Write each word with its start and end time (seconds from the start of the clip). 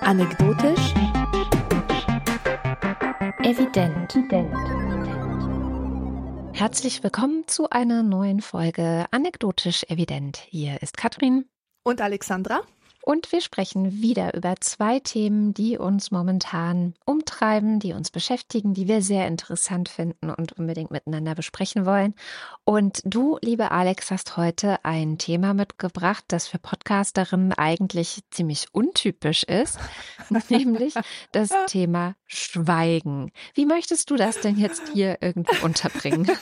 Anekdotisch. 0.00 0.94
Evident. 3.44 4.18
Herzlich 6.52 7.04
willkommen 7.04 7.46
zu 7.46 7.70
einer 7.70 8.02
neuen 8.02 8.40
Folge 8.40 9.06
Anekdotisch 9.12 9.84
Evident. 9.84 10.38
Hier 10.48 10.82
ist 10.82 10.96
Katrin. 10.96 11.44
Und 11.84 12.00
Alexandra. 12.00 12.62
Und 13.08 13.30
wir 13.30 13.40
sprechen 13.40 14.02
wieder 14.02 14.34
über 14.34 14.56
zwei 14.58 14.98
Themen, 14.98 15.54
die 15.54 15.78
uns 15.78 16.10
momentan 16.10 16.94
umtreiben, 17.04 17.78
die 17.78 17.92
uns 17.92 18.10
beschäftigen, 18.10 18.74
die 18.74 18.88
wir 18.88 19.00
sehr 19.00 19.28
interessant 19.28 19.88
finden 19.88 20.28
und 20.28 20.54
unbedingt 20.54 20.90
miteinander 20.90 21.36
besprechen 21.36 21.86
wollen. 21.86 22.16
Und 22.64 23.02
du, 23.04 23.38
liebe 23.42 23.70
Alex, 23.70 24.10
hast 24.10 24.36
heute 24.36 24.84
ein 24.84 25.18
Thema 25.18 25.54
mitgebracht, 25.54 26.24
das 26.26 26.48
für 26.48 26.58
Podcasterinnen 26.58 27.52
eigentlich 27.52 28.24
ziemlich 28.32 28.66
untypisch 28.72 29.44
ist, 29.44 29.78
nämlich 30.48 30.94
das 31.30 31.50
Thema 31.68 32.16
Schweigen. 32.24 33.30
Wie 33.54 33.66
möchtest 33.66 34.10
du 34.10 34.16
das 34.16 34.40
denn 34.40 34.56
jetzt 34.56 34.82
hier 34.92 35.18
irgendwo 35.20 35.64
unterbringen? 35.64 36.28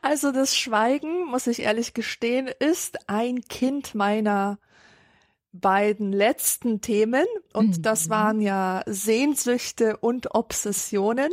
Also 0.00 0.32
das 0.32 0.56
Schweigen, 0.56 1.26
muss 1.26 1.46
ich 1.46 1.60
ehrlich 1.60 1.92
gestehen, 1.94 2.48
ist 2.58 3.08
ein 3.08 3.42
Kind 3.42 3.94
meiner 3.94 4.58
beiden 5.52 6.12
letzten 6.12 6.80
Themen 6.80 7.26
und 7.52 7.78
mhm. 7.78 7.82
das 7.82 8.08
waren 8.08 8.40
ja 8.40 8.82
Sehnsüchte 8.86 9.96
und 9.98 10.34
Obsessionen. 10.34 11.30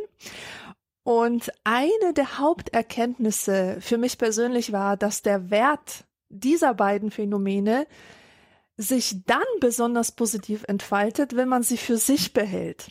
Und 1.03 1.51
eine 1.63 2.13
der 2.13 2.37
Haupterkenntnisse 2.37 3.77
für 3.79 3.97
mich 3.97 4.17
persönlich 4.17 4.71
war, 4.71 4.97
dass 4.97 5.21
der 5.21 5.49
Wert 5.49 6.05
dieser 6.29 6.73
beiden 6.73 7.09
Phänomene 7.09 7.87
sich 8.77 9.25
dann 9.25 9.41
besonders 9.59 10.11
positiv 10.11 10.63
entfaltet, 10.67 11.35
wenn 11.35 11.49
man 11.49 11.63
sie 11.63 11.77
für 11.77 11.97
sich 11.97 12.33
behält. 12.33 12.89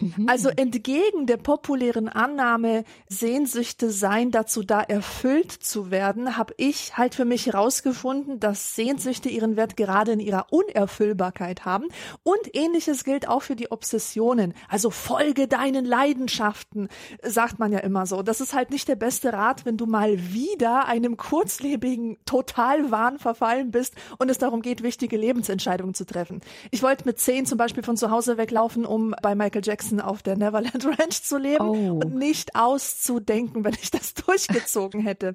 Mhm. 0.00 0.28
Also 0.28 0.48
entgegen 0.48 1.26
der 1.26 1.36
populären 1.36 2.08
Annahme, 2.08 2.84
Sehnsüchte 3.08 3.90
seien 3.90 4.30
dazu 4.30 4.62
da, 4.62 4.80
erfüllt 4.80 5.52
zu 5.52 5.90
werden, 5.90 6.36
habe 6.36 6.54
ich 6.56 6.96
halt 6.96 7.14
für 7.14 7.24
mich 7.24 7.46
herausgefunden, 7.46 8.40
dass 8.40 8.74
Sehnsüchte 8.74 9.28
ihren 9.28 9.56
Wert 9.56 9.76
gerade 9.76 10.12
in 10.12 10.20
ihrer 10.20 10.46
Unerfüllbarkeit 10.50 11.64
haben. 11.64 11.86
Und 12.22 12.54
ähnliches 12.54 13.04
gilt 13.04 13.28
auch 13.28 13.42
für 13.42 13.56
die 13.56 13.70
Obsessionen. 13.70 14.54
Also 14.68 14.90
folge 14.90 15.46
deinen 15.46 15.84
Leidenschaften, 15.84 16.88
sagt 17.22 17.58
man 17.58 17.72
ja 17.72 17.78
immer 17.80 18.06
so. 18.06 18.22
Das 18.22 18.40
ist 18.40 18.54
halt 18.54 18.70
nicht 18.70 18.88
der 18.88 18.96
beste 18.96 19.32
Rat, 19.32 19.64
wenn 19.64 19.76
du 19.76 19.86
mal 19.86 20.32
wieder 20.32 20.86
einem 20.86 21.16
kurzlebigen 21.16 22.16
Totalwahn 22.24 23.18
verfallen 23.18 23.70
bist 23.70 23.94
und 24.18 24.30
es 24.30 24.38
darum 24.38 24.62
geht, 24.62 24.82
wichtige 24.82 25.16
Lebensentscheidungen 25.16 25.94
zu 25.94 26.04
treffen. 26.04 26.40
Ich 26.70 26.82
wollte 26.82 27.04
mit 27.06 27.18
zehn 27.18 27.46
zum 27.46 27.58
Beispiel 27.58 27.82
von 27.82 27.96
zu 27.96 28.10
Hause 28.10 28.36
weglaufen, 28.36 28.84
um 28.84 29.14
bei 29.22 29.34
Michael 29.34 29.62
Jackson 29.64 29.83
Jackson 29.84 30.00
auf 30.00 30.22
der 30.22 30.36
Neverland 30.36 30.84
Ranch 30.98 31.22
zu 31.22 31.38
leben 31.38 31.64
oh. 31.64 32.00
und 32.02 32.14
nicht 32.14 32.56
auszudenken, 32.56 33.64
wenn 33.64 33.74
ich 33.74 33.90
das 33.90 34.14
durchgezogen 34.26 35.00
hätte. 35.00 35.34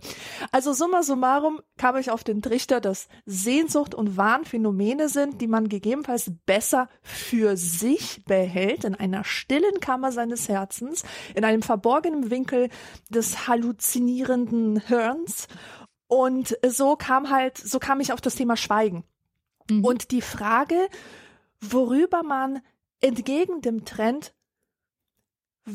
Also 0.51 0.73
summa 0.73 1.03
summarum 1.03 1.61
kam 1.77 1.97
ich 1.97 2.11
auf 2.11 2.23
den 2.23 2.41
Trichter, 2.41 2.81
dass 2.81 3.07
Sehnsucht 3.25 3.93
und 3.93 4.17
Wahn 4.17 4.45
Phänomene 4.45 5.09
sind, 5.09 5.41
die 5.41 5.47
man 5.47 5.69
gegebenenfalls 5.69 6.31
besser 6.45 6.89
für 7.01 7.57
sich 7.57 8.23
behält, 8.25 8.83
in 8.83 8.95
einer 8.95 9.23
stillen 9.23 9.79
Kammer 9.79 10.11
seines 10.11 10.49
Herzens, 10.49 11.03
in 11.35 11.45
einem 11.45 11.61
verborgenen 11.61 12.31
Winkel 12.31 12.69
des 13.09 13.47
halluzinierenden 13.47 14.81
Hirns. 14.87 15.47
Und 16.07 16.57
so 16.67 16.95
kam 16.95 17.29
halt, 17.29 17.57
so 17.57 17.77
kam 17.79 17.99
ich 17.99 18.13
auf 18.13 18.21
das 18.21 18.35
Thema 18.35 18.57
Schweigen. 18.57 19.03
Mhm. 19.69 19.85
Und 19.85 20.11
die 20.11 20.21
Frage, 20.21 20.75
worüber 21.61 22.23
man 22.23 22.61
entgegen 23.01 23.61
dem 23.61 23.85
Trend 23.85 24.33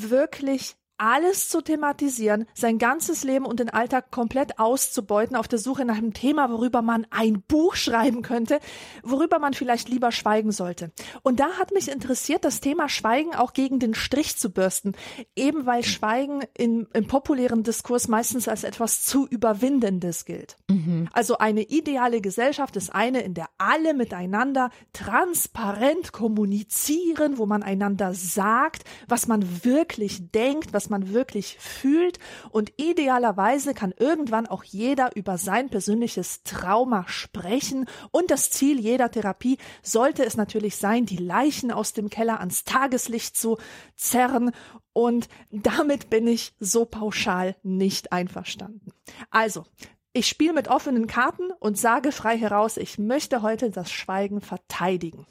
wirklich 0.03 0.77
alles 0.99 1.49
zu 1.49 1.61
thematisieren, 1.61 2.47
sein 2.55 2.79
ganzes 2.79 3.25
Leben 3.25 3.47
und 3.47 3.61
den 3.61 3.71
Alltag 3.71 4.11
komplett 4.11 4.59
auszubeuten 4.59 5.37
auf 5.37 5.49
der 5.49 5.59
Suche 5.59 5.85
nach 5.85 5.97
einem 5.97 6.13
Thema, 6.13 6.51
worüber 6.51 6.83
man 6.83 7.07
ein 7.11 7.43
Buch 7.43 7.75
schreiben 7.75 8.23
könnte, 8.23 8.61
worüber 9.03 9.39
man 9.39 9.55
vielleicht 9.55 9.89
lieber 9.89 10.13
schweigen 10.13 10.53
sollte. 10.53 10.93
Und 11.23 11.41
da 11.41 11.59
hat 11.59 11.73
mich 11.73 11.91
interessiert, 11.91 12.45
das 12.45 12.61
Thema 12.61 12.89
Schweigen 12.89 13.35
auch 13.35 13.53
gegen 13.53 13.79
den 13.79 13.95
Strich 13.95 14.37
zu 14.37 14.51
bürsten, 14.51 14.93
eben 15.37 15.67
weil 15.67 15.85
Schweigen 15.85 16.43
in, 16.57 16.87
im 16.93 17.07
populären 17.07 17.63
Diskurs 17.63 18.09
meistens 18.09 18.49
als 18.49 18.65
etwas 18.65 19.03
zu 19.03 19.27
Überwindendes 19.27 20.25
gilt. 20.25 20.57
Mhm. 20.69 21.09
Also 21.13 21.39
eine 21.39 21.63
ideale 21.63 22.21
Gesellschaft 22.21 22.77
ist 22.77 22.95
eine, 22.95 23.21
in 23.21 23.35
der 23.35 23.49
alle 23.59 23.95
miteinander 23.95 24.71
transparent 24.93 26.13
kommunizieren, 26.13 27.39
wo 27.39 27.47
man 27.47 27.63
einander 27.63 28.15
sagt, 28.15 28.85
was 29.09 29.27
man 29.27 29.65
wirklich 29.65 30.31
denkt, 30.31 30.73
was 30.73 30.84
was 30.85 30.91
man 30.91 31.15
wirklich 31.15 31.57
fühlt 31.59 32.19
und 32.51 32.75
idealerweise 32.77 33.73
kann 33.73 33.95
irgendwann 33.97 34.47
auch 34.47 34.65
jeder 34.65 35.17
über 35.17 35.39
sein 35.39 35.71
persönliches 35.71 36.43
Trauma 36.43 37.09
sprechen 37.09 37.87
und 38.11 38.31
das 38.31 38.51
Ziel 38.51 38.79
jeder 38.79 39.11
Therapie 39.11 39.57
sollte 39.83 40.27
es 40.27 40.37
natürlich 40.37 40.77
sein, 40.77 41.07
die 41.07 41.17
Leichen 41.17 41.73
aus 41.73 41.95
dem 41.95 42.11
Keller 42.11 42.41
ans 42.41 42.65
Tageslicht 42.65 43.35
zu 43.35 43.57
zerren 43.97 44.51
und 44.93 45.29
damit 45.51 46.11
bin 46.11 46.27
ich 46.27 46.55
so 46.61 46.85
pauschal 46.85 47.57
nicht 47.63 48.13
einverstanden. 48.13 48.93
Also, 49.31 49.65
ich 50.13 50.29
spiele 50.29 50.53
mit 50.53 50.69
offenen 50.69 51.07
Karten 51.07 51.51
und 51.61 51.79
sage 51.79 52.13
frei 52.13 52.37
heraus, 52.37 52.77
ich 52.77 52.99
möchte 52.99 53.41
heute 53.41 53.71
das 53.71 53.91
Schweigen 53.91 54.43
verteidigen. 54.43 55.27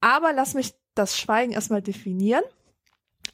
Aber 0.00 0.32
lass 0.32 0.54
mich 0.54 0.72
das 0.94 1.18
Schweigen 1.18 1.52
erstmal 1.52 1.82
definieren 1.82 2.42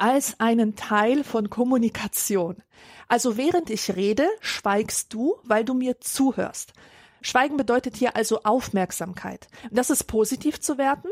als 0.03 0.41
einen 0.41 0.75
Teil 0.75 1.23
von 1.23 1.49
Kommunikation. 1.49 2.61
Also 3.07 3.37
während 3.37 3.71
ich 3.71 3.95
rede, 3.95 4.29
schweigst 4.41 5.15
du, 5.15 5.37
weil 5.45 5.65
du 5.65 5.75
mir 5.75 6.01
zuhörst. 6.01 6.73
Schweigen 7.21 7.57
bedeutet 7.57 7.95
hier 7.95 8.17
also 8.17 8.43
Aufmerksamkeit. 8.43 9.47
Das 9.71 9.91
ist 9.91 10.09
positiv 10.09 10.61
zu 10.61 10.77
werten. 10.77 11.07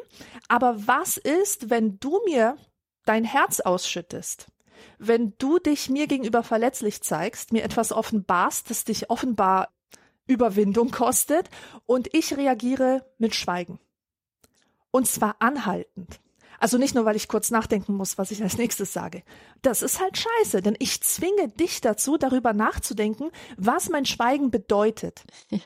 Aber 0.49 0.89
was 0.89 1.19
ist, 1.19 1.71
wenn 1.71 2.01
du 2.01 2.21
mir 2.27 2.56
dein 3.05 3.23
Herz 3.23 3.61
ausschüttest? 3.61 4.49
Wenn 4.99 5.34
du 5.39 5.61
dich 5.61 5.89
mir 5.89 6.09
gegenüber 6.09 6.43
verletzlich 6.43 7.01
zeigst, 7.01 7.53
mir 7.53 7.62
etwas 7.62 7.93
offenbarst, 7.93 8.71
das 8.71 8.83
dich 8.83 9.09
offenbar 9.09 9.69
Überwindung 10.27 10.91
kostet 10.91 11.49
und 11.87 12.12
ich 12.12 12.37
reagiere 12.37 13.07
mit 13.19 13.37
Schweigen. 13.37 13.78
Und 14.91 15.07
zwar 15.07 15.37
anhaltend. 15.39 16.19
Also 16.60 16.76
nicht 16.78 16.94
nur, 16.94 17.06
weil 17.06 17.16
ich 17.16 17.26
kurz 17.26 17.50
nachdenken 17.50 17.94
muss, 17.94 18.19
was 18.19 18.31
ich 18.31 18.43
als 18.43 18.59
nächstes 18.59 18.93
sage. 18.93 19.22
Das 19.62 19.82
ist 19.82 19.98
halt 19.98 20.19
scheiße, 20.19 20.60
denn 20.60 20.76
ich 20.78 21.00
zwinge 21.03 21.48
dich 21.48 21.81
dazu, 21.81 22.19
darüber 22.19 22.53
nachzudenken, 22.53 23.31
was 23.56 23.88
mein 23.88 24.04
Schweigen 24.06 24.50
bedeutet. 24.53 25.25
Ja. 25.50 25.59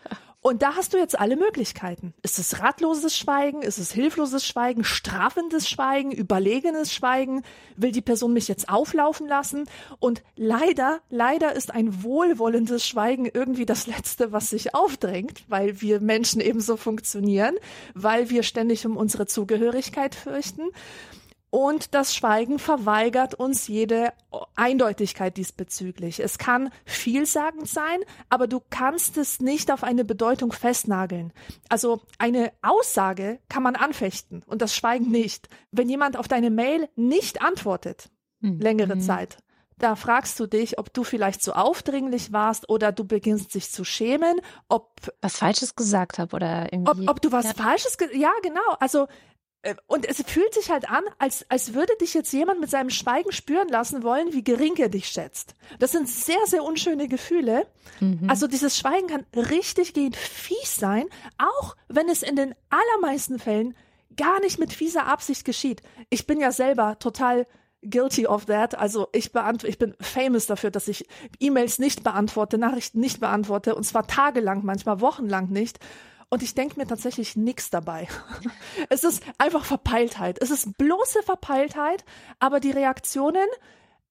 Und 0.47 0.60
da 0.60 0.77
hast 0.77 0.93
du 0.93 0.99
jetzt 0.99 1.19
alle 1.19 1.37
Möglichkeiten. 1.37 2.12
Ist 2.21 2.38
es 2.38 2.60
ratloses 2.60 3.16
Schweigen? 3.16 3.62
Ist 3.62 3.78
es 3.78 3.93
hilfloses 3.93 4.47
Schweigen? 4.47 4.84
Strafendes 4.84 5.66
Schweigen? 5.71 6.12
Überlegenes 6.12 6.93
Schweigen? 6.93 7.43
Will 7.77 7.93
die 7.93 8.03
Person 8.03 8.34
mich 8.34 8.47
jetzt 8.47 8.69
auflaufen 8.69 9.27
lassen? 9.27 9.65
Und 10.00 10.22
leider, 10.37 11.00
leider 11.09 11.55
ist 11.55 11.72
ein 11.72 12.03
wohlwollendes 12.03 12.87
Schweigen 12.87 13.25
irgendwie 13.25 13.65
das 13.65 13.87
Letzte, 13.87 14.32
was 14.32 14.50
sich 14.50 14.75
aufdrängt, 14.75 15.44
weil 15.49 15.81
wir 15.81 16.03
Menschen 16.03 16.43
ebenso 16.43 16.76
funktionieren, 16.76 17.55
weil 17.94 18.28
wir 18.28 18.43
ständig 18.43 18.84
um 18.84 18.99
unsere 18.99 19.25
Zugehörigkeit 19.25 20.15
fürchten. 20.15 20.65
Und 21.54 21.94
das 21.94 22.16
Schweigen 22.16 22.59
verweigert 22.59 23.34
uns 23.34 23.69
jede 23.69 24.12
Eindeutigkeit 24.56 25.37
diesbezüglich. 25.37 26.19
Es 26.19 26.37
kann 26.37 26.70
vielsagend 26.84 27.69
sein, 27.69 28.00
aber 28.29 28.49
du 28.49 28.61
kannst 28.70 29.17
es 29.19 29.38
nicht 29.38 29.70
auf 29.70 29.84
eine 29.84 30.05
Bedeutung 30.05 30.50
festnageln. 30.50 31.32
Also 31.69 32.00
eine 32.19 32.50
Aussage 32.61 33.38
kann 33.49 33.62
man 33.62 33.76
anfechten 33.76 34.43
und 34.46 34.62
das 34.62 34.75
Schweigen 34.75 35.12
nicht. 35.12 35.49
Wenn 35.70 35.88
jemand 35.88 36.17
auf 36.17 36.26
deine 36.26 36.50
Mail 36.50 36.88
nicht 36.96 37.40
antwortet, 37.40 38.11
mhm. 38.40 38.58
längere 38.58 38.99
Zeit, 38.99 39.37
da 39.79 39.94
fragst 39.94 40.40
du 40.40 40.46
dich, 40.46 40.79
ob 40.79 40.93
du 40.93 41.05
vielleicht 41.05 41.40
zu 41.40 41.55
aufdringlich 41.55 42.32
warst 42.32 42.69
oder 42.69 42.90
du 42.90 43.05
beginnst 43.05 43.55
dich 43.55 43.70
zu 43.70 43.84
schämen, 43.84 44.40
ob 44.69 44.90
was 45.20 45.37
Falsches 45.37 45.76
gesagt 45.76 46.19
habe 46.19 46.34
oder 46.34 46.73
irgendwie. 46.73 47.06
Ob, 47.08 47.17
ob 47.17 47.23
du 47.23 47.31
was 47.31 47.44
ja. 47.44 47.55
Falsches, 47.55 47.96
ja 48.12 48.32
genau. 48.43 48.61
Also 48.81 49.06
und 49.87 50.06
es 50.06 50.22
fühlt 50.26 50.52
sich 50.55 50.70
halt 50.70 50.90
an, 50.90 51.05
als, 51.19 51.49
als 51.50 51.75
würde 51.75 51.93
dich 52.00 52.14
jetzt 52.14 52.32
jemand 52.32 52.61
mit 52.61 52.70
seinem 52.70 52.90
Schweigen 52.90 53.32
spüren 53.32 53.69
lassen 53.69 54.02
wollen, 54.02 54.32
wie 54.32 54.44
gering 54.44 54.76
er 54.76 54.88
dich 54.88 55.08
schätzt. 55.08 55.55
Das 55.78 55.93
sind 55.93 56.08
sehr, 56.08 56.46
sehr 56.46 56.62
unschöne 56.62 57.08
Gefühle. 57.08 57.66
Mhm. 58.00 58.28
Also 58.28 58.46
dieses 58.46 58.76
Schweigen 58.76 59.06
kann 59.06 59.26
richtig 59.34 59.94
gehend 59.94 60.16
fies 60.16 60.76
sein, 60.76 61.06
auch 61.38 61.76
wenn 61.88 62.08
es 62.08 62.22
in 62.22 62.37
den 62.37 62.55
allermeisten 62.69 63.38
Fällen 63.38 63.75
gar 64.16 64.40
nicht 64.40 64.58
mit 64.58 64.72
fieser 64.72 65.06
Absicht 65.06 65.44
geschieht. 65.44 65.82
Ich 66.10 66.26
bin 66.26 66.40
ja 66.40 66.52
selber 66.52 66.99
total 66.99 67.46
guilty 67.82 68.26
of 68.26 68.46
that. 68.46 68.76
Also 68.76 69.08
ich 69.12 69.32
beantworte, 69.32 69.69
ich 69.69 69.78
bin 69.78 69.94
famous 70.00 70.46
dafür, 70.46 70.70
dass 70.70 70.88
ich 70.88 71.06
E-Mails 71.40 71.78
nicht 71.78 72.02
beantworte, 72.02 72.58
Nachrichten 72.58 73.00
nicht 73.00 73.20
beantworte 73.20 73.75
und 73.75 73.84
zwar 73.84 74.06
tagelang, 74.06 74.64
manchmal 74.64 75.00
wochenlang 75.00 75.49
nicht. 75.49 75.78
Und 76.34 76.42
ich 76.42 76.56
denke 76.56 76.81
mir 76.81 76.86
tatsächlich 76.88 77.36
nichts 77.36 77.70
dabei. 77.70 78.08
es 78.88 79.04
ist 79.04 79.22
einfach 79.38 79.64
Verpeiltheit. 79.64 80.42
Es 80.42 80.50
ist 80.50 80.76
bloße 80.76 81.22
Verpeiltheit, 81.22 82.04
aber 82.40 82.58
die 82.58 82.72
Reaktionen 82.72 83.46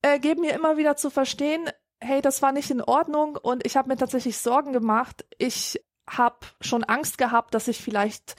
äh, 0.01 0.19
geben 0.19 0.39
mir 0.39 0.53
immer 0.53 0.77
wieder 0.77 0.95
zu 0.95 1.09
verstehen, 1.09 1.69
hey, 1.99 2.21
das 2.21 2.41
war 2.41 2.53
nicht 2.53 2.71
in 2.71 2.81
Ordnung 2.81 3.35
und 3.35 3.65
ich 3.67 3.75
habe 3.75 3.89
mir 3.89 3.97
tatsächlich 3.97 4.37
Sorgen 4.37 4.71
gemacht. 4.71 5.25
Ich 5.37 5.83
habe 6.09 6.37
schon 6.61 6.85
Angst 6.85 7.17
gehabt, 7.17 7.53
dass 7.55 7.67
ich 7.67 7.81
vielleicht 7.81 8.37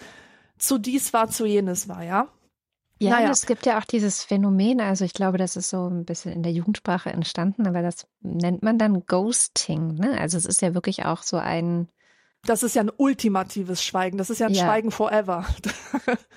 zu 0.56 0.78
dies 0.78 1.12
war, 1.12 1.28
zu 1.28 1.44
jenes 1.44 1.86
war, 1.86 2.02
ja. 2.02 2.28
Ja, 3.00 3.18
naja. 3.18 3.32
es 3.32 3.44
gibt 3.44 3.66
ja 3.66 3.78
auch 3.78 3.84
dieses 3.84 4.24
Phänomen, 4.24 4.80
also 4.80 5.04
ich 5.04 5.12
glaube, 5.12 5.36
das 5.36 5.56
ist 5.56 5.68
so 5.68 5.90
ein 5.90 6.06
bisschen 6.06 6.32
in 6.32 6.42
der 6.42 6.52
Jugendsprache 6.52 7.10
entstanden, 7.10 7.66
aber 7.66 7.82
das 7.82 8.06
nennt 8.22 8.62
man 8.62 8.78
dann 8.78 9.04
Ghosting. 9.04 9.96
Ne? 9.96 10.18
Also 10.18 10.38
es 10.38 10.46
ist 10.46 10.62
ja 10.62 10.72
wirklich 10.72 11.04
auch 11.04 11.22
so 11.22 11.36
ein. 11.36 11.88
Das 12.46 12.62
ist 12.62 12.74
ja 12.74 12.82
ein 12.82 12.92
ultimatives 12.96 13.82
Schweigen, 13.82 14.18
das 14.18 14.30
ist 14.30 14.38
ja 14.38 14.46
ein 14.46 14.54
ja. 14.54 14.64
Schweigen 14.64 14.90
forever. 14.90 15.46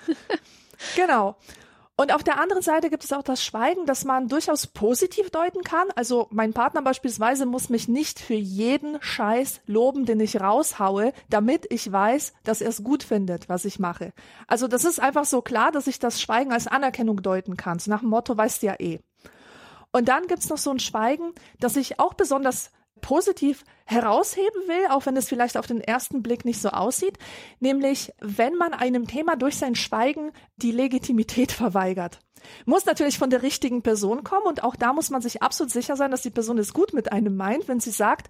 genau. 0.95 1.35
Und 1.99 2.13
auf 2.13 2.23
der 2.23 2.39
anderen 2.39 2.61
Seite 2.61 2.91
gibt 2.91 3.03
es 3.03 3.11
auch 3.11 3.23
das 3.23 3.43
Schweigen, 3.43 3.87
das 3.87 4.05
man 4.05 4.27
durchaus 4.27 4.67
positiv 4.67 5.31
deuten 5.31 5.63
kann. 5.63 5.87
Also 5.95 6.27
mein 6.29 6.53
Partner 6.53 6.83
beispielsweise 6.83 7.47
muss 7.47 7.69
mich 7.69 7.87
nicht 7.87 8.19
für 8.19 8.35
jeden 8.35 9.01
Scheiß 9.01 9.61
loben, 9.65 10.05
den 10.05 10.19
ich 10.19 10.39
raushaue, 10.39 11.11
damit 11.27 11.65
ich 11.71 11.91
weiß, 11.91 12.33
dass 12.43 12.61
er 12.61 12.69
es 12.69 12.83
gut 12.83 13.01
findet, 13.01 13.49
was 13.49 13.65
ich 13.65 13.79
mache. 13.79 14.13
Also 14.45 14.67
das 14.67 14.85
ist 14.85 14.99
einfach 14.99 15.25
so 15.25 15.41
klar, 15.41 15.71
dass 15.71 15.87
ich 15.87 15.97
das 15.97 16.21
Schweigen 16.21 16.53
als 16.53 16.67
Anerkennung 16.67 17.23
deuten 17.23 17.57
kann. 17.57 17.79
So 17.79 17.89
nach 17.89 18.01
dem 18.01 18.09
Motto, 18.09 18.37
weißt 18.37 18.61
du 18.61 18.67
ja 18.67 18.75
eh. 18.77 18.99
Und 19.91 20.07
dann 20.07 20.27
gibt's 20.27 20.49
noch 20.49 20.59
so 20.59 20.69
ein 20.69 20.79
Schweigen, 20.79 21.33
das 21.59 21.75
ich 21.77 21.99
auch 21.99 22.13
besonders 22.13 22.69
positiv 23.01 23.63
herausheben 23.85 24.67
will, 24.67 24.87
auch 24.89 25.05
wenn 25.05 25.17
es 25.17 25.27
vielleicht 25.27 25.57
auf 25.57 25.67
den 25.67 25.81
ersten 25.81 26.21
Blick 26.21 26.45
nicht 26.45 26.61
so 26.61 26.69
aussieht, 26.69 27.17
nämlich 27.59 28.11
wenn 28.19 28.55
man 28.55 28.73
einem 28.73 29.07
Thema 29.07 29.35
durch 29.35 29.57
sein 29.57 29.75
Schweigen 29.75 30.31
die 30.57 30.71
Legitimität 30.71 31.51
verweigert. 31.51 32.19
Muss 32.65 32.85
natürlich 32.85 33.17
von 33.17 33.29
der 33.29 33.41
richtigen 33.41 33.81
Person 33.81 34.23
kommen 34.23 34.45
und 34.45 34.63
auch 34.63 34.75
da 34.75 34.93
muss 34.93 35.09
man 35.09 35.21
sich 35.21 35.41
absolut 35.41 35.71
sicher 35.71 35.95
sein, 35.95 36.11
dass 36.11 36.21
die 36.21 36.29
Person 36.29 36.57
es 36.57 36.73
gut 36.73 36.93
mit 36.93 37.11
einem 37.11 37.35
meint, 37.35 37.67
wenn 37.67 37.79
sie 37.79 37.91
sagt, 37.91 38.27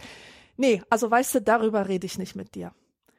nee, 0.57 0.81
also 0.89 1.09
weißt 1.09 1.35
du, 1.35 1.41
darüber 1.41 1.87
rede 1.87 2.05
ich 2.05 2.17
nicht 2.17 2.35
mit 2.35 2.55
dir. 2.55 2.71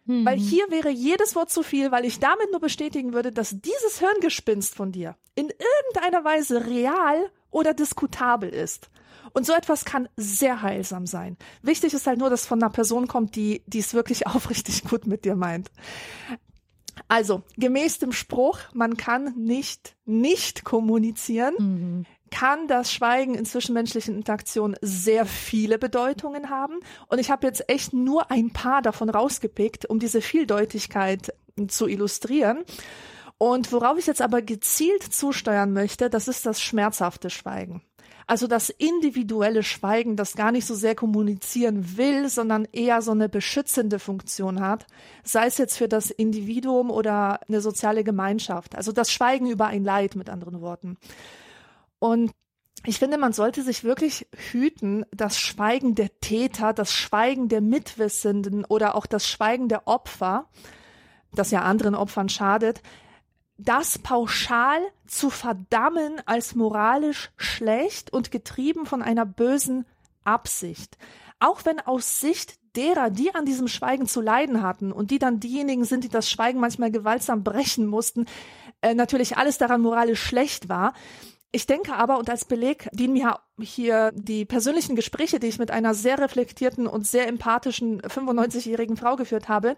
Mhm. 0.08 0.24
Weil 0.24 0.38
hier 0.38 0.70
wäre 0.70 0.90
jedes 0.90 1.36
Wort 1.36 1.50
zu 1.50 1.62
viel, 1.62 1.90
weil 1.92 2.04
ich 2.04 2.18
damit 2.18 2.50
nur 2.50 2.60
bestätigen 2.60 3.12
würde, 3.12 3.30
dass 3.30 3.60
dieses 3.60 3.98
Hirngespinst 3.98 4.74
von 4.74 4.90
dir 4.90 5.16
in 5.34 5.50
irgendeiner 5.50 6.24
Weise 6.24 6.66
real 6.66 7.30
oder 7.50 7.74
diskutabel 7.74 8.48
ist. 8.48 8.90
Und 9.32 9.46
so 9.46 9.52
etwas 9.52 9.84
kann 9.84 10.08
sehr 10.16 10.62
heilsam 10.62 11.06
sein. 11.06 11.36
Wichtig 11.62 11.94
ist 11.94 12.06
halt 12.06 12.18
nur, 12.18 12.30
dass 12.30 12.46
von 12.46 12.62
einer 12.62 12.70
Person 12.70 13.08
kommt, 13.08 13.36
die, 13.36 13.62
die 13.66 13.80
es 13.80 13.94
wirklich 13.94 14.26
aufrichtig 14.26 14.84
gut 14.84 15.06
mit 15.06 15.24
dir 15.24 15.36
meint. 15.36 15.70
Also, 17.06 17.42
gemäß 17.56 17.98
dem 17.98 18.12
Spruch, 18.12 18.58
man 18.74 18.96
kann 18.96 19.34
nicht 19.36 19.96
nicht 20.04 20.64
kommunizieren, 20.64 21.54
mhm. 21.58 22.06
kann 22.30 22.66
das 22.66 22.92
Schweigen 22.92 23.34
in 23.34 23.44
zwischenmenschlichen 23.44 24.16
Interaktionen 24.16 24.76
sehr 24.80 25.24
viele 25.24 25.78
Bedeutungen 25.78 26.50
haben. 26.50 26.80
Und 27.06 27.18
ich 27.18 27.30
habe 27.30 27.46
jetzt 27.46 27.68
echt 27.68 27.92
nur 27.92 28.30
ein 28.30 28.50
paar 28.52 28.82
davon 28.82 29.10
rausgepickt, 29.10 29.86
um 29.86 30.00
diese 30.00 30.20
Vieldeutigkeit 30.20 31.32
zu 31.68 31.86
illustrieren. 31.86 32.64
Und 33.38 33.72
worauf 33.72 33.98
ich 33.98 34.06
jetzt 34.06 34.20
aber 34.20 34.42
gezielt 34.42 35.02
zusteuern 35.02 35.72
möchte, 35.72 36.10
das 36.10 36.26
ist 36.26 36.44
das 36.44 36.60
schmerzhafte 36.60 37.30
Schweigen. 37.30 37.82
Also 38.28 38.46
das 38.46 38.68
individuelle 38.68 39.62
Schweigen, 39.62 40.14
das 40.14 40.34
gar 40.34 40.52
nicht 40.52 40.66
so 40.66 40.74
sehr 40.74 40.94
kommunizieren 40.94 41.96
will, 41.96 42.28
sondern 42.28 42.68
eher 42.72 43.00
so 43.00 43.12
eine 43.12 43.26
beschützende 43.30 43.98
Funktion 43.98 44.60
hat, 44.60 44.86
sei 45.24 45.46
es 45.46 45.56
jetzt 45.56 45.78
für 45.78 45.88
das 45.88 46.10
Individuum 46.10 46.90
oder 46.90 47.40
eine 47.48 47.62
soziale 47.62 48.04
Gemeinschaft. 48.04 48.76
Also 48.76 48.92
das 48.92 49.10
Schweigen 49.10 49.46
über 49.50 49.68
ein 49.68 49.82
Leid, 49.82 50.14
mit 50.14 50.28
anderen 50.28 50.60
Worten. 50.60 50.98
Und 52.00 52.32
ich 52.84 52.98
finde, 52.98 53.16
man 53.16 53.32
sollte 53.32 53.62
sich 53.62 53.82
wirklich 53.82 54.26
hüten, 54.52 55.06
das 55.10 55.38
Schweigen 55.38 55.94
der 55.94 56.20
Täter, 56.20 56.74
das 56.74 56.92
Schweigen 56.92 57.48
der 57.48 57.62
Mitwissenden 57.62 58.66
oder 58.66 58.94
auch 58.94 59.06
das 59.06 59.26
Schweigen 59.26 59.70
der 59.70 59.88
Opfer, 59.88 60.50
das 61.32 61.50
ja 61.50 61.62
anderen 61.62 61.94
Opfern 61.94 62.28
schadet, 62.28 62.82
das 63.58 63.98
pauschal 63.98 64.80
zu 65.06 65.30
verdammen 65.30 66.22
als 66.26 66.54
moralisch 66.54 67.30
schlecht 67.36 68.12
und 68.12 68.30
getrieben 68.30 68.86
von 68.86 69.02
einer 69.02 69.26
bösen 69.26 69.84
Absicht. 70.24 70.96
Auch 71.40 71.64
wenn 71.64 71.80
aus 71.80 72.20
Sicht 72.20 72.58
derer, 72.76 73.10
die 73.10 73.34
an 73.34 73.44
diesem 73.44 73.66
Schweigen 73.66 74.06
zu 74.06 74.20
leiden 74.20 74.62
hatten 74.62 74.92
und 74.92 75.10
die 75.10 75.18
dann 75.18 75.40
diejenigen 75.40 75.84
sind, 75.84 76.04
die 76.04 76.08
das 76.08 76.30
Schweigen 76.30 76.60
manchmal 76.60 76.92
gewaltsam 76.92 77.42
brechen 77.42 77.86
mussten, 77.86 78.26
äh, 78.80 78.94
natürlich 78.94 79.36
alles 79.36 79.58
daran 79.58 79.80
moralisch 79.80 80.22
schlecht 80.22 80.68
war, 80.68 80.94
ich 81.50 81.66
denke 81.66 81.94
aber, 81.94 82.18
und 82.18 82.28
als 82.28 82.44
Beleg 82.44 82.90
dienen 82.92 83.14
mir 83.14 83.40
hier 83.58 84.12
die 84.14 84.44
persönlichen 84.44 84.96
Gespräche, 84.96 85.40
die 85.40 85.46
ich 85.46 85.58
mit 85.58 85.70
einer 85.70 85.94
sehr 85.94 86.18
reflektierten 86.18 86.86
und 86.86 87.06
sehr 87.06 87.26
empathischen 87.26 88.02
95-jährigen 88.02 88.98
Frau 88.98 89.16
geführt 89.16 89.48
habe. 89.48 89.76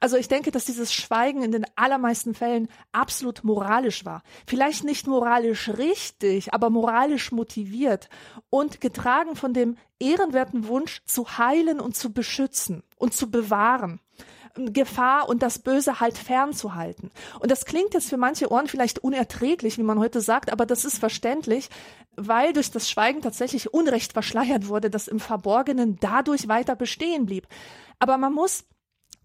Also 0.00 0.16
ich 0.16 0.26
denke, 0.26 0.50
dass 0.50 0.64
dieses 0.64 0.92
Schweigen 0.92 1.42
in 1.42 1.52
den 1.52 1.64
allermeisten 1.76 2.34
Fällen 2.34 2.68
absolut 2.90 3.44
moralisch 3.44 4.04
war. 4.04 4.22
Vielleicht 4.46 4.82
nicht 4.82 5.06
moralisch 5.06 5.68
richtig, 5.68 6.52
aber 6.52 6.70
moralisch 6.70 7.30
motiviert 7.30 8.08
und 8.50 8.80
getragen 8.80 9.36
von 9.36 9.54
dem 9.54 9.76
ehrenwerten 10.00 10.66
Wunsch 10.66 11.02
zu 11.04 11.38
heilen 11.38 11.78
und 11.78 11.96
zu 11.96 12.12
beschützen 12.12 12.82
und 12.96 13.14
zu 13.14 13.30
bewahren. 13.30 14.00
Gefahr 14.54 15.28
und 15.28 15.42
das 15.42 15.58
Böse 15.58 16.00
halt 16.00 16.18
fernzuhalten. 16.18 17.10
Und 17.40 17.50
das 17.50 17.64
klingt 17.64 17.94
jetzt 17.94 18.10
für 18.10 18.16
manche 18.16 18.50
Ohren 18.50 18.68
vielleicht 18.68 18.98
unerträglich, 18.98 19.78
wie 19.78 19.82
man 19.82 19.98
heute 19.98 20.20
sagt, 20.20 20.52
aber 20.52 20.66
das 20.66 20.84
ist 20.84 20.98
verständlich, 20.98 21.70
weil 22.16 22.52
durch 22.52 22.70
das 22.70 22.90
Schweigen 22.90 23.22
tatsächlich 23.22 23.72
Unrecht 23.72 24.12
verschleiert 24.12 24.68
wurde, 24.68 24.90
das 24.90 25.08
im 25.08 25.20
Verborgenen 25.20 25.98
dadurch 26.00 26.48
weiter 26.48 26.76
bestehen 26.76 27.26
blieb. 27.26 27.46
Aber 27.98 28.18
man 28.18 28.34
muss 28.34 28.64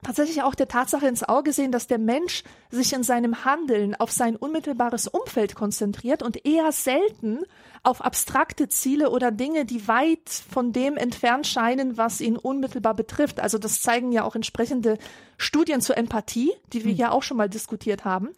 tatsächlich 0.04 0.44
auch 0.44 0.56
der 0.56 0.68
Tatsache 0.68 1.08
ins 1.08 1.24
Auge 1.24 1.52
sehen, 1.52 1.72
dass 1.72 1.88
der 1.88 1.98
Mensch 1.98 2.44
sich 2.70 2.94
in 2.94 3.04
seinem 3.04 3.44
Handeln 3.44 3.96
auf 3.96 4.12
sein 4.12 4.36
unmittelbares 4.36 5.08
Umfeld 5.08 5.56
konzentriert 5.56 6.24
und 6.24 6.46
eher 6.46 6.72
selten 6.72 7.40
auf 7.88 8.04
abstrakte 8.04 8.68
Ziele 8.68 9.10
oder 9.10 9.32
Dinge, 9.32 9.64
die 9.64 9.88
weit 9.88 10.30
von 10.30 10.74
dem 10.74 10.98
entfernt 10.98 11.48
scheinen, 11.48 11.96
was 11.96 12.20
ihn 12.20 12.36
unmittelbar 12.36 12.94
betrifft. 12.94 13.40
Also 13.40 13.58
das 13.58 13.82
zeigen 13.82 14.12
ja 14.12 14.26
auch 14.26 14.36
entsprechende 14.36 14.98
Studien 15.38 15.80
zur 15.80 15.98
Empathie, 15.98 16.52
die 16.74 16.84
wir 16.84 16.92
mhm. 16.92 17.00
ja 17.00 17.12
auch 17.12 17.24
schon 17.24 17.38
mal 17.38 17.48
diskutiert 17.48 18.04
haben. 18.04 18.30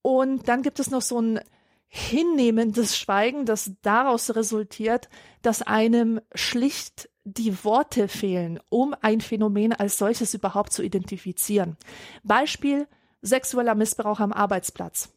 Und 0.00 0.48
dann 0.48 0.62
gibt 0.62 0.80
es 0.80 0.90
noch 0.90 1.02
so 1.02 1.20
ein 1.20 1.40
hinnehmendes 1.88 2.96
Schweigen, 2.96 3.44
das 3.44 3.72
daraus 3.82 4.34
resultiert, 4.34 5.10
dass 5.42 5.60
einem 5.60 6.22
schlicht 6.34 7.10
die 7.24 7.62
Worte 7.62 8.08
fehlen, 8.08 8.58
um 8.70 8.94
ein 9.02 9.20
Phänomen 9.20 9.74
als 9.74 9.98
solches 9.98 10.32
überhaupt 10.32 10.72
zu 10.72 10.82
identifizieren. 10.82 11.76
Beispiel 12.22 12.88
sexueller 13.20 13.74
Missbrauch 13.74 14.20
am 14.20 14.32
Arbeitsplatz. 14.32 15.10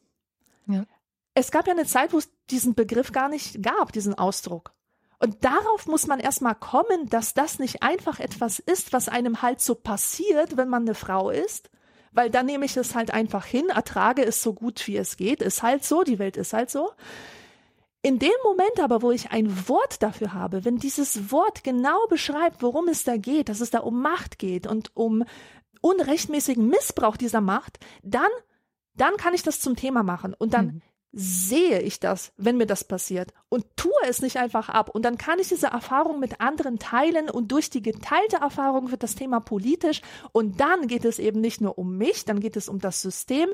Ja. 0.66 0.84
Es 1.34 1.50
gab 1.50 1.66
ja 1.66 1.72
eine 1.72 1.86
Zeit, 1.86 2.12
wo 2.12 2.18
es 2.18 2.30
diesen 2.50 2.74
Begriff 2.74 3.12
gar 3.12 3.28
nicht 3.28 3.62
gab, 3.62 3.92
diesen 3.92 4.14
Ausdruck. 4.14 4.72
Und 5.18 5.44
darauf 5.44 5.86
muss 5.86 6.06
man 6.06 6.18
erstmal 6.18 6.54
kommen, 6.54 7.08
dass 7.10 7.34
das 7.34 7.58
nicht 7.58 7.82
einfach 7.82 8.20
etwas 8.20 8.58
ist, 8.58 8.92
was 8.92 9.08
einem 9.08 9.42
halt 9.42 9.60
so 9.60 9.74
passiert, 9.74 10.56
wenn 10.56 10.68
man 10.68 10.82
eine 10.82 10.94
Frau 10.94 11.28
ist, 11.28 11.70
weil 12.10 12.30
dann 12.30 12.46
nehme 12.46 12.64
ich 12.64 12.76
es 12.76 12.94
halt 12.94 13.12
einfach 13.12 13.44
hin, 13.44 13.68
ertrage 13.68 14.24
es 14.24 14.42
so 14.42 14.54
gut 14.54 14.86
wie 14.86 14.96
es 14.96 15.18
geht, 15.18 15.42
ist 15.42 15.62
halt 15.62 15.84
so, 15.84 16.02
die 16.02 16.18
Welt 16.18 16.38
ist 16.38 16.54
halt 16.54 16.70
so. 16.70 16.90
In 18.02 18.18
dem 18.18 18.32
Moment 18.44 18.80
aber, 18.80 19.02
wo 19.02 19.10
ich 19.10 19.30
ein 19.30 19.68
Wort 19.68 20.02
dafür 20.02 20.32
habe, 20.32 20.64
wenn 20.64 20.78
dieses 20.78 21.30
Wort 21.30 21.64
genau 21.64 22.06
beschreibt, 22.08 22.62
worum 22.62 22.88
es 22.88 23.04
da 23.04 23.18
geht, 23.18 23.50
dass 23.50 23.60
es 23.60 23.70
da 23.70 23.80
um 23.80 24.00
Macht 24.00 24.38
geht 24.38 24.66
und 24.66 24.96
um 24.96 25.24
unrechtmäßigen 25.82 26.66
Missbrauch 26.66 27.18
dieser 27.18 27.42
Macht, 27.42 27.78
dann, 28.02 28.30
dann 28.94 29.18
kann 29.18 29.34
ich 29.34 29.42
das 29.42 29.60
zum 29.60 29.76
Thema 29.76 30.02
machen 30.02 30.34
und 30.38 30.54
dann 30.54 30.66
mhm. 30.66 30.82
Sehe 31.12 31.80
ich 31.80 31.98
das, 31.98 32.32
wenn 32.36 32.56
mir 32.56 32.66
das 32.66 32.84
passiert 32.84 33.32
und 33.48 33.64
tue 33.76 33.90
es 34.08 34.22
nicht 34.22 34.36
einfach 34.36 34.68
ab 34.68 34.90
und 34.90 35.04
dann 35.04 35.18
kann 35.18 35.40
ich 35.40 35.48
diese 35.48 35.66
Erfahrung 35.66 36.20
mit 36.20 36.40
anderen 36.40 36.78
teilen 36.78 37.28
und 37.28 37.50
durch 37.50 37.68
die 37.68 37.82
geteilte 37.82 38.36
Erfahrung 38.36 38.90
wird 38.92 39.02
das 39.02 39.16
Thema 39.16 39.40
politisch 39.40 40.02
und 40.32 40.60
dann 40.60 40.86
geht 40.86 41.04
es 41.04 41.18
eben 41.18 41.40
nicht 41.40 41.60
nur 41.60 41.78
um 41.78 41.96
mich, 41.96 42.24
dann 42.24 42.38
geht 42.38 42.56
es 42.56 42.68
um 42.68 42.78
das 42.78 43.02
System, 43.02 43.48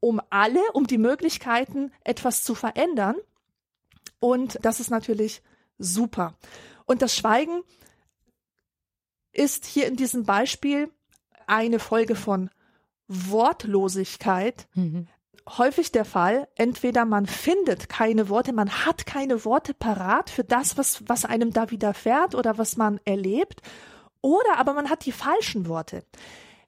um 0.00 0.20
alle, 0.30 0.60
um 0.72 0.86
die 0.86 0.98
Möglichkeiten, 0.98 1.92
etwas 2.02 2.42
zu 2.42 2.54
verändern. 2.54 3.16
Und 4.18 4.58
das 4.62 4.80
ist 4.80 4.90
natürlich 4.90 5.42
super. 5.78 6.34
Und 6.86 7.02
das 7.02 7.14
Schweigen 7.14 7.62
ist 9.32 9.66
hier 9.66 9.86
in 9.86 9.96
diesem 9.96 10.24
Beispiel 10.24 10.90
eine 11.46 11.78
Folge 11.78 12.16
von 12.16 12.50
Wortlosigkeit. 13.08 14.66
Mhm. 14.74 15.06
Häufig 15.48 15.92
der 15.92 16.04
Fall, 16.04 16.48
entweder 16.56 17.04
man 17.04 17.26
findet 17.26 17.88
keine 17.88 18.28
Worte, 18.28 18.52
man 18.52 18.84
hat 18.84 19.06
keine 19.06 19.44
Worte 19.44 19.74
parat 19.74 20.30
für 20.30 20.44
das, 20.44 20.76
was, 20.76 21.02
was 21.06 21.24
einem 21.24 21.52
da 21.52 21.70
widerfährt 21.70 22.34
oder 22.34 22.58
was 22.58 22.76
man 22.76 23.00
erlebt, 23.04 23.62
oder 24.20 24.58
aber 24.58 24.72
man 24.72 24.90
hat 24.90 25.06
die 25.06 25.12
falschen 25.12 25.68
Worte 25.68 26.02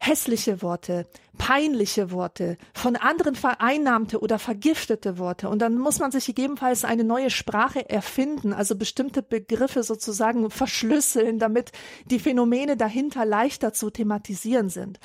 hässliche 0.01 0.63
Worte, 0.63 1.07
peinliche 1.39 2.11
Worte, 2.11 2.57
von 2.73 2.97
anderen 2.97 3.35
vereinnahmte 3.35 4.21
oder 4.21 4.39
vergiftete 4.39 5.19
Worte. 5.19 5.49
Und 5.49 5.61
dann 5.61 5.77
muss 5.77 5.99
man 5.99 6.11
sich 6.11 6.27
gegebenenfalls 6.27 6.85
eine 6.85 7.05
neue 7.05 7.31
Sprache 7.31 7.89
erfinden, 7.89 8.53
also 8.53 8.77
bestimmte 8.77 9.23
Begriffe 9.23 9.83
sozusagen 9.83 10.51
verschlüsseln, 10.51 11.39
damit 11.39 11.73
die 12.07 12.21
Phänomene 12.21 12.77
dahinter 12.77 13.25
leichter 13.25 13.73
zu 13.73 13.91
thematisieren 13.91 14.69
sind. 14.69 15.01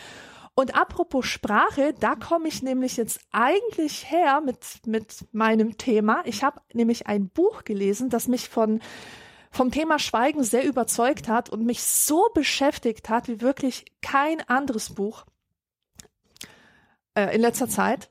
Und 0.55 0.75
apropos 0.75 1.25
Sprache, 1.25 1.95
da 1.99 2.15
komme 2.15 2.47
ich 2.47 2.61
nämlich 2.61 2.97
jetzt 2.97 3.21
eigentlich 3.31 4.11
her 4.11 4.41
mit, 4.41 4.85
mit 4.85 5.25
meinem 5.31 5.77
Thema. 5.77 6.21
Ich 6.25 6.43
habe 6.43 6.61
nämlich 6.73 7.07
ein 7.07 7.29
Buch 7.29 7.63
gelesen, 7.63 8.09
das 8.09 8.27
mich 8.27 8.49
von 8.49 8.79
vom 9.49 9.69
Thema 9.69 9.99
Schweigen 9.99 10.43
sehr 10.43 10.65
überzeugt 10.65 11.27
hat 11.27 11.51
und 11.51 11.63
mich 11.63 11.83
so 11.83 12.27
beschäftigt 12.33 13.07
hat 13.09 13.27
wie 13.27 13.39
wirklich 13.39 13.85
kein 14.01 14.41
anderes 14.49 14.95
Buch 14.95 15.25
äh, 17.13 17.35
in 17.35 17.41
letzter 17.41 17.69
Zeit. 17.69 18.09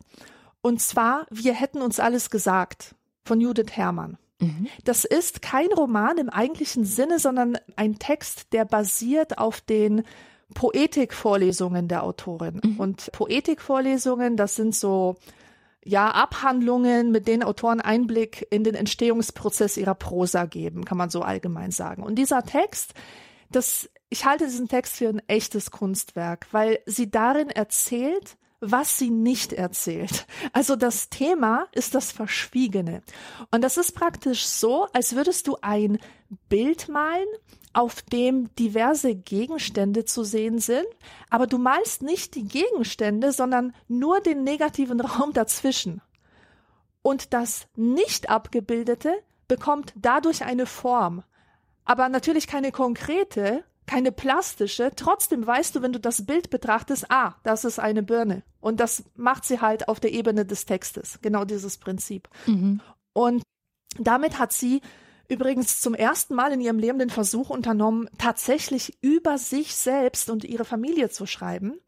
Und 0.61 0.81
zwar 0.81 1.27
Wir 1.31 1.53
hätten 1.55 1.83
uns 1.83 1.99
alles 1.99 2.31
gesagt 2.31 2.95
von 3.25 3.41
Judith 3.41 3.73
Herrmann. 3.73 4.19
Mhm. 4.41 4.69
Das 4.85 5.05
ist 5.05 5.43
kein 5.43 5.73
Roman 5.73 6.19
im 6.19 6.29
eigentlichen 6.29 6.85
Sinne, 6.85 7.19
sondern 7.19 7.59
ein 7.75 7.99
Text, 7.99 8.53
der 8.53 8.65
basiert 8.65 9.39
auf 9.39 9.61
den 9.61 10.05
Poetikvorlesungen 10.55 11.89
der 11.89 12.03
Autorin. 12.03 12.61
Mhm. 12.63 12.81
Und 12.81 13.13
Poetikvorlesungen, 13.13 14.37
das 14.37 14.57
sind 14.57 14.75
so 14.75 15.17
ja, 15.85 16.11
Abhandlungen, 16.11 17.11
mit 17.11 17.27
denen 17.27 17.43
Autoren 17.43 17.81
Einblick 17.81 18.47
in 18.51 18.65
den 18.65 18.75
Entstehungsprozess 18.75 19.77
ihrer 19.77 19.95
Prosa 19.95 20.45
geben, 20.45 20.85
kann 20.85 20.99
man 20.99 21.11
so 21.11 21.23
allgemein 21.23 21.73
sagen. 21.73 22.03
Und 22.03 22.17
dieser 22.17 22.45
Text, 22.45 22.95
das, 23.51 23.91
ich 24.09 24.25
halte 24.25 24.47
diesen 24.47 24.69
Text 24.69 24.97
für 24.97 25.09
ein 25.09 25.23
echtes 25.27 25.71
Kunstwerk, 25.71 26.47
weil 26.53 26.79
sie 26.87 27.11
darin 27.11 27.51
erzählt, 27.51 28.37
was 28.63 28.97
sie 28.97 29.11
nicht 29.11 29.53
erzählt. 29.53 30.27
Also 30.53 30.77
das 30.77 31.09
Thema 31.09 31.67
ist 31.73 31.95
das 31.95 32.13
Verschwiegene. 32.13 33.03
Und 33.51 33.63
das 33.63 33.77
ist 33.77 33.93
praktisch 33.93 34.47
so, 34.47 34.87
als 34.93 35.17
würdest 35.17 35.49
du 35.49 35.59
ein 35.61 35.99
Bild 36.49 36.89
malen 36.89 37.27
auf 37.73 38.03
dem 38.03 38.55
diverse 38.55 39.15
Gegenstände 39.15 40.05
zu 40.05 40.23
sehen 40.23 40.59
sind, 40.59 40.87
aber 41.29 41.47
du 41.47 41.59
malst 41.59 42.03
nicht 42.03 42.35
die 42.37 42.45
Gegenstände, 42.45 43.33
sondern 43.33 43.75
nur 43.89 44.21
den 44.21 44.45
negativen 44.45 45.01
Raum 45.01 45.33
dazwischen. 45.33 46.01
Und 47.03 47.35
das 47.35 47.67
nicht 47.75 48.31
abgebildete 48.31 49.13
bekommt 49.49 49.93
dadurch 49.97 50.45
eine 50.45 50.67
Form, 50.67 51.25
aber 51.85 52.09
natürlich 52.09 52.47
keine 52.47 52.71
konkrete, 52.71 53.65
keine 53.87 54.13
plastische. 54.13 54.93
Trotzdem 54.95 55.47
weißt 55.47 55.77
du, 55.77 55.83
wenn 55.83 55.93
du 55.93 56.01
das 56.01 56.25
Bild 56.27 56.51
betrachtest, 56.51 57.11
ah, 57.11 57.35
das 57.43 57.65
ist 57.65 57.79
eine 57.79 58.03
Birne. 58.03 58.43
Und 58.61 58.81
das 58.81 59.05
macht 59.17 59.45
sie 59.45 59.61
halt 59.61 59.89
auf 59.89 60.01
der 60.01 60.13
Ebene 60.13 60.45
des 60.45 60.67
Textes. 60.67 61.19
Genau 61.23 61.45
dieses 61.45 61.79
Prinzip. 61.79 62.29
Mhm. 62.47 62.81
Und 63.13 63.43
damit 63.99 64.39
hat 64.39 64.53
sie 64.53 64.81
übrigens 65.29 65.81
zum 65.81 65.95
ersten 65.95 66.35
Mal 66.35 66.53
in 66.53 66.61
ihrem 66.61 66.79
Leben 66.79 66.99
den 66.99 67.11
Versuch 67.11 67.51
unternommen, 67.51 68.09
tatsächlich 68.19 68.99
über 69.03 69.39
sich 69.39 69.75
selbst 69.75 70.31
und 70.31 70.45
ihre 70.45 70.65
Familie 70.65 71.09
zu 71.11 71.27
schreiben 71.27 71.79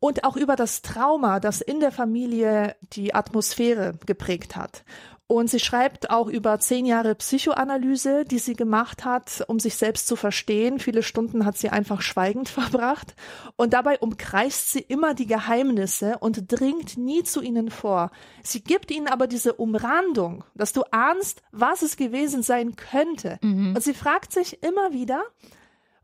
und 0.00 0.24
auch 0.24 0.36
über 0.36 0.54
das 0.54 0.82
Trauma, 0.82 1.40
das 1.40 1.60
in 1.60 1.80
der 1.80 1.92
Familie 1.92 2.76
die 2.92 3.14
Atmosphäre 3.14 3.94
geprägt 4.06 4.56
hat. 4.56 4.84
Und 5.28 5.50
sie 5.50 5.60
schreibt 5.60 6.08
auch 6.08 6.26
über 6.26 6.58
zehn 6.58 6.86
Jahre 6.86 7.14
Psychoanalyse, 7.14 8.24
die 8.24 8.38
sie 8.38 8.54
gemacht 8.54 9.04
hat, 9.04 9.44
um 9.46 9.60
sich 9.60 9.76
selbst 9.76 10.06
zu 10.06 10.16
verstehen. 10.16 10.78
Viele 10.78 11.02
Stunden 11.02 11.44
hat 11.44 11.58
sie 11.58 11.68
einfach 11.68 12.00
schweigend 12.00 12.48
verbracht. 12.48 13.14
Und 13.56 13.74
dabei 13.74 13.98
umkreist 13.98 14.72
sie 14.72 14.80
immer 14.80 15.12
die 15.12 15.26
Geheimnisse 15.26 16.16
und 16.18 16.50
dringt 16.50 16.96
nie 16.96 17.24
zu 17.24 17.42
ihnen 17.42 17.70
vor. 17.70 18.10
Sie 18.42 18.64
gibt 18.64 18.90
ihnen 18.90 19.06
aber 19.06 19.26
diese 19.26 19.52
Umrandung, 19.52 20.44
dass 20.54 20.72
du 20.72 20.82
ahnst, 20.92 21.42
was 21.52 21.82
es 21.82 21.98
gewesen 21.98 22.42
sein 22.42 22.74
könnte. 22.74 23.38
Mhm. 23.42 23.74
Und 23.76 23.82
sie 23.82 23.94
fragt 23.94 24.32
sich 24.32 24.62
immer 24.62 24.92
wieder, 24.92 25.22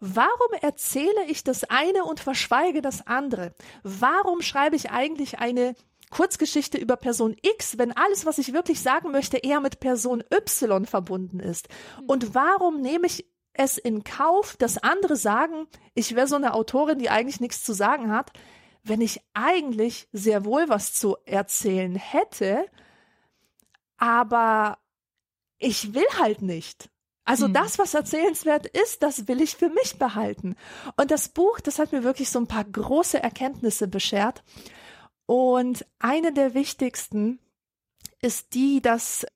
Warum 0.07 0.53
erzähle 0.61 1.25
ich 1.29 1.45
das 1.45 1.65
eine 1.65 2.05
und 2.05 2.21
verschweige 2.21 2.83
das 2.83 3.07
andere? 3.07 3.55
Warum 3.85 4.43
schreibe 4.43 4.77
ich 4.77 4.91
eigentlich 4.91 5.39
eine 5.39 5.75
Kurzgeschichte 6.15 6.79
über 6.79 6.97
Person 6.97 7.37
X, 7.43 7.77
wenn 7.77 7.93
alles, 7.93 8.25
was 8.25 8.39
ich 8.39 8.53
wirklich 8.53 8.81
sagen 8.81 9.11
möchte, 9.11 9.39
eher 9.39 9.61
mit 9.61 9.81
Person 9.81 10.23
Y 10.33 10.87
verbunden 10.87 11.41
ist? 11.41 11.69
Und 12.07 12.35
warum 12.35 12.81
nehme 12.81 13.07
ich 13.07 13.27
es 13.53 13.79
in 13.79 14.05
Kauf, 14.05 14.57
dass 14.57 14.79
andere 14.79 15.17
sagen, 15.17 15.67
ich 15.95 16.15
wäre 16.15 16.29
so 16.29 16.37
eine 16.37 16.55
Autorin, 16.55 16.99
die 16.99 17.11
eigentlich 17.11 17.41
nichts 17.41 17.65
zu 17.65 17.73
sagen 17.73 18.13
hat, 18.13 18.33
wenn 18.85 19.01
ich 19.01 19.23
eigentlich 19.33 20.09
sehr 20.13 20.45
wohl 20.45 20.69
was 20.69 20.93
zu 20.95 21.17
erzählen 21.25 21.97
hätte, 21.97 22.67
aber 23.97 24.79
ich 25.59 25.95
will 25.95 26.07
halt 26.21 26.43
nicht. 26.43 26.91
Also 27.25 27.49
mhm. 27.49 27.55
das, 27.55 27.79
was 27.79 27.95
erzählenswert 27.95 28.67
ist, 28.67 29.03
das 29.03 29.27
will 29.27 29.41
ich 29.41 29.57
für 29.57 29.71
mich 29.71 29.99
behalten. 29.99 30.57
Und 30.97 31.11
das 31.11 31.29
Buch, 31.29 31.59
das 31.61 31.79
hat 31.79 31.93
mir 31.93 32.05
wirklich 32.05 32.29
so 32.29 32.39
ein 32.39 32.47
paar 32.47 32.65
große 32.65 33.21
Erkenntnisse 33.21 33.89
beschert. 33.89 34.45
Und 35.27 35.87
eine 35.99 36.33
der 36.33 36.55
wichtigsten 36.55 37.39
ist 38.21 38.55
die, 38.55 38.81
dass, 38.81 39.27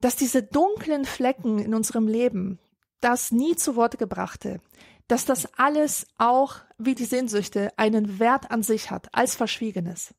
dass 0.00 0.16
diese 0.16 0.42
dunklen 0.42 1.04
Flecken 1.04 1.58
in 1.58 1.74
unserem 1.74 2.08
Leben, 2.08 2.58
das 3.00 3.32
nie 3.32 3.56
zu 3.56 3.76
Wort 3.76 3.98
gebrachte, 3.98 4.60
dass 5.08 5.24
das 5.24 5.58
alles 5.58 6.06
auch, 6.16 6.56
wie 6.78 6.94
die 6.94 7.04
Sehnsüchte, 7.04 7.72
einen 7.76 8.18
Wert 8.18 8.50
an 8.50 8.62
sich 8.62 8.90
hat, 8.90 9.08
als 9.14 9.34
Verschwiegenes. 9.34 10.14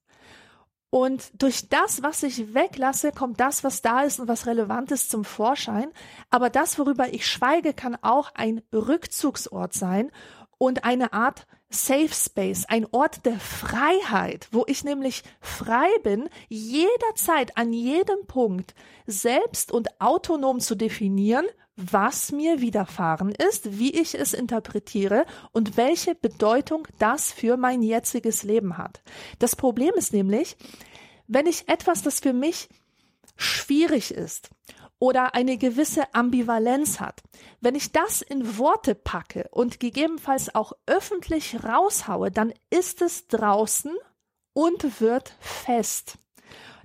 Und 0.89 1.31
durch 1.41 1.69
das, 1.69 2.03
was 2.03 2.21
ich 2.21 2.53
weglasse, 2.53 3.11
kommt 3.11 3.39
das, 3.39 3.63
was 3.63 3.81
da 3.81 4.01
ist 4.01 4.19
und 4.19 4.27
was 4.27 4.45
relevant 4.45 4.91
ist, 4.91 5.09
zum 5.09 5.25
Vorschein. 5.25 5.91
Aber 6.29 6.51
das, 6.51 6.77
worüber 6.77 7.11
ich 7.11 7.25
schweige, 7.25 7.73
kann 7.73 7.97
auch 8.03 8.29
ein 8.35 8.61
Rückzugsort 8.71 9.73
sein 9.73 10.11
und 10.59 10.83
eine 10.83 11.11
Art 11.11 11.47
Safe 11.73 12.13
Space, 12.13 12.65
ein 12.67 12.85
Ort 12.91 13.25
der 13.25 13.39
Freiheit, 13.39 14.47
wo 14.51 14.63
ich 14.67 14.83
nämlich 14.83 15.23
frei 15.41 15.87
bin, 16.03 16.29
jederzeit 16.47 17.57
an 17.57 17.73
jedem 17.73 18.27
Punkt 18.27 18.75
selbst 19.07 19.71
und 19.71 19.99
autonom 19.99 20.59
zu 20.59 20.75
definieren, 20.75 21.45
was 21.75 22.31
mir 22.31 22.61
widerfahren 22.61 23.31
ist, 23.31 23.79
wie 23.79 23.91
ich 23.99 24.13
es 24.13 24.33
interpretiere 24.33 25.25
und 25.51 25.75
welche 25.75 26.13
Bedeutung 26.13 26.87
das 26.99 27.31
für 27.31 27.57
mein 27.57 27.81
jetziges 27.81 28.43
Leben 28.43 28.77
hat. 28.77 29.01
Das 29.39 29.55
Problem 29.55 29.93
ist 29.95 30.13
nämlich, 30.13 30.55
wenn 31.27 31.47
ich 31.47 31.67
etwas, 31.67 32.03
das 32.03 32.19
für 32.19 32.33
mich 32.33 32.69
schwierig 33.35 34.11
ist 34.11 34.51
oder 35.03 35.35
eine 35.35 35.57
gewisse 35.57 36.15
Ambivalenz 36.15 37.01
hat. 37.01 37.23
Wenn 37.59 37.75
ich 37.75 37.91
das 37.91 38.21
in 38.21 38.57
Worte 38.57 38.95
packe 38.95 39.49
und 39.51 39.81
gegebenenfalls 39.81 40.55
auch 40.55 40.71
öffentlich 40.85 41.61
raushaue, 41.61 42.31
dann 42.31 42.53
ist 42.69 43.01
es 43.01 43.27
draußen 43.27 43.91
und 44.53 45.01
wird 45.01 45.35
fest. 45.41 46.19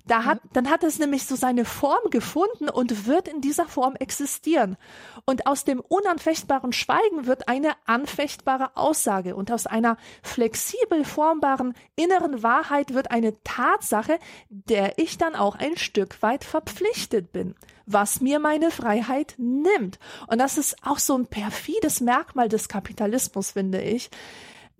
Da 0.05 0.25
hat, 0.25 0.39
dann 0.51 0.69
hat 0.69 0.83
es 0.83 0.99
nämlich 0.99 1.27
so 1.27 1.37
seine 1.37 1.63
Form 1.63 2.09
gefunden 2.09 2.67
und 2.67 3.05
wird 3.07 3.29
in 3.29 3.39
dieser 3.39 3.67
Form 3.67 3.95
existieren. 3.95 4.75
Und 5.23 5.47
aus 5.47 5.63
dem 5.63 5.79
unanfechtbaren 5.79 6.73
Schweigen 6.73 7.25
wird 7.25 7.47
eine 7.47 7.71
anfechtbare 7.85 8.75
Aussage. 8.75 9.35
Und 9.35 9.49
aus 9.49 9.65
einer 9.65 9.95
flexibel 10.23 11.05
formbaren 11.05 11.73
inneren 11.95 12.43
Wahrheit 12.43 12.93
wird 12.93 13.11
eine 13.11 13.41
Tatsache, 13.43 14.19
der 14.49 14.97
ich 14.97 15.17
dann 15.17 15.35
auch 15.35 15.55
ein 15.55 15.77
Stück 15.77 16.21
weit 16.21 16.43
verpflichtet 16.43 17.31
bin, 17.31 17.55
was 17.91 18.21
mir 18.21 18.39
meine 18.39 18.71
Freiheit 18.71 19.35
nimmt. 19.37 19.99
Und 20.27 20.39
das 20.39 20.57
ist 20.57 20.75
auch 20.83 20.99
so 20.99 21.17
ein 21.17 21.27
perfides 21.27 22.01
Merkmal 22.01 22.49
des 22.49 22.69
Kapitalismus, 22.69 23.51
finde 23.51 23.81
ich 23.81 24.09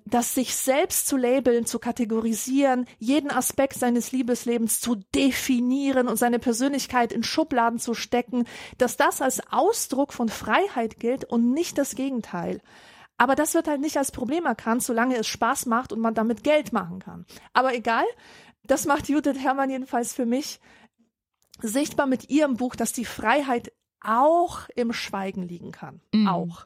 das 0.06 0.34
sich 0.34 0.56
selbst 0.56 1.08
zu 1.08 1.18
labeln, 1.18 1.66
zu 1.66 1.80
kategorisieren, 1.80 2.86
jeden 2.98 3.32
Aspekt 3.32 3.76
seines 3.76 4.12
Liebeslebens 4.12 4.80
zu 4.80 4.96
definieren 5.16 6.08
und 6.08 6.18
seine 6.18 6.40
Persönlichkeit 6.40 7.12
in 7.14 7.24
Schubladen 7.24 7.80
zu 7.80 7.94
stecken, 7.94 8.46
dass 8.78 8.98
das 8.98 9.22
als 9.22 9.42
Ausdruck 9.52 10.14
von 10.14 10.30
Freiheit 10.30 11.00
gilt 11.00 11.26
und 11.26 11.52
nicht 11.54 11.78
das 11.78 11.96
Gegenteil. 11.96 12.62
Aber 13.18 13.36
das 13.36 13.54
wird 13.54 13.68
halt 13.68 13.82
nicht 13.82 13.98
als 13.98 14.12
Problem 14.12 14.46
erkannt, 14.46 14.82
solange 14.82 15.18
es 15.18 15.28
Spaß 15.28 15.66
macht 15.66 15.92
und 15.92 16.00
man 16.00 16.14
damit 16.14 16.44
Geld 16.44 16.72
machen 16.72 17.00
kann. 17.00 17.26
Aber 17.54 17.76
egal, 17.76 18.06
das 18.64 18.86
macht 18.86 19.10
Judith 19.10 19.38
Herrmann 19.40 19.70
jedenfalls 19.70 20.14
für 20.14 20.26
mich 20.26 20.60
sichtbar 21.62 22.08
mit 22.08 22.30
ihrem 22.30 22.58
Buch, 22.58 22.76
dass 22.76 22.94
die 22.94 23.06
Freiheit 23.06 23.72
auch 24.02 24.62
im 24.76 24.94
Schweigen 24.94 25.44
liegen 25.44 25.72
kann. 25.72 26.02
Mhm. 26.14 26.28
Auch. 26.28 26.66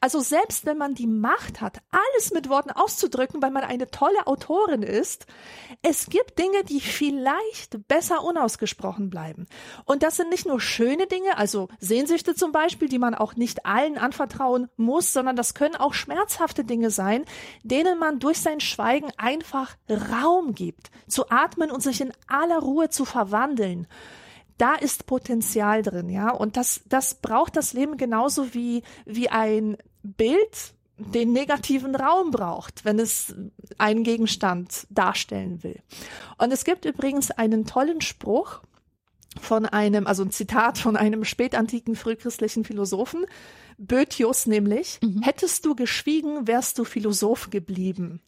Also 0.00 0.20
selbst 0.20 0.66
wenn 0.66 0.76
man 0.76 0.94
die 0.94 1.06
Macht 1.06 1.60
hat, 1.60 1.78
alles 1.90 2.32
mit 2.32 2.48
Worten 2.48 2.70
auszudrücken, 2.70 3.40
weil 3.42 3.50
man 3.50 3.64
eine 3.64 3.90
tolle 3.90 4.26
Autorin 4.26 4.82
ist, 4.82 5.26
es 5.82 6.06
gibt 6.06 6.38
Dinge, 6.38 6.62
die 6.64 6.80
vielleicht 6.80 7.88
besser 7.88 8.22
unausgesprochen 8.22 9.08
bleiben. 9.08 9.46
Und 9.84 10.02
das 10.02 10.16
sind 10.16 10.30
nicht 10.30 10.46
nur 10.46 10.60
schöne 10.60 11.06
Dinge, 11.06 11.38
also 11.38 11.68
Sehnsüchte 11.80 12.34
zum 12.34 12.52
Beispiel, 12.52 12.88
die 12.88 12.98
man 12.98 13.14
auch 13.14 13.34
nicht 13.34 13.64
allen 13.64 13.96
anvertrauen 13.96 14.68
muss, 14.76 15.12
sondern 15.12 15.36
das 15.36 15.54
können 15.54 15.76
auch 15.76 15.94
schmerzhafte 15.94 16.64
Dinge 16.64 16.90
sein, 16.90 17.24
denen 17.62 17.98
man 17.98 18.18
durch 18.18 18.40
sein 18.40 18.60
Schweigen 18.60 19.10
einfach 19.16 19.74
Raum 19.88 20.54
gibt, 20.54 20.90
zu 21.08 21.30
atmen 21.30 21.70
und 21.70 21.82
sich 21.82 22.00
in 22.00 22.12
aller 22.26 22.58
Ruhe 22.58 22.90
zu 22.90 23.04
verwandeln 23.04 23.86
da 24.58 24.74
ist 24.74 25.06
Potenzial 25.06 25.82
drin, 25.82 26.08
ja. 26.08 26.30
Und 26.30 26.56
das, 26.56 26.82
das 26.86 27.14
braucht 27.14 27.56
das 27.56 27.72
Leben 27.72 27.96
genauso 27.96 28.54
wie, 28.54 28.82
wie 29.04 29.28
ein 29.28 29.76
Bild 30.02 30.74
den 30.96 31.32
negativen 31.32 31.96
Raum 31.96 32.30
braucht, 32.30 32.84
wenn 32.84 32.98
es 32.98 33.34
einen 33.78 34.04
Gegenstand 34.04 34.86
darstellen 34.90 35.62
will. 35.62 35.80
Und 36.38 36.52
es 36.52 36.64
gibt 36.64 36.84
übrigens 36.84 37.32
einen 37.32 37.66
tollen 37.66 38.00
Spruch 38.00 38.60
von 39.40 39.66
einem, 39.66 40.06
also 40.06 40.22
ein 40.22 40.30
Zitat 40.30 40.78
von 40.78 40.96
einem 40.96 41.24
spätantiken 41.24 41.96
frühchristlichen 41.96 42.64
Philosophen, 42.64 43.26
Bötius 43.76 44.46
nämlich, 44.46 45.00
mhm. 45.02 45.22
hättest 45.22 45.66
du 45.66 45.74
geschwiegen, 45.74 46.46
wärst 46.46 46.78
du 46.78 46.84
Philosoph 46.84 47.50
geblieben. 47.50 48.20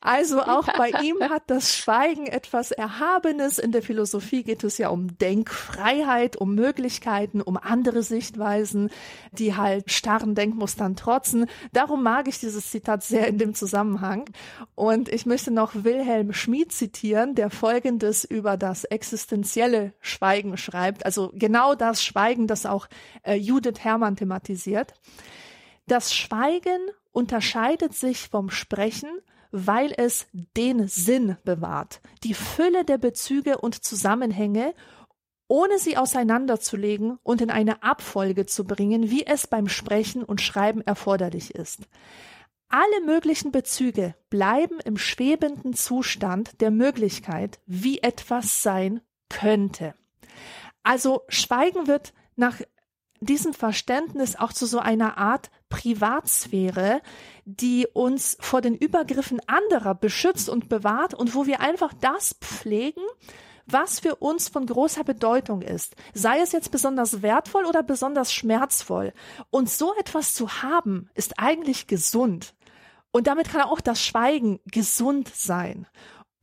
Also 0.00 0.42
auch 0.42 0.66
bei 0.76 0.90
ihm 1.02 1.16
hat 1.20 1.44
das 1.46 1.76
Schweigen 1.76 2.26
etwas 2.26 2.70
Erhabenes. 2.70 3.58
In 3.58 3.72
der 3.72 3.82
Philosophie 3.82 4.42
geht 4.42 4.64
es 4.64 4.78
ja 4.78 4.88
um 4.88 5.18
Denkfreiheit, 5.18 6.36
um 6.36 6.54
Möglichkeiten, 6.54 7.40
um 7.40 7.56
andere 7.56 8.02
Sichtweisen, 8.02 8.90
die 9.32 9.56
halt 9.56 9.90
starren 9.90 10.34
Denkmustern 10.34 10.96
trotzen. 10.96 11.46
Darum 11.72 12.02
mag 12.02 12.28
ich 12.28 12.38
dieses 12.38 12.70
Zitat 12.70 13.02
sehr 13.02 13.26
in 13.28 13.38
dem 13.38 13.54
Zusammenhang. 13.54 14.30
Und 14.74 15.08
ich 15.08 15.26
möchte 15.26 15.50
noch 15.50 15.72
Wilhelm 15.74 16.32
Schmid 16.32 16.72
zitieren, 16.72 17.34
der 17.34 17.50
Folgendes 17.50 18.24
über 18.24 18.56
das 18.56 18.84
existenzielle 18.84 19.92
Schweigen 20.00 20.56
schreibt. 20.56 21.04
Also 21.04 21.30
genau 21.34 21.74
das 21.74 22.02
Schweigen, 22.02 22.46
das 22.46 22.66
auch 22.66 22.88
äh, 23.22 23.34
Judith 23.34 23.80
Herrmann 23.80 24.16
thematisiert. 24.16 24.94
Das 25.86 26.14
Schweigen 26.14 26.80
unterscheidet 27.12 27.94
sich 27.94 28.28
vom 28.28 28.50
Sprechen, 28.50 29.10
weil 29.56 29.94
es 29.96 30.26
den 30.56 30.88
Sinn 30.88 31.36
bewahrt, 31.44 32.00
die 32.24 32.34
Fülle 32.34 32.84
der 32.84 32.98
Bezüge 32.98 33.58
und 33.58 33.84
Zusammenhänge, 33.84 34.74
ohne 35.46 35.78
sie 35.78 35.96
auseinanderzulegen 35.96 37.18
und 37.22 37.40
in 37.40 37.52
eine 37.52 37.84
Abfolge 37.84 38.46
zu 38.46 38.64
bringen, 38.64 39.10
wie 39.10 39.24
es 39.24 39.46
beim 39.46 39.68
Sprechen 39.68 40.24
und 40.24 40.40
Schreiben 40.40 40.80
erforderlich 40.80 41.54
ist. 41.54 41.82
Alle 42.68 43.06
möglichen 43.06 43.52
Bezüge 43.52 44.16
bleiben 44.28 44.80
im 44.84 44.98
schwebenden 44.98 45.74
Zustand 45.74 46.60
der 46.60 46.72
Möglichkeit, 46.72 47.60
wie 47.64 47.98
etwas 47.98 48.60
sein 48.60 49.02
könnte. 49.28 49.94
Also 50.82 51.22
Schweigen 51.28 51.86
wird 51.86 52.12
nach 52.34 52.60
diesem 53.20 53.54
Verständnis 53.54 54.34
auch 54.34 54.52
zu 54.52 54.66
so 54.66 54.80
einer 54.80 55.16
Art 55.16 55.52
Privatsphäre, 55.74 57.02
die 57.44 57.88
uns 57.92 58.36
vor 58.40 58.60
den 58.60 58.76
Übergriffen 58.76 59.40
anderer 59.48 59.94
beschützt 59.94 60.48
und 60.48 60.68
bewahrt 60.68 61.14
und 61.14 61.34
wo 61.34 61.46
wir 61.46 61.60
einfach 61.60 61.92
das 62.00 62.36
pflegen, 62.40 63.02
was 63.66 63.98
für 63.98 64.16
uns 64.16 64.48
von 64.48 64.66
großer 64.66 65.02
Bedeutung 65.02 65.62
ist, 65.62 65.96
sei 66.12 66.38
es 66.40 66.52
jetzt 66.52 66.70
besonders 66.70 67.22
wertvoll 67.22 67.64
oder 67.64 67.82
besonders 67.82 68.32
schmerzvoll. 68.32 69.12
Und 69.50 69.68
so 69.68 69.92
etwas 69.98 70.34
zu 70.34 70.62
haben, 70.62 71.08
ist 71.14 71.40
eigentlich 71.40 71.88
gesund. 71.88 72.54
Und 73.10 73.26
damit 73.26 73.48
kann 73.48 73.62
auch 73.62 73.80
das 73.80 74.04
Schweigen 74.04 74.60
gesund 74.66 75.28
sein. 75.34 75.86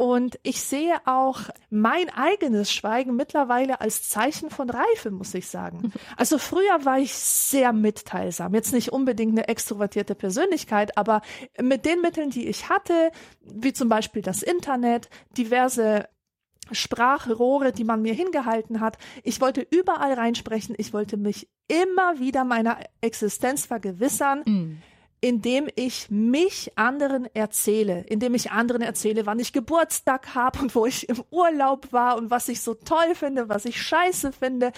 Und 0.02 0.40
ich 0.42 0.64
sehe 0.64 0.96
auch 1.06 1.42
mein 1.70 2.10
eigenes 2.10 2.74
Schweigen 2.74 3.16
mittlerweile 3.16 3.82
als 3.82 4.10
Zeichen 4.10 4.50
von 4.50 4.68
Reife, 4.68 5.12
muss 5.12 5.36
ich 5.36 5.48
sagen. 5.48 5.94
Also 6.18 6.40
früher 6.40 6.86
war 6.86 6.98
ich 6.98 7.14
sehr 7.14 7.72
mitteilsam. 7.72 8.56
Jetzt 8.56 8.74
nicht 8.74 8.92
unbedingt 8.92 9.34
eine 9.34 9.48
extrovertierte 9.48 10.16
Persönlichkeit, 10.16 10.98
aber 10.98 11.22
mit 11.62 11.86
den 11.86 12.02
Mitteln, 12.02 12.32
die 12.32 12.48
ich 12.48 12.68
hatte, 12.68 13.12
wie 13.42 13.74
zum 13.74 13.90
Beispiel 13.90 14.24
das 14.24 14.42
Internet, 14.42 15.08
diverse 15.38 16.08
Sprachrohre, 16.72 17.72
die 17.72 17.84
man 17.84 18.02
mir 18.02 18.16
hingehalten 18.16 18.80
hat. 18.80 18.98
Ich 19.24 19.40
wollte 19.40 19.62
überall 19.70 20.14
reinsprechen. 20.14 20.74
Ich 20.80 20.94
wollte 20.94 21.18
mich 21.18 21.48
immer 21.68 22.20
wieder 22.20 22.44
meiner 22.44 22.80
Existenz 23.02 23.68
vergewissern. 23.68 24.42
Mm 24.46 24.78
indem 25.22 25.70
ich 25.76 26.10
mich 26.10 26.78
anderen 26.78 27.34
erzähle, 27.36 28.04
indem 28.10 28.34
ich 28.34 28.52
anderen 28.52 28.82
erzähle, 28.82 29.28
wann 29.28 29.40
ich 29.40 29.54
Geburtstag 29.54 30.34
habe 30.34 30.60
und 30.60 30.74
wo 30.74 30.88
ich 30.88 31.08
im 31.08 31.24
Urlaub 31.30 31.94
war 31.94 32.18
und 32.18 32.32
was 32.32 32.50
ich 32.50 32.62
so 32.62 32.74
toll 32.74 33.14
finde, 33.14 33.48
was 33.48 33.66
ich 33.66 33.80
scheiße 33.80 34.32
finde. 34.32 34.72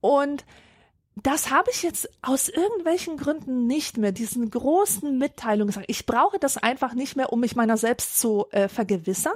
Und 0.00 0.44
das 1.16 1.50
habe 1.50 1.70
ich 1.70 1.82
jetzt 1.82 2.08
aus 2.22 2.48
irgendwelchen 2.48 3.16
Gründen 3.16 3.66
nicht 3.66 3.98
mehr, 3.98 4.10
diesen 4.10 4.50
großen 4.50 5.16
Mitteilungen. 5.16 5.72
Ich 5.86 6.06
brauche 6.06 6.38
das 6.40 6.56
einfach 6.56 6.94
nicht 6.94 7.16
mehr, 7.16 7.32
um 7.32 7.40
mich 7.40 7.54
meiner 7.54 7.76
selbst 7.76 8.18
zu 8.18 8.46
äh, 8.50 8.68
vergewissern. 8.68 9.34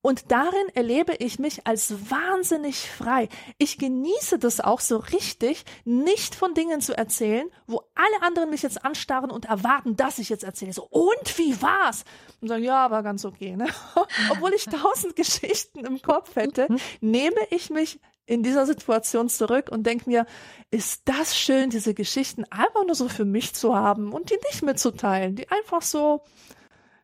Und 0.00 0.32
darin 0.32 0.68
erlebe 0.74 1.14
ich 1.14 1.38
mich 1.38 1.66
als 1.66 2.10
wahnsinnig 2.10 2.90
frei. 2.90 3.28
Ich 3.58 3.78
genieße 3.78 4.38
das 4.38 4.60
auch 4.60 4.80
so 4.80 4.96
richtig, 4.98 5.64
nicht 5.84 6.34
von 6.34 6.52
Dingen 6.52 6.80
zu 6.80 6.96
erzählen, 6.96 7.48
wo 7.66 7.82
alle 7.94 8.22
anderen 8.22 8.50
mich 8.50 8.62
jetzt 8.62 8.84
anstarren 8.84 9.30
und 9.30 9.44
erwarten, 9.44 9.96
dass 9.96 10.18
ich 10.18 10.28
jetzt 10.28 10.44
erzähle. 10.44 10.72
So, 10.72 10.84
und 10.90 11.38
wie 11.38 11.62
war's? 11.62 12.04
Und 12.40 12.48
sagen, 12.48 12.64
ja, 12.64 12.90
war 12.90 13.04
ganz 13.04 13.24
okay. 13.24 13.56
Ne? 13.56 13.68
Obwohl 14.30 14.52
ich 14.52 14.64
tausend 14.64 15.14
Geschichten 15.16 15.84
im 15.84 16.02
Kopf 16.02 16.34
hätte, 16.34 16.66
nehme 17.00 17.40
ich 17.50 17.70
mich 17.70 18.00
in 18.26 18.42
dieser 18.42 18.66
Situation 18.66 19.28
zurück 19.28 19.68
und 19.70 19.86
denke 19.86 20.08
mir, 20.08 20.26
ist 20.70 21.02
das 21.04 21.36
schön, 21.36 21.70
diese 21.70 21.94
Geschichten 21.94 22.44
einfach 22.50 22.84
nur 22.86 22.94
so 22.94 23.08
für 23.08 23.24
mich 23.24 23.54
zu 23.54 23.74
haben 23.74 24.12
und 24.12 24.30
die 24.30 24.38
nicht 24.50 24.62
mitzuteilen, 24.62 25.36
die 25.36 25.50
einfach 25.50 25.82
so 25.82 26.22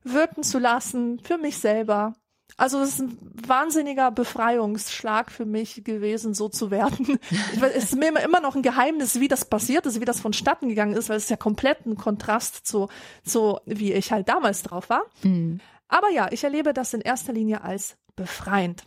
wirken 0.02 0.42
zu 0.42 0.58
lassen 0.58 1.20
für 1.20 1.36
mich 1.36 1.58
selber. 1.58 2.14
Also 2.56 2.80
es 2.80 2.90
ist 2.90 3.00
ein 3.00 3.18
wahnsinniger 3.46 4.10
Befreiungsschlag 4.10 5.30
für 5.30 5.46
mich 5.46 5.84
gewesen, 5.84 6.34
so 6.34 6.48
zu 6.48 6.70
werden. 6.70 7.18
es 7.74 7.84
ist 7.84 7.96
mir 7.96 8.08
immer 8.20 8.40
noch 8.40 8.56
ein 8.56 8.62
Geheimnis, 8.62 9.20
wie 9.20 9.28
das 9.28 9.44
passiert 9.44 9.86
ist, 9.86 10.00
wie 10.00 10.04
das 10.04 10.20
vonstatten 10.20 10.68
gegangen 10.68 10.94
ist, 10.94 11.08
weil 11.08 11.16
es 11.16 11.24
ist 11.24 11.30
ja 11.30 11.36
komplett 11.36 11.86
ein 11.86 11.96
Kontrast 11.96 12.66
zu, 12.66 12.88
zu 13.24 13.58
wie 13.66 13.92
ich 13.92 14.12
halt 14.12 14.28
damals 14.28 14.62
drauf 14.62 14.90
war. 14.90 15.02
Mhm. 15.22 15.60
Aber 15.88 16.10
ja, 16.10 16.28
ich 16.30 16.44
erlebe 16.44 16.72
das 16.72 16.94
in 16.94 17.00
erster 17.00 17.32
Linie 17.32 17.62
als 17.62 17.96
befreiend. 18.16 18.84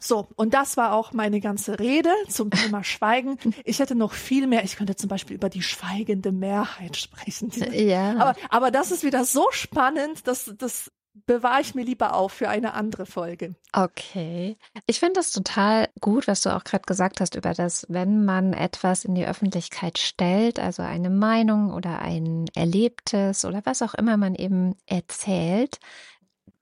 So, 0.00 0.28
und 0.36 0.54
das 0.54 0.76
war 0.76 0.92
auch 0.92 1.12
meine 1.12 1.40
ganze 1.40 1.78
Rede 1.78 2.10
zum 2.28 2.50
Thema 2.50 2.84
Schweigen. 2.84 3.38
Ich 3.64 3.78
hätte 3.78 3.94
noch 3.94 4.12
viel 4.12 4.46
mehr. 4.46 4.64
Ich 4.64 4.76
könnte 4.76 4.96
zum 4.96 5.08
Beispiel 5.08 5.36
über 5.36 5.48
die 5.48 5.62
schweigende 5.62 6.32
Mehrheit 6.32 6.96
sprechen. 6.96 7.50
Ja. 7.72 8.16
Aber, 8.18 8.36
aber 8.50 8.70
das 8.70 8.90
ist 8.90 9.04
wieder 9.04 9.24
so 9.24 9.46
spannend, 9.50 10.26
dass 10.26 10.52
das 10.58 10.90
bewahre 11.26 11.60
ich 11.60 11.74
mir 11.74 11.84
lieber 11.84 12.14
auf 12.14 12.32
für 12.32 12.48
eine 12.48 12.74
andere 12.74 13.06
Folge. 13.06 13.54
Okay. 13.72 14.56
Ich 14.86 15.00
finde 15.00 15.14
das 15.14 15.30
total 15.30 15.88
gut, 16.00 16.26
was 16.28 16.42
du 16.42 16.54
auch 16.54 16.64
gerade 16.64 16.84
gesagt 16.86 17.20
hast 17.20 17.34
über 17.34 17.54
das, 17.54 17.86
wenn 17.88 18.24
man 18.24 18.52
etwas 18.52 19.04
in 19.04 19.14
die 19.14 19.26
Öffentlichkeit 19.26 19.98
stellt, 19.98 20.58
also 20.58 20.82
eine 20.82 21.10
Meinung 21.10 21.72
oder 21.72 22.00
ein 22.00 22.46
Erlebtes 22.54 23.44
oder 23.44 23.62
was 23.64 23.82
auch 23.82 23.94
immer 23.94 24.16
man 24.16 24.34
eben 24.34 24.76
erzählt, 24.86 25.78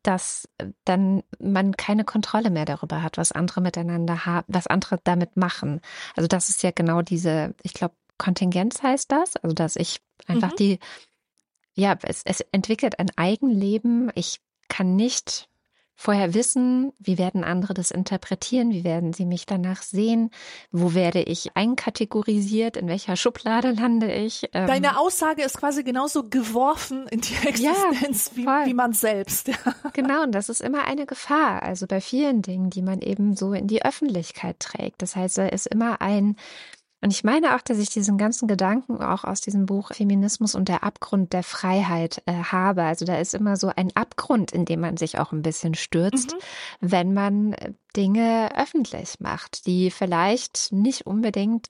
dass 0.07 0.49
äh, 0.59 0.67
dann 0.85 1.23
man 1.39 1.77
keine 1.77 2.05
Kontrolle 2.05 2.51
mehr 2.51 2.65
darüber 2.65 3.03
hat, 3.03 3.19
was 3.19 3.33
andere 3.33 3.61
miteinander 3.61 4.27
haben, 4.27 4.47
was 4.49 4.67
andere 4.67 4.99
damit 5.05 5.37
machen. 5.37 5.81
Also 6.15 6.29
das 6.29 6.49
ist 6.49 6.63
ja 6.63 6.71
genau 6.71 7.03
diese, 7.03 7.55
ich 7.63 7.75
glaube, 7.75 7.95
Kontingenz 8.19 8.83
heißt 8.83 9.11
das, 9.13 9.37
also 9.37 9.55
dass 9.55 9.77
ich 9.77 10.01
einfach 10.27 10.53
mhm. 10.53 10.57
die, 10.57 10.79
ja, 11.75 11.97
es, 12.03 12.23
es 12.25 12.41
entwickelt 12.53 12.99
ein 12.99 13.11
Eigenleben. 13.17 14.11
Ich 14.15 14.41
kann 14.69 14.97
nicht 14.97 15.49
vorher 15.97 16.35
wissen, 16.35 16.93
wie 16.99 17.17
werden 17.17 17.43
andere 17.43 17.73
das 17.73 17.91
interpretieren, 17.91 18.71
wie 18.71 18.85
werden 18.85 19.15
sie 19.15 19.25
mich 19.25 19.47
danach 19.47 19.83
sehen, 19.83 20.31
wo 20.71 20.95
werde 20.95 21.23
ich 21.23 21.57
einkategorisiert, 21.57 22.77
in 22.77 22.87
welcher 22.87 23.17
Schublade 23.17 23.73
lande 23.73 24.13
ich. 24.13 24.49
Ähm 24.53 24.67
Deine 24.67 24.99
Aussage 24.99 25.43
ist 25.43 25.57
quasi 25.57 25.83
genauso 25.83 26.29
geworfen 26.29 27.07
in 27.09 27.23
die 27.23 27.35
Existenz 27.35 28.31
ja, 28.37 28.65
wie, 28.65 28.71
wie 28.71 28.75
man 28.75 28.93
selbst. 28.93 29.51
genau, 29.95 30.23
und 30.23 30.33
das 30.33 30.51
ist 30.51 30.61
immer 30.61 30.85
eine 30.85 31.07
Gefahr, 31.07 31.63
also 31.63 31.87
bei 31.87 32.03
vielen 32.03 32.43
Dingen, 32.43 32.69
die 32.69 32.83
man 32.83 33.01
eben 33.01 33.35
so 33.35 33.55
in 33.55 33.67
die 33.67 33.85
Öffentlichkeit 33.85 34.61
trägt. 34.61 35.01
Das 35.01 35.17
heißt, 35.17 35.39
da 35.39 35.47
ist 35.47 35.67
immer 35.67 36.03
ein 36.03 36.37
und 37.03 37.13
ich 37.13 37.25
meine 37.25 37.55
auch, 37.55 37.61
dass 37.61 37.79
ich 37.79 37.91
diesen 37.91 38.17
ganzen 38.17 38.49
Gedanken 38.49 39.03
auch 39.03 39.25
aus 39.25 39.41
diesem 39.41 39.67
Buch 39.67 39.91
Feminismus 39.93 40.55
und 40.55 40.69
der 40.69 40.83
Abgrund 40.83 41.33
der 41.33 41.43
Freiheit 41.43 42.23
äh, 42.27 42.33
habe. 42.33 42.85
Also 42.85 43.05
da 43.05 43.19
ist 43.19 43.35
immer 43.35 43.57
so 43.57 43.71
ein 43.75 43.95
Abgrund, 43.95 44.51
in 44.51 44.65
dem 44.65 44.81
man 44.81 44.97
sich 44.97 45.19
auch 45.19 45.33
ein 45.33 45.43
bisschen 45.43 45.75
stürzt, 45.75 46.33
mhm. 46.33 46.39
wenn 46.81 47.15
man 47.15 47.53
äh, 47.53 47.75
Dinge 47.95 48.51
öffentlich 48.57 49.21
macht, 49.21 49.67
die 49.67 49.91
vielleicht 49.91 50.73
nicht 50.73 51.07
unbedingt 51.07 51.69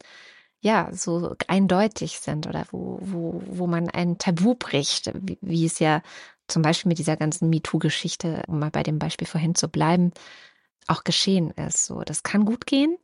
ja, 0.61 0.89
so 0.93 1.35
eindeutig 1.49 2.19
sind 2.19 2.47
oder 2.47 2.65
wo, 2.71 2.99
wo, 3.01 3.43
wo 3.47 3.67
man 3.67 3.89
ein 3.91 4.19
Tabu 4.19 4.55
bricht, 4.55 5.13
wie, 5.15 5.39
wie 5.41 5.67
es 5.67 5.79
ja 5.79 6.03
zum 6.49 6.63
Beispiel 6.63 6.89
mit 6.89 6.99
dieser 6.99 7.17
ganzen 7.17 7.51
MeToo-Geschichte, 7.51 8.43
um 8.47 8.59
mal 8.59 8.71
bei 8.71 8.83
dem 8.83 8.99
Beispiel 8.99 9.27
vorhin 9.27 9.55
zu 9.55 9.69
bleiben, 9.69 10.13
auch 10.87 11.05
geschehen 11.05 11.51
ist. 11.51 11.87
So, 11.87 12.03
das 12.03 12.23
kann 12.23 12.45
gut 12.45 12.67
gehen, 12.67 12.97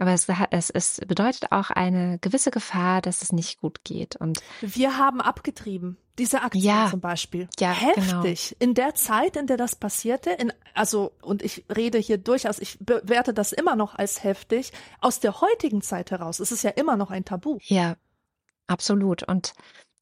aber 0.00 0.12
es, 0.12 0.26
es, 0.50 0.70
es 0.70 1.00
bedeutet 1.06 1.52
auch 1.52 1.70
eine 1.70 2.18
gewisse 2.20 2.50
Gefahr, 2.50 3.02
dass 3.02 3.20
es 3.22 3.32
nicht 3.32 3.60
gut 3.60 3.84
geht. 3.84 4.16
Und 4.16 4.40
wir 4.62 4.96
haben 4.96 5.20
abgetrieben. 5.20 5.98
Diese 6.18 6.42
Aktion 6.42 6.64
Ja. 6.64 6.88
zum 6.90 7.00
Beispiel. 7.00 7.48
Ja, 7.58 7.74
genau. 7.94 8.22
Heftig. 8.24 8.56
In 8.58 8.74
der 8.74 8.94
Zeit, 8.94 9.36
in 9.36 9.46
der 9.46 9.56
das 9.56 9.76
passierte, 9.76 10.30
in, 10.30 10.52
also, 10.74 11.12
und 11.22 11.42
ich 11.42 11.64
rede 11.74 11.98
hier 11.98 12.18
durchaus, 12.18 12.58
ich 12.58 12.78
bewerte 12.80 13.32
das 13.34 13.52
immer 13.52 13.76
noch 13.76 13.94
als 13.94 14.24
heftig. 14.24 14.72
Aus 15.00 15.20
der 15.20 15.40
heutigen 15.40 15.82
Zeit 15.82 16.10
heraus 16.10 16.40
ist 16.40 16.50
es 16.50 16.62
ja 16.62 16.70
immer 16.70 16.96
noch 16.96 17.10
ein 17.10 17.24
Tabu. 17.24 17.58
ja, 17.62 17.96
absolut. 18.66 19.22
Und 19.28 19.52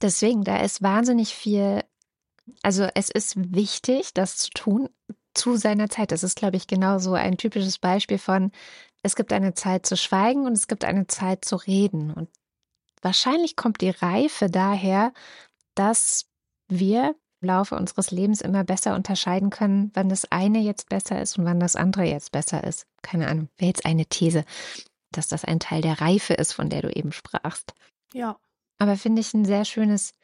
deswegen, 0.00 0.44
da 0.44 0.58
ist 0.60 0.82
wahnsinnig 0.82 1.34
viel, 1.34 1.82
also 2.62 2.86
es 2.94 3.10
ist 3.10 3.34
wichtig, 3.54 4.14
das 4.14 4.36
zu 4.36 4.50
tun 4.50 4.88
zu 5.34 5.56
seiner 5.56 5.88
Zeit. 5.88 6.10
Das 6.10 6.24
ist, 6.24 6.36
glaube 6.36 6.56
ich, 6.56 6.66
genau 6.66 6.98
so 6.98 7.14
ein 7.14 7.36
typisches 7.36 7.78
Beispiel 7.78 8.18
von, 8.18 8.50
es 9.02 9.16
gibt 9.16 9.32
eine 9.32 9.54
Zeit 9.54 9.86
zu 9.86 9.96
schweigen 9.96 10.46
und 10.46 10.52
es 10.52 10.68
gibt 10.68 10.84
eine 10.84 11.06
Zeit 11.06 11.44
zu 11.44 11.56
reden. 11.56 12.12
Und 12.12 12.28
wahrscheinlich 13.02 13.56
kommt 13.56 13.80
die 13.80 13.90
Reife 13.90 14.50
daher, 14.50 15.12
dass 15.74 16.26
wir 16.68 17.14
im 17.40 17.48
Laufe 17.48 17.76
unseres 17.76 18.10
Lebens 18.10 18.40
immer 18.40 18.64
besser 18.64 18.94
unterscheiden 18.94 19.50
können, 19.50 19.90
wann 19.94 20.08
das 20.08 20.30
eine 20.30 20.58
jetzt 20.58 20.88
besser 20.88 21.20
ist 21.22 21.38
und 21.38 21.44
wann 21.44 21.60
das 21.60 21.76
andere 21.76 22.04
jetzt 22.04 22.32
besser 22.32 22.64
ist. 22.64 22.86
Keine 23.02 23.28
Ahnung, 23.28 23.48
wäre 23.56 23.68
jetzt 23.68 23.86
eine 23.86 24.06
These, 24.06 24.44
dass 25.12 25.28
das 25.28 25.44
ein 25.44 25.60
Teil 25.60 25.80
der 25.80 26.00
Reife 26.00 26.34
ist, 26.34 26.52
von 26.52 26.68
der 26.68 26.82
du 26.82 26.90
eben 26.90 27.12
sprachst. 27.12 27.74
Ja. 28.12 28.38
Aber 28.78 28.96
finde 28.96 29.20
ich 29.20 29.32
ein 29.34 29.44
sehr 29.44 29.64
schönes, 29.64 30.14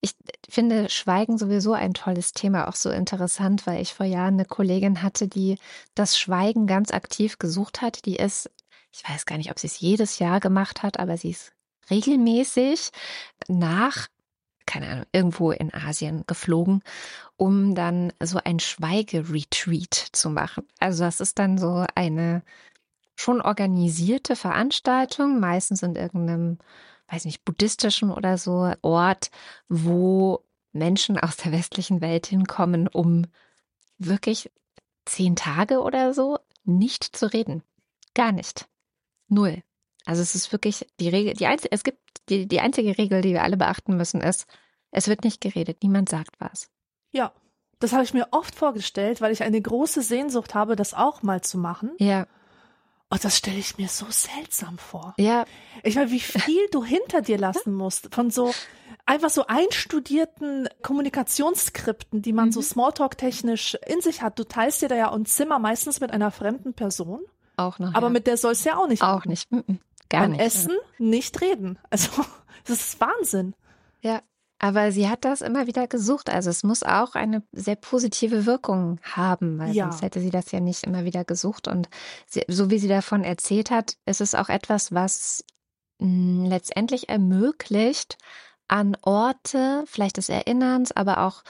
ich 0.00 0.14
finde 0.48 0.88
Schweigen 0.88 1.36
sowieso 1.38 1.74
ein 1.74 1.94
tolles 1.94 2.32
Thema, 2.32 2.68
auch 2.68 2.74
so 2.74 2.90
interessant, 2.90 3.66
weil 3.66 3.82
ich 3.82 3.94
vor 3.94 4.06
Jahren 4.06 4.34
eine 4.34 4.44
Kollegin 4.46 5.02
hatte, 5.02 5.28
die 5.28 5.58
das 5.94 6.18
Schweigen 6.18 6.66
ganz 6.66 6.90
aktiv 6.90 7.38
gesucht 7.38 7.82
hat. 7.82 8.06
Die 8.06 8.16
ist, 8.16 8.50
ich 8.92 9.08
weiß 9.08 9.26
gar 9.26 9.36
nicht, 9.36 9.50
ob 9.50 9.58
sie 9.58 9.66
es 9.66 9.80
jedes 9.80 10.18
Jahr 10.18 10.40
gemacht 10.40 10.82
hat, 10.82 10.98
aber 10.98 11.16
sie 11.16 11.30
ist 11.30 11.52
regelmäßig 11.90 12.90
nach, 13.48 14.08
keine 14.64 14.88
Ahnung, 14.88 15.06
irgendwo 15.12 15.50
in 15.50 15.74
Asien 15.74 16.24
geflogen, 16.26 16.82
um 17.36 17.74
dann 17.74 18.12
so 18.22 18.40
ein 18.42 18.60
Schweigeretreat 18.60 19.94
zu 20.12 20.30
machen. 20.30 20.66
Also 20.78 21.04
das 21.04 21.20
ist 21.20 21.38
dann 21.38 21.58
so 21.58 21.84
eine 21.94 22.42
schon 23.16 23.42
organisierte 23.42 24.34
Veranstaltung, 24.34 25.40
meistens 25.40 25.82
in 25.82 25.94
irgendeinem 25.94 26.58
weiß 27.10 27.24
nicht, 27.24 27.44
buddhistischen 27.44 28.10
oder 28.10 28.38
so 28.38 28.72
Ort, 28.82 29.30
wo 29.68 30.44
Menschen 30.72 31.18
aus 31.18 31.36
der 31.36 31.52
westlichen 31.52 32.00
Welt 32.00 32.26
hinkommen, 32.26 32.88
um 32.88 33.26
wirklich 33.98 34.50
zehn 35.04 35.36
Tage 35.36 35.80
oder 35.80 36.14
so 36.14 36.38
nicht 36.64 37.04
zu 37.04 37.32
reden. 37.32 37.62
Gar 38.14 38.32
nicht. 38.32 38.68
Null. 39.28 39.62
Also 40.04 40.22
es 40.22 40.34
ist 40.34 40.52
wirklich 40.52 40.86
die 40.98 41.08
Regel, 41.08 41.34
die 41.34 41.46
einzige, 41.46 41.72
es 41.72 41.84
gibt 41.84 41.98
die, 42.28 42.46
die 42.46 42.60
einzige 42.60 42.96
Regel, 42.96 43.22
die 43.22 43.32
wir 43.32 43.42
alle 43.42 43.56
beachten 43.56 43.96
müssen, 43.96 44.20
ist, 44.20 44.46
es 44.90 45.08
wird 45.08 45.24
nicht 45.24 45.40
geredet, 45.40 45.82
niemand 45.82 46.08
sagt 46.08 46.40
was. 46.40 46.70
Ja. 47.12 47.32
Das 47.78 47.92
habe 47.94 48.04
ich 48.04 48.12
mir 48.12 48.28
oft 48.32 48.54
vorgestellt, 48.54 49.22
weil 49.22 49.32
ich 49.32 49.42
eine 49.42 49.60
große 49.60 50.02
Sehnsucht 50.02 50.54
habe, 50.54 50.76
das 50.76 50.92
auch 50.92 51.22
mal 51.22 51.40
zu 51.40 51.56
machen. 51.56 51.92
Ja, 51.98 52.26
Oh, 53.12 53.16
das 53.20 53.36
stelle 53.36 53.58
ich 53.58 53.76
mir 53.76 53.88
so 53.88 54.06
seltsam 54.08 54.78
vor. 54.78 55.14
ja, 55.18 55.44
Ich 55.82 55.96
meine, 55.96 56.10
wie 56.12 56.20
viel 56.20 56.66
du 56.70 56.84
hinter 56.84 57.22
dir 57.22 57.38
lassen 57.38 57.74
musst 57.74 58.14
von 58.14 58.30
so 58.30 58.54
einfach 59.06 59.30
so 59.30 59.46
einstudierten 59.46 60.68
Kommunikationsskripten, 60.82 62.22
die 62.22 62.32
man 62.32 62.52
so 62.52 62.60
Mhm. 62.60 62.64
Smalltalk-technisch 62.64 63.76
in 63.86 64.00
sich 64.00 64.22
hat. 64.22 64.38
Du 64.38 64.44
teilst 64.44 64.82
dir 64.82 64.88
da 64.88 64.94
ja 64.96 65.12
ein 65.12 65.26
Zimmer 65.26 65.58
meistens 65.58 66.00
mit 66.00 66.12
einer 66.12 66.30
fremden 66.30 66.74
Person, 66.74 67.20
auch 67.56 67.78
noch. 67.78 67.94
aber 67.94 68.06
ja. 68.06 68.12
mit 68.12 68.26
der 68.26 68.36
soll's 68.36 68.64
ja 68.64 68.76
auch 68.76 68.86
nicht. 68.88 69.02
auch 69.02 69.24
nicht. 69.24 69.50
Mhm. 69.50 69.80
Gar 70.08 70.22
Beim 70.22 70.30
nicht. 70.32 70.40
Essen 70.42 70.76
nicht 70.98 71.40
reden. 71.40 71.78
Also, 71.90 72.10
das 72.66 72.80
ist 72.80 73.00
Wahnsinn. 73.00 73.54
Ja, 74.02 74.20
aber 74.60 74.92
sie 74.92 75.08
hat 75.08 75.24
das 75.24 75.40
immer 75.40 75.66
wieder 75.66 75.88
gesucht. 75.88 76.30
Also 76.30 76.50
es 76.50 76.62
muss 76.64 76.82
auch 76.82 77.14
eine 77.14 77.42
sehr 77.52 77.76
positive 77.76 78.46
Wirkung 78.46 79.00
haben, 79.02 79.58
weil 79.58 79.74
Ja. 79.74 79.84
sonst 79.84 80.02
hätte 80.02 80.20
sie 80.20 80.30
das 80.30 80.52
ja 80.52 80.60
nicht 80.60 80.84
immer 80.84 81.04
wieder 81.04 81.24
gesucht. 81.24 81.66
Und 81.66 81.88
sie, 82.26 82.44
so 82.48 82.70
wie 82.70 82.78
sie 82.78 82.88
davon 82.88 83.24
erzählt 83.24 83.70
hat, 83.70 83.96
ist 84.06 84.20
es 84.20 84.34
auch 84.34 84.50
etwas, 84.50 84.92
was 84.92 85.44
mh, 86.00 86.48
letztendlich 86.48 87.08
ermöglicht, 87.08 88.18
an 88.68 88.96
Orte, 89.02 89.84
vielleicht 89.86 90.18
des 90.18 90.28
Erinnerns, 90.28 90.92
aber 90.92 91.20
auch 91.26 91.42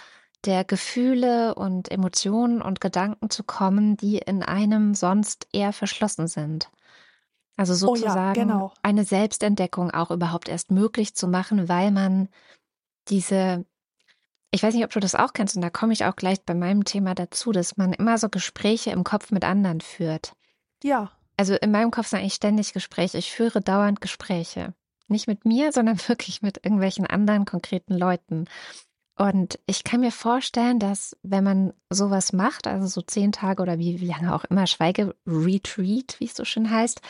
der 0.46 0.64
Gefühle 0.64 1.54
und 1.54 1.90
Emotionen 1.90 2.62
und 2.62 2.80
Gedanken 2.80 3.28
zu 3.30 3.44
kommen, 3.44 3.96
die 3.96 4.18
in 4.18 4.42
einem 4.42 4.94
sonst 4.94 5.46
eher 5.52 5.72
verschlossen 5.72 6.28
sind. 6.28 6.70
Also 7.56 7.74
Oh 7.84 7.94
ja, 7.94 8.16
sozusagen 8.16 8.32
genau. 8.32 8.72
eine 8.82 9.04
Selbstentdeckung 9.04 9.90
auch 9.90 10.10
überhaupt 10.10 10.48
erst 10.48 10.70
möglich 10.70 11.14
zu 11.14 11.28
machen, 11.28 11.68
weil 11.68 11.90
man 11.90 12.28
diese, 13.10 13.64
ich 14.50 14.62
weiß 14.62 14.74
nicht, 14.74 14.84
ob 14.84 14.90
du 14.90 15.00
das 15.00 15.14
auch 15.14 15.32
kennst, 15.32 15.56
und 15.56 15.62
da 15.62 15.70
komme 15.70 15.92
ich 15.92 16.04
auch 16.04 16.16
gleich 16.16 16.42
bei 16.42 16.54
meinem 16.54 16.84
Thema 16.84 17.14
dazu, 17.14 17.52
dass 17.52 17.76
man 17.76 17.92
immer 17.92 18.18
so 18.18 18.28
Gespräche 18.28 18.90
im 18.90 19.04
Kopf 19.04 19.30
mit 19.30 19.44
anderen 19.44 19.80
führt. 19.80 20.34
Ja, 20.82 21.12
Also 21.40 21.54
in 21.54 21.70
meinem 21.70 21.90
Kopf 21.90 22.08
sind 22.08 22.18
eigentlich 22.18 22.34
ständig 22.34 22.74
Gespräche. 22.74 23.16
Ich 23.16 23.32
führe 23.32 23.62
dauernd 23.62 24.02
Gespräche. 24.02 24.74
Nicht 25.08 25.26
mit 25.26 25.46
mir, 25.46 25.72
sondern 25.72 25.98
wirklich 26.08 26.42
mit 26.42 26.64
irgendwelchen 26.64 27.06
anderen 27.06 27.46
konkreten 27.46 27.94
Leuten. 27.96 28.44
Und 29.16 29.58
ich 29.66 29.84
kann 29.84 30.00
mir 30.00 30.12
vorstellen, 30.12 30.78
dass 30.78 31.16
wenn 31.22 31.44
man 31.44 31.72
sowas 31.90 32.32
macht, 32.32 32.66
also 32.66 32.86
so 32.86 33.02
zehn 33.02 33.32
Tage 33.32 33.62
oder 33.62 33.78
wie, 33.78 34.00
wie 34.00 34.06
lange 34.06 34.34
auch 34.34 34.44
immer, 34.44 34.66
Schweige-Retreat, 34.66 36.16
wie 36.18 36.24
es 36.24 36.34
so 36.34 36.44
schön 36.44 36.70
heißt, 36.70 37.02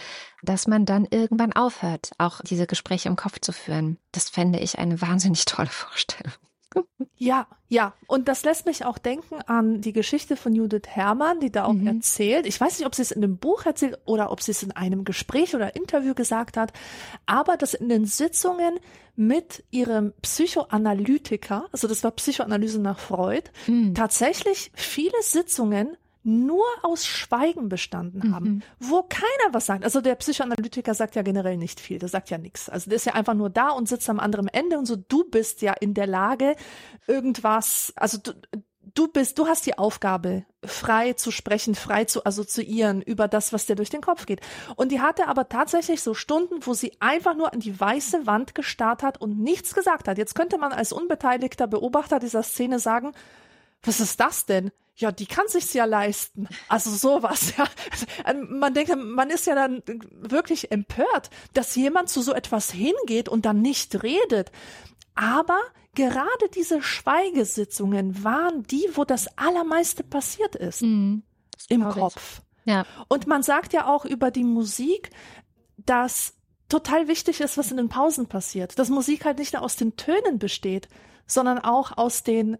dass 0.42 0.66
man 0.66 0.86
dann 0.86 1.06
irgendwann 1.08 1.52
aufhört, 1.52 2.10
auch 2.18 2.40
diese 2.40 2.66
Gespräche 2.66 3.08
im 3.08 3.16
Kopf 3.16 3.40
zu 3.40 3.52
führen. 3.52 3.98
Das 4.10 4.28
fände 4.28 4.58
ich 4.58 4.78
eine 4.78 5.00
wahnsinnig 5.00 5.44
tolle 5.44 5.68
Vorstellung. 5.70 6.32
ja, 7.16 7.46
ja. 7.68 7.94
Und 8.06 8.28
das 8.28 8.44
lässt 8.44 8.66
mich 8.66 8.84
auch 8.84 8.98
denken 8.98 9.40
an 9.46 9.80
die 9.80 9.92
Geschichte 9.92 10.36
von 10.36 10.54
Judith 10.54 10.82
Herrmann, 10.88 11.40
die 11.40 11.50
da 11.50 11.64
auch 11.64 11.72
Mhm. 11.72 11.86
erzählt. 11.86 12.46
Ich 12.46 12.60
weiß 12.60 12.78
nicht, 12.78 12.86
ob 12.86 12.94
sie 12.94 13.02
es 13.02 13.10
in 13.10 13.22
einem 13.24 13.38
Buch 13.38 13.66
erzählt 13.66 13.98
oder 14.04 14.30
ob 14.32 14.40
sie 14.42 14.52
es 14.52 14.62
in 14.62 14.72
einem 14.72 15.04
Gespräch 15.04 15.54
oder 15.54 15.74
Interview 15.76 16.14
gesagt 16.14 16.56
hat, 16.56 16.72
aber 17.26 17.56
dass 17.56 17.74
in 17.74 17.88
den 17.88 18.04
Sitzungen 18.06 18.78
mit 19.16 19.64
ihrem 19.70 20.12
Psychoanalytiker, 20.22 21.66
also 21.72 21.88
das 21.88 22.02
war 22.04 22.10
Psychoanalyse 22.12 22.80
nach 22.80 22.98
Freud, 22.98 23.50
Mhm. 23.66 23.94
tatsächlich 23.94 24.70
viele 24.74 25.20
Sitzungen 25.22 25.96
nur 26.22 26.64
aus 26.82 27.06
Schweigen 27.06 27.68
bestanden 27.68 28.34
haben, 28.34 28.46
Mhm. 28.46 28.62
wo 28.78 29.02
keiner 29.02 29.52
was 29.52 29.66
sagt. 29.66 29.84
Also 29.84 30.00
der 30.00 30.14
Psychoanalytiker 30.16 30.94
sagt 30.94 31.14
ja 31.16 31.22
generell 31.22 31.56
nicht 31.56 31.80
viel, 31.80 31.98
der 31.98 32.08
sagt 32.08 32.30
ja 32.30 32.38
nichts. 32.38 32.68
Also 32.68 32.90
der 32.90 32.96
ist 32.96 33.06
ja 33.06 33.14
einfach 33.14 33.34
nur 33.34 33.48
da 33.50 33.70
und 33.70 33.88
sitzt 33.88 34.08
am 34.10 34.20
anderen 34.20 34.48
Ende 34.48 34.78
und 34.78 34.86
so, 34.86 34.96
du 34.96 35.24
bist 35.24 35.62
ja 35.62 35.72
in 35.72 35.94
der 35.94 36.06
Lage, 36.06 36.56
irgendwas, 37.06 37.92
also 37.96 38.18
du, 38.18 38.32
du 38.94 39.08
bist, 39.08 39.38
du 39.38 39.46
hast 39.46 39.66
die 39.66 39.78
Aufgabe, 39.78 40.44
frei 40.64 41.14
zu 41.14 41.30
sprechen, 41.30 41.74
frei 41.74 42.04
zu 42.04 42.26
assoziieren 42.26 43.00
über 43.02 43.28
das, 43.28 43.52
was 43.52 43.66
dir 43.66 43.76
durch 43.76 43.90
den 43.90 44.00
Kopf 44.02 44.26
geht. 44.26 44.40
Und 44.76 44.92
die 44.92 45.00
hatte 45.00 45.26
aber 45.28 45.48
tatsächlich 45.48 46.02
so 46.02 46.12
Stunden, 46.14 46.66
wo 46.66 46.74
sie 46.74 46.92
einfach 47.00 47.34
nur 47.34 47.52
an 47.52 47.60
die 47.60 47.78
weiße 47.78 48.26
Wand 48.26 48.54
gestarrt 48.54 49.02
hat 49.02 49.20
und 49.20 49.38
nichts 49.40 49.74
gesagt 49.74 50.08
hat. 50.08 50.18
Jetzt 50.18 50.34
könnte 50.34 50.58
man 50.58 50.72
als 50.72 50.92
unbeteiligter 50.92 51.66
Beobachter 51.66 52.18
dieser 52.18 52.42
Szene 52.42 52.78
sagen, 52.78 53.12
was 53.82 54.00
ist 54.00 54.20
das 54.20 54.44
denn? 54.44 54.70
Ja, 55.00 55.10
die 55.12 55.26
kann 55.26 55.48
sich's 55.48 55.72
ja 55.72 55.86
leisten. 55.86 56.46
Also 56.68 56.90
sowas, 56.90 57.54
ja. 57.56 57.66
Man 58.48 58.74
denkt, 58.74 58.94
man 58.96 59.30
ist 59.30 59.46
ja 59.46 59.54
dann 59.54 59.82
wirklich 60.12 60.70
empört, 60.70 61.30
dass 61.54 61.74
jemand 61.74 62.10
zu 62.10 62.20
so 62.20 62.34
etwas 62.34 62.70
hingeht 62.70 63.28
und 63.28 63.46
dann 63.46 63.62
nicht 63.62 64.02
redet. 64.02 64.52
Aber 65.14 65.58
gerade 65.94 66.48
diese 66.54 66.82
Schweigesitzungen 66.82 68.22
waren 68.22 68.62
die, 68.64 68.88
wo 68.92 69.04
das 69.04 69.38
Allermeiste 69.38 70.04
passiert 70.04 70.54
ist. 70.54 70.82
Mhm. 70.82 71.22
Im 71.68 71.88
ich. 71.88 71.94
Kopf. 71.94 72.42
Ja. 72.64 72.84
Und 73.08 73.26
man 73.26 73.42
sagt 73.42 73.72
ja 73.72 73.86
auch 73.86 74.04
über 74.04 74.30
die 74.30 74.44
Musik, 74.44 75.10
dass 75.78 76.34
total 76.68 77.08
wichtig 77.08 77.40
ist, 77.40 77.56
was 77.56 77.70
in 77.70 77.78
den 77.78 77.88
Pausen 77.88 78.28
passiert. 78.28 78.78
Dass 78.78 78.90
Musik 78.90 79.24
halt 79.24 79.38
nicht 79.38 79.54
nur 79.54 79.62
aus 79.62 79.76
den 79.76 79.96
Tönen 79.96 80.38
besteht, 80.38 80.88
sondern 81.26 81.58
auch 81.58 81.96
aus 81.96 82.22
den 82.22 82.58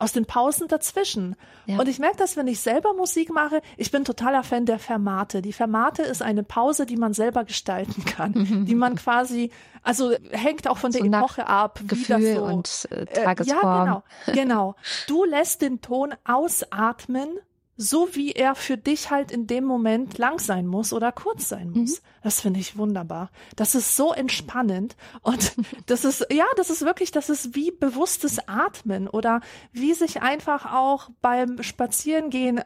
aus 0.00 0.12
den 0.12 0.24
Pausen 0.24 0.66
dazwischen. 0.66 1.36
Ja. 1.66 1.78
Und 1.78 1.86
ich 1.86 1.98
merke 1.98 2.16
das, 2.16 2.36
wenn 2.36 2.48
ich 2.48 2.60
selber 2.60 2.94
Musik 2.94 3.30
mache. 3.30 3.60
Ich 3.76 3.90
bin 3.90 4.04
totaler 4.04 4.42
Fan 4.42 4.64
der 4.64 4.78
Fermate. 4.78 5.42
Die 5.42 5.52
Fermate 5.52 6.02
ist 6.02 6.22
eine 6.22 6.42
Pause, 6.42 6.86
die 6.86 6.96
man 6.96 7.12
selber 7.12 7.44
gestalten 7.44 8.04
kann, 8.06 8.32
die 8.66 8.74
man 8.74 8.96
quasi, 8.96 9.50
also 9.82 10.12
hängt 10.30 10.66
auch 10.68 10.78
von 10.78 10.90
der 10.90 11.02
So 11.02 11.06
nach 11.06 11.22
Epoche 11.22 11.46
ab, 11.46 11.80
wie 11.82 11.86
Gefühl 11.86 12.22
das 12.22 12.34
so 12.34 12.44
und 12.44 12.88
äh, 12.90 13.02
äh, 13.02 13.24
Tagesform. 13.24 13.62
Ja, 13.62 13.84
genau, 13.84 14.02
genau. 14.42 14.74
Du 15.06 15.24
lässt 15.24 15.60
den 15.60 15.82
Ton 15.82 16.14
ausatmen, 16.24 17.38
so 17.82 18.14
wie 18.14 18.32
er 18.32 18.54
für 18.54 18.76
dich 18.76 19.10
halt 19.10 19.30
in 19.30 19.46
dem 19.46 19.64
Moment 19.64 20.18
lang 20.18 20.38
sein 20.38 20.66
muss 20.66 20.92
oder 20.92 21.12
kurz 21.12 21.48
sein 21.48 21.70
muss. 21.70 22.02
Mhm. 22.02 22.04
Das 22.22 22.40
finde 22.42 22.60
ich 22.60 22.76
wunderbar. 22.76 23.30
Das 23.56 23.74
ist 23.74 23.96
so 23.96 24.12
entspannend 24.12 24.96
und 25.22 25.54
das 25.86 26.04
ist, 26.04 26.26
ja, 26.30 26.44
das 26.56 26.68
ist 26.68 26.82
wirklich, 26.82 27.10
das 27.10 27.30
ist 27.30 27.54
wie 27.54 27.70
bewusstes 27.70 28.46
Atmen 28.46 29.08
oder 29.08 29.40
wie 29.72 29.94
sich 29.94 30.20
einfach 30.20 30.70
auch 30.70 31.08
beim 31.22 31.62
Spazierengehen 31.62 32.60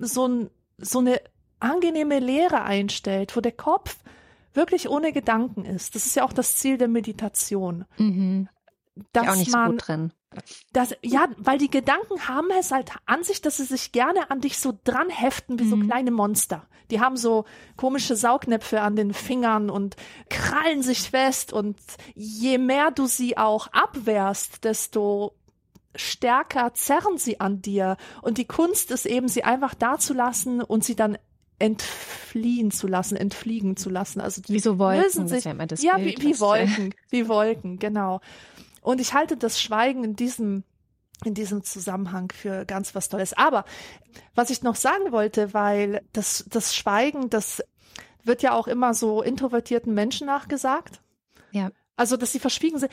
so, 0.00 0.28
ein, 0.28 0.50
so 0.78 1.00
eine 1.00 1.20
angenehme 1.60 2.18
Leere 2.18 2.62
einstellt, 2.62 3.36
wo 3.36 3.42
der 3.42 3.52
Kopf 3.52 3.98
wirklich 4.54 4.88
ohne 4.88 5.12
Gedanken 5.12 5.66
ist. 5.66 5.94
Das 5.94 6.06
ist 6.06 6.16
ja 6.16 6.24
auch 6.24 6.32
das 6.32 6.56
Ziel 6.56 6.78
der 6.78 6.88
Meditation. 6.88 7.84
Mhm. 7.98 8.48
Dass 9.12 9.28
auch 9.28 9.36
nicht 9.36 9.52
man, 9.52 9.66
so 9.66 9.70
gut 9.72 9.88
drin. 9.88 10.12
Das, 10.72 10.94
ja, 11.02 11.28
weil 11.36 11.58
die 11.58 11.70
Gedanken 11.70 12.28
haben 12.28 12.48
es 12.58 12.70
halt 12.70 12.90
an 13.06 13.22
sich, 13.22 13.40
dass 13.42 13.58
sie 13.58 13.64
sich 13.64 13.92
gerne 13.92 14.30
an 14.30 14.40
dich 14.40 14.58
so 14.58 14.78
dran 14.84 15.10
heften 15.10 15.58
wie 15.58 15.64
mhm. 15.64 15.70
so 15.70 15.76
kleine 15.78 16.10
Monster. 16.10 16.66
Die 16.90 17.00
haben 17.00 17.16
so 17.16 17.44
komische 17.76 18.16
Saugnäpfe 18.16 18.80
an 18.80 18.96
den 18.96 19.14
Fingern 19.14 19.70
und 19.70 19.96
krallen 20.28 20.82
sich 20.82 21.10
fest 21.10 21.52
und 21.52 21.78
je 22.14 22.58
mehr 22.58 22.90
du 22.90 23.06
sie 23.06 23.38
auch 23.38 23.68
abwehrst, 23.68 24.64
desto 24.64 25.32
stärker 25.96 26.74
zerren 26.74 27.18
sie 27.18 27.40
an 27.40 27.62
dir. 27.62 27.96
Und 28.22 28.38
die 28.38 28.44
Kunst 28.44 28.90
ist 28.90 29.06
eben, 29.06 29.28
sie 29.28 29.44
einfach 29.44 29.74
da 29.74 29.98
zu 29.98 30.12
lassen 30.12 30.60
und 30.60 30.84
sie 30.84 30.96
dann 30.96 31.18
entfliehen 31.58 32.70
zu 32.70 32.88
lassen, 32.88 33.16
entfliegen 33.16 33.76
zu 33.76 33.88
lassen. 33.88 34.20
Also 34.20 34.42
wie 34.48 34.58
so 34.58 34.78
Wolken, 34.78 35.28
sich, 35.28 35.44
ja, 35.44 35.52
ja 35.78 35.98
wie, 35.98 36.16
wie 36.18 36.40
Wolken, 36.40 36.94
wie 37.10 37.28
Wolken, 37.28 37.78
genau. 37.78 38.20
Und 38.84 39.00
ich 39.00 39.14
halte 39.14 39.36
das 39.36 39.60
Schweigen 39.60 40.04
in 40.04 40.14
diesem 40.14 40.62
in 41.24 41.32
diesem 41.32 41.62
Zusammenhang 41.62 42.30
für 42.32 42.66
ganz 42.66 42.94
was 42.94 43.08
Tolles. 43.08 43.32
Aber 43.32 43.64
was 44.34 44.50
ich 44.50 44.62
noch 44.62 44.74
sagen 44.74 45.10
wollte, 45.10 45.54
weil 45.54 46.02
das, 46.12 46.44
das 46.48 46.74
Schweigen, 46.74 47.30
das 47.30 47.62
wird 48.24 48.42
ja 48.42 48.52
auch 48.52 48.66
immer 48.66 48.94
so 48.94 49.22
introvertierten 49.22 49.94
Menschen 49.94 50.26
nachgesagt. 50.26 51.00
Ja. 51.52 51.70
Also, 51.96 52.16
dass 52.16 52.32
sie 52.32 52.40
verschwiegen 52.40 52.78
sind 52.78 52.90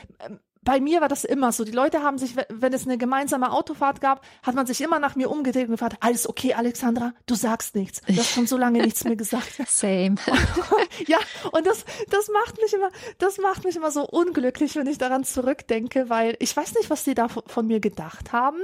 bei 0.64 0.80
mir 0.80 1.02
war 1.02 1.08
das 1.08 1.24
immer 1.24 1.52
so. 1.52 1.64
Die 1.64 1.72
Leute 1.72 2.04
haben 2.04 2.20
sich, 2.20 2.36
wenn 2.50 2.74
es 2.74 2.86
eine 2.86 2.98
gemeinsame 2.98 3.52
Autofahrt 3.52 4.00
gab, 4.00 4.24
hat 4.44 4.54
man 4.54 4.68
sich 4.68 4.82
immer 4.82 5.00
nach 5.00 5.16
mir 5.16 5.32
umgedreht 5.32 5.66
und 5.66 5.72
gefragt, 5.72 5.98
alles 6.02 6.30
okay, 6.30 6.54
Alexandra, 6.54 7.14
du 7.26 7.34
sagst 7.34 7.76
nichts. 7.76 8.02
Du 8.02 8.16
hast 8.16 8.32
schon 8.32 8.46
so 8.46 8.58
lange 8.58 8.82
nichts 8.84 9.04
mehr 9.04 9.16
gesagt. 9.16 9.54
Same. 9.68 10.16
ja, 11.08 11.18
und 11.52 11.66
das, 11.66 11.84
das 12.10 12.30
macht 12.30 12.62
mich 12.62 12.74
immer, 12.74 12.92
das 13.18 13.40
macht 13.40 13.66
mich 13.66 13.76
immer 13.76 13.90
so 13.90 14.08
unglücklich, 14.08 14.76
wenn 14.76 14.88
ich 14.88 15.00
daran 15.00 15.24
zurückdenke, 15.24 16.10
weil 16.10 16.36
ich 16.40 16.56
weiß 16.56 16.76
nicht, 16.76 16.92
was 16.92 17.04
die 17.04 17.16
da 17.16 17.28
von 17.28 17.66
mir 17.66 17.80
gedacht 17.80 18.32
haben. 18.32 18.60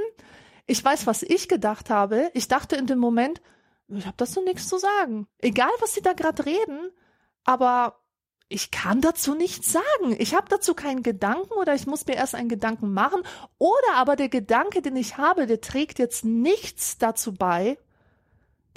Ich 0.68 0.84
weiß, 0.84 1.08
was 1.08 1.24
ich 1.24 1.48
gedacht 1.48 1.90
habe. 1.90 2.30
Ich 2.34 2.48
dachte 2.48 2.76
in 2.76 2.86
dem 2.86 3.00
Moment, 3.00 3.42
ich 3.88 4.06
habe 4.06 4.18
dazu 4.18 4.42
nichts 4.44 4.68
zu 4.68 4.78
sagen. 4.78 5.28
Egal, 5.40 5.72
was 5.80 5.96
sie 5.96 6.02
da 6.02 6.14
gerade 6.14 6.46
reden, 6.46 6.92
aber 7.44 7.98
ich 8.50 8.72
kann 8.72 9.02
dazu 9.02 9.36
nichts 9.36 9.74
sagen. 9.74 10.16
Ich 10.20 10.34
habe 10.34 10.48
dazu 10.50 10.74
keinen 10.74 11.04
Gedanken 11.04 11.54
oder 11.54 11.76
ich 11.76 11.86
muss 11.86 12.06
mir 12.06 12.16
erst 12.16 12.36
einen 12.36 12.50
Gedanken 12.50 12.94
machen. 12.94 13.22
Oder 13.58 13.96
aber 13.96 14.16
der 14.16 14.30
Gedanke, 14.30 14.82
den 14.82 14.96
ich 14.96 15.18
habe, 15.18 15.48
der 15.48 15.60
trägt 15.60 16.00
jetzt 16.00 16.24
nichts 16.24 16.98
dazu 16.98 17.34
bei, 17.34 17.78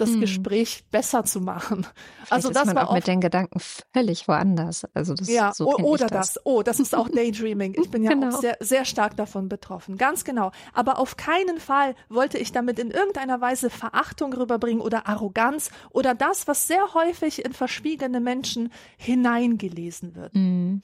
das 0.01 0.11
hm. 0.11 0.21
Gespräch 0.21 0.85
besser 0.91 1.25
zu 1.25 1.41
machen. 1.41 1.87
Vielleicht 2.17 2.33
also 2.33 2.51
das 2.51 2.63
ist 2.63 2.67
man 2.67 2.77
war 2.77 2.91
auch 2.91 2.95
mit 2.95 3.07
den 3.07 3.21
Gedanken 3.21 3.61
völlig 3.93 4.29
woanders. 4.29 4.87
Also 4.95 5.15
das 5.15 5.29
ja 5.29 5.53
so 5.53 5.75
oder 5.77 6.07
das. 6.07 6.35
das. 6.35 6.47
Oh, 6.47 6.63
das 6.63 6.81
ist 6.81 6.95
auch 6.95 7.09
Daydreaming. 7.09 7.77
Ich 7.81 7.91
bin 7.91 8.03
ja 8.03 8.11
genau. 8.11 8.29
auch 8.29 8.41
sehr 8.41 8.57
sehr 8.61 8.85
stark 8.85 9.17
davon 9.17 9.49
betroffen. 9.49 9.97
Ganz 9.97 10.25
genau. 10.25 10.53
Aber 10.73 10.99
auf 10.99 11.17
keinen 11.17 11.59
Fall 11.59 11.95
wollte 12.09 12.39
ich 12.39 12.53
damit 12.53 12.79
in 12.79 12.91
irgendeiner 12.91 13.41
Weise 13.41 13.71
Verachtung 13.71 14.33
rüberbringen 14.33 14.81
oder 14.81 15.07
Arroganz 15.07 15.71
oder 15.91 16.15
das, 16.15 16.47
was 16.49 16.67
sehr 16.67 16.95
häufig 16.95 17.45
in 17.45 17.53
verschwiegene 17.53 18.21
Menschen 18.21 18.73
hineingelesen 18.97 20.15
wird. 20.15 20.35
Mhm. 20.35 20.83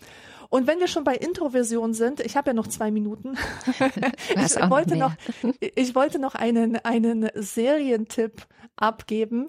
Und 0.49 0.67
wenn 0.67 0.79
wir 0.79 0.89
schon 0.89 1.05
bei 1.05 1.15
Introversion 1.15 1.95
sind, 1.95 2.21
ich 2.21 2.37
habe 2.37 2.51
ja 2.51 2.55
noch 2.55 2.67
zwei 2.67 2.91
Minuten. 2.91 3.37
ich 4.37 4.71
wollte 4.71 4.97
noch, 4.97 5.13
ich 5.61 5.95
wollte 5.95 6.19
noch 6.19 6.35
einen, 6.35 6.77
einen 6.77 7.29
Serientipp 7.35 8.47
abgeben. 8.77 9.49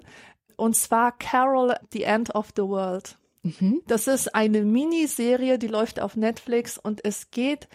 Und 0.56 0.74
zwar 0.74 1.12
Carol, 1.12 1.76
The 1.92 2.02
End 2.02 2.34
of 2.34 2.48
the 2.56 2.62
World. 2.62 3.16
Mhm. 3.42 3.82
Das 3.86 4.08
ist 4.08 4.34
eine 4.34 4.62
Miniserie, 4.62 5.58
die 5.58 5.68
läuft 5.68 6.00
auf 6.00 6.16
Netflix 6.16 6.78
und 6.78 7.04
es 7.04 7.30
geht, 7.30 7.68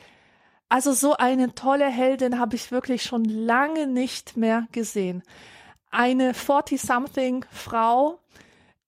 also 0.70 0.94
so 0.94 1.16
eine 1.16 1.56
tolle 1.56 1.88
Heldin 1.88 2.40
habe 2.40 2.56
ich 2.56 2.72
wirklich 2.72 3.04
schon 3.04 3.26
lange 3.26 3.88
nicht 3.88 4.38
mehr 4.38 4.68
gesehen. 4.72 5.24
Eine 5.92 6.34
40-something 6.34 7.46
Frau, 7.52 8.20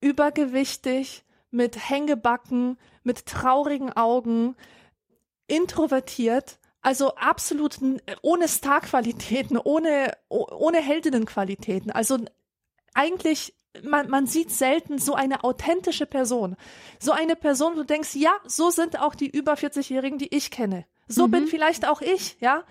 übergewichtig, 0.01 1.23
mit 1.51 1.89
Hängebacken, 1.89 2.77
mit 3.03 3.25
traurigen 3.25 3.93
Augen, 3.93 4.55
introvertiert, 5.47 6.57
also 6.81 7.15
absolut 7.15 7.79
ohne 8.21 8.47
Starqualitäten, 8.47 9.57
ohne, 9.57 10.11
ohne 10.29 10.79
Heldinnenqualitäten. 10.81 11.91
Also 11.91 12.19
eigentlich, 12.95 13.53
man, 13.83 14.09
man 14.09 14.25
sieht 14.25 14.51
selten 14.51 14.97
so 14.97 15.13
eine 15.13 15.43
authentische 15.43 16.07
Person. 16.07 16.55
So 16.99 17.11
eine 17.11 17.35
Person, 17.35 17.73
wo 17.73 17.79
du 17.79 17.85
denkst, 17.85 18.15
ja, 18.15 18.35
so 18.45 18.71
sind 18.71 18.99
auch 18.99 19.13
die 19.13 19.29
über 19.29 19.53
40-Jährigen, 19.53 20.17
die 20.17 20.35
ich 20.35 20.49
kenne. 20.49 20.85
So 21.07 21.27
mhm. 21.27 21.31
bin 21.31 21.47
vielleicht 21.47 21.87
auch 21.87 22.01
ich, 22.01 22.37
ja. 22.39 22.63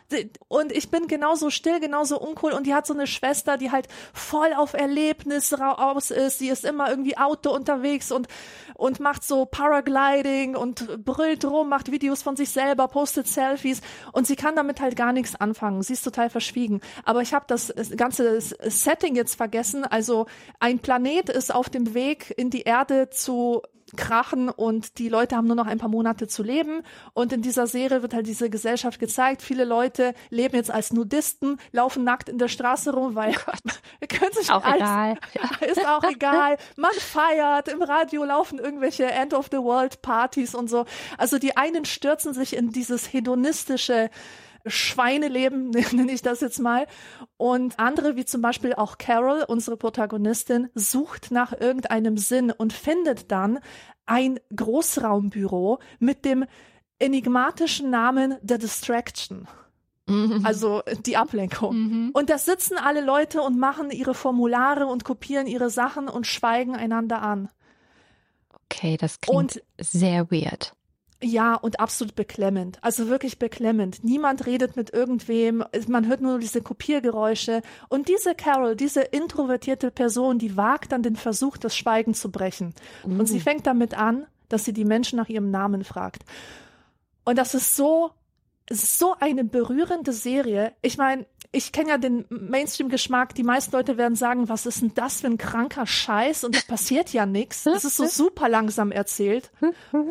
Und 0.48 0.72
ich 0.72 0.90
bin 0.90 1.06
genauso 1.06 1.50
still, 1.50 1.78
genauso 1.78 2.20
uncool. 2.20 2.52
Und 2.52 2.66
die 2.66 2.74
hat 2.74 2.86
so 2.86 2.92
eine 2.92 3.06
Schwester, 3.06 3.56
die 3.56 3.70
halt 3.70 3.86
voll 4.12 4.52
auf 4.54 4.74
Erlebnis 4.74 5.58
raus 5.58 6.10
ist. 6.10 6.40
Die 6.40 6.48
ist 6.48 6.64
immer 6.64 6.90
irgendwie 6.90 7.16
Auto 7.16 7.54
unterwegs 7.54 8.10
und, 8.10 8.26
und 8.74 8.98
macht 8.98 9.22
so 9.22 9.46
Paragliding 9.46 10.56
und 10.56 11.04
brüllt 11.04 11.44
rum, 11.44 11.68
macht 11.68 11.92
Videos 11.92 12.22
von 12.22 12.34
sich 12.34 12.50
selber, 12.50 12.88
postet 12.88 13.28
Selfies. 13.28 13.80
Und 14.10 14.26
sie 14.26 14.36
kann 14.36 14.56
damit 14.56 14.80
halt 14.80 14.96
gar 14.96 15.12
nichts 15.12 15.36
anfangen. 15.36 15.82
Sie 15.82 15.92
ist 15.92 16.02
total 16.02 16.28
verschwiegen. 16.28 16.80
Aber 17.04 17.22
ich 17.22 17.34
habe 17.34 17.44
das 17.46 17.72
ganze 17.96 18.40
Setting 18.40 19.14
jetzt 19.14 19.36
vergessen. 19.36 19.84
Also 19.84 20.26
ein 20.58 20.80
Planet 20.80 21.28
ist 21.28 21.54
auf 21.54 21.68
dem 21.68 21.94
Weg 21.94 22.34
in 22.36 22.50
die 22.50 22.62
Erde 22.62 23.10
zu 23.10 23.62
krachen 23.96 24.48
und 24.48 24.98
die 24.98 25.08
Leute 25.08 25.36
haben 25.36 25.46
nur 25.46 25.56
noch 25.56 25.66
ein 25.66 25.78
paar 25.78 25.88
Monate 25.88 26.26
zu 26.26 26.42
leben. 26.42 26.82
Und 27.12 27.32
in 27.32 27.42
dieser 27.42 27.66
Serie 27.66 28.02
wird 28.02 28.14
halt 28.14 28.26
diese 28.26 28.50
Gesellschaft 28.50 28.98
gezeigt. 28.98 29.42
Viele 29.42 29.64
Leute 29.64 30.14
leben 30.30 30.56
jetzt 30.56 30.70
als 30.70 30.92
Nudisten, 30.92 31.58
laufen 31.72 32.04
nackt 32.04 32.28
in 32.28 32.38
der 32.38 32.48
Straße 32.48 32.92
rum, 32.92 33.14
weil 33.14 33.34
oh 33.34 34.06
können 34.08 34.32
sich 34.32 34.50
auch 34.50 34.64
alles, 34.64 34.82
egal. 34.82 35.18
ist 35.70 35.86
auch 35.86 36.04
egal. 36.04 36.56
Man 36.76 36.92
feiert, 36.92 37.68
im 37.68 37.82
Radio 37.82 38.24
laufen 38.24 38.58
irgendwelche 38.58 39.04
End 39.04 39.34
of 39.34 39.48
the 39.50 39.58
World 39.58 40.02
Partys 40.02 40.54
und 40.54 40.68
so. 40.68 40.86
Also 41.18 41.38
die 41.38 41.56
einen 41.56 41.84
stürzen 41.84 42.34
sich 42.34 42.56
in 42.56 42.70
dieses 42.70 43.12
hedonistische 43.12 44.10
Schweineleben, 44.66 45.70
nenne 45.92 46.12
ich 46.12 46.22
das 46.22 46.40
jetzt 46.40 46.58
mal. 46.58 46.86
Und 47.36 47.78
andere, 47.78 48.16
wie 48.16 48.24
zum 48.24 48.40
Beispiel 48.42 48.74
auch 48.74 48.98
Carol, 48.98 49.44
unsere 49.46 49.76
Protagonistin, 49.76 50.68
sucht 50.74 51.30
nach 51.30 51.52
irgendeinem 51.52 52.16
Sinn 52.16 52.50
und 52.50 52.72
findet 52.72 53.30
dann 53.30 53.58
ein 54.06 54.40
Großraumbüro 54.54 55.78
mit 55.98 56.24
dem 56.24 56.44
enigmatischen 56.98 57.90
Namen 57.90 58.36
The 58.46 58.58
Distraction. 58.58 59.48
Mhm. 60.06 60.40
Also 60.44 60.82
die 61.06 61.16
Ablenkung. 61.16 61.76
Mhm. 61.76 62.10
Und 62.12 62.30
da 62.30 62.38
sitzen 62.38 62.76
alle 62.76 63.00
Leute 63.00 63.40
und 63.40 63.58
machen 63.58 63.90
ihre 63.90 64.14
Formulare 64.14 64.86
und 64.86 65.04
kopieren 65.04 65.46
ihre 65.46 65.70
Sachen 65.70 66.08
und 66.08 66.26
schweigen 66.26 66.76
einander 66.76 67.22
an. 67.22 67.48
Okay, 68.66 68.96
das 68.96 69.20
klingt 69.20 69.56
und, 69.56 69.62
sehr 69.78 70.30
weird. 70.30 70.74
Ja, 71.26 71.54
und 71.54 71.80
absolut 71.80 72.14
beklemmend. 72.14 72.78
Also 72.82 73.08
wirklich 73.08 73.38
beklemmend. 73.38 74.04
Niemand 74.04 74.44
redet 74.44 74.76
mit 74.76 74.92
irgendwem. 74.92 75.64
Man 75.88 76.06
hört 76.06 76.20
nur 76.20 76.38
diese 76.38 76.60
Kopiergeräusche. 76.60 77.62
Und 77.88 78.08
diese 78.08 78.34
Carol, 78.34 78.76
diese 78.76 79.00
introvertierte 79.00 79.90
Person, 79.90 80.38
die 80.38 80.58
wagt 80.58 80.92
dann 80.92 81.02
den 81.02 81.16
Versuch, 81.16 81.56
das 81.56 81.74
Schweigen 81.74 82.12
zu 82.12 82.30
brechen. 82.30 82.74
Mhm. 83.06 83.20
Und 83.20 83.26
sie 83.26 83.38
mm. 83.38 83.40
fängt 83.40 83.66
damit 83.66 83.94
an, 83.96 84.26
dass 84.50 84.66
sie 84.66 84.74
die 84.74 84.84
Menschen 84.84 85.16
nach 85.16 85.30
ihrem 85.30 85.50
Namen 85.50 85.82
fragt. 85.82 86.24
Und 87.24 87.38
das 87.38 87.54
ist 87.54 87.74
so, 87.74 88.10
so 88.70 89.14
eine 89.20 89.44
berührende 89.44 90.12
Serie. 90.12 90.72
Ich 90.80 90.96
meine, 90.96 91.26
ich 91.52 91.70
kenne 91.70 91.90
ja 91.90 91.98
den 91.98 92.24
Mainstream-Geschmack. 92.30 93.34
Die 93.34 93.42
meisten 93.42 93.72
Leute 93.72 93.96
werden 93.96 94.16
sagen, 94.16 94.48
was 94.48 94.66
ist 94.66 94.82
denn 94.82 94.92
das 94.94 95.20
für 95.20 95.28
ein 95.28 95.38
kranker 95.38 95.86
Scheiß? 95.86 96.44
Und 96.44 96.56
es 96.56 96.64
passiert 96.64 97.12
ja 97.12 97.26
nichts. 97.26 97.64
Das 97.64 97.84
ist 97.84 97.96
so 97.96 98.06
super 98.06 98.48
langsam 98.48 98.90
erzählt. 98.90 99.52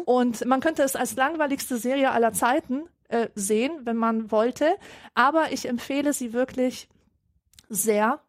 Und 0.05 0.45
man 0.45 0.61
könnte 0.61 0.83
es 0.83 0.95
als 0.95 1.15
langweiligste 1.15 1.77
Serie 1.77 2.11
aller 2.11 2.33
Zeiten 2.33 2.83
äh, 3.09 3.29
sehen, 3.35 3.71
wenn 3.83 3.97
man 3.97 4.31
wollte. 4.31 4.75
Aber 5.15 5.51
ich 5.51 5.67
empfehle 5.67 6.13
sie 6.13 6.33
wirklich 6.33 6.87
sehr. 7.69 8.21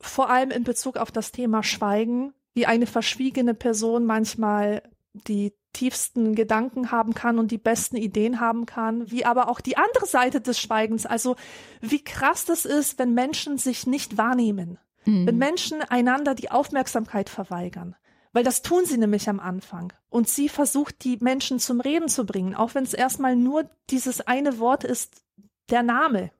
Vor 0.00 0.28
allem 0.28 0.50
in 0.50 0.64
Bezug 0.64 0.96
auf 0.96 1.10
das 1.10 1.32
Thema 1.32 1.62
Schweigen, 1.62 2.34
wie 2.54 2.66
eine 2.66 2.86
verschwiegene 2.86 3.54
Person 3.54 4.04
manchmal 4.04 4.82
die 5.26 5.52
tiefsten 5.72 6.34
Gedanken 6.34 6.90
haben 6.90 7.14
kann 7.14 7.38
und 7.38 7.50
die 7.50 7.58
besten 7.58 7.96
Ideen 7.96 8.40
haben 8.40 8.66
kann, 8.66 9.10
wie 9.10 9.24
aber 9.24 9.48
auch 9.48 9.60
die 9.60 9.76
andere 9.76 10.06
Seite 10.06 10.40
des 10.40 10.58
Schweigens, 10.58 11.06
also 11.06 11.36
wie 11.80 12.02
krass 12.02 12.44
das 12.44 12.64
ist, 12.64 12.98
wenn 12.98 13.14
Menschen 13.14 13.58
sich 13.58 13.86
nicht 13.86 14.16
wahrnehmen, 14.16 14.78
mhm. 15.04 15.26
wenn 15.26 15.38
Menschen 15.38 15.82
einander 15.82 16.34
die 16.34 16.50
Aufmerksamkeit 16.50 17.28
verweigern. 17.28 17.94
Weil 18.32 18.44
das 18.44 18.62
tun 18.62 18.84
sie 18.84 18.98
nämlich 18.98 19.28
am 19.28 19.40
Anfang. 19.40 19.92
Und 20.10 20.28
sie 20.28 20.48
versucht, 20.48 21.02
die 21.04 21.16
Menschen 21.20 21.58
zum 21.58 21.80
Reden 21.80 22.08
zu 22.08 22.26
bringen, 22.26 22.54
auch 22.54 22.74
wenn 22.74 22.84
es 22.84 22.94
erstmal 22.94 23.36
nur 23.36 23.70
dieses 23.90 24.20
eine 24.20 24.58
Wort 24.58 24.84
ist, 24.84 25.22
der 25.70 25.82
Name. 25.82 26.30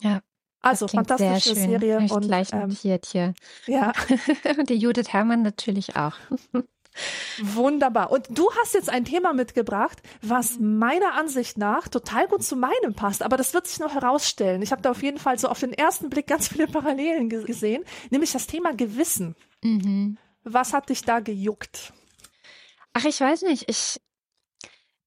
Ja. 0.00 0.20
Also 0.60 0.86
fantastische 0.86 1.56
Serie 1.56 2.04
ich 2.04 2.12
und 2.12 2.26
gleich 2.26 2.52
ähm, 2.52 2.68
notiert 2.68 3.06
hier. 3.06 3.34
Ja. 3.66 3.92
und 4.58 4.70
die 4.70 4.76
Judith 4.76 5.12
Herrmann 5.12 5.42
natürlich 5.42 5.96
auch. 5.96 6.14
Wunderbar. 7.40 8.10
Und 8.10 8.26
du 8.30 8.50
hast 8.60 8.74
jetzt 8.74 8.90
ein 8.90 9.04
Thema 9.04 9.32
mitgebracht, 9.32 10.02
was 10.20 10.58
meiner 10.60 11.14
Ansicht 11.14 11.56
nach 11.56 11.88
total 11.88 12.28
gut 12.28 12.44
zu 12.44 12.56
meinem 12.56 12.94
passt. 12.94 13.22
Aber 13.22 13.36
das 13.36 13.54
wird 13.54 13.66
sich 13.66 13.78
noch 13.78 13.94
herausstellen. 13.94 14.62
Ich 14.62 14.72
habe 14.72 14.82
da 14.82 14.90
auf 14.90 15.02
jeden 15.02 15.18
Fall 15.18 15.38
so 15.38 15.48
auf 15.48 15.60
den 15.60 15.72
ersten 15.72 16.10
Blick 16.10 16.26
ganz 16.26 16.48
viele 16.48 16.66
Parallelen 16.66 17.28
gesehen, 17.28 17.84
nämlich 18.10 18.32
das 18.32 18.46
Thema 18.46 18.74
Gewissen. 18.74 19.34
Mhm. 19.62 20.18
Was 20.44 20.72
hat 20.72 20.88
dich 20.90 21.02
da 21.02 21.20
gejuckt? 21.20 21.92
Ach, 22.92 23.04
ich 23.04 23.20
weiß 23.20 23.42
nicht. 23.42 23.68
Ich, 23.68 24.00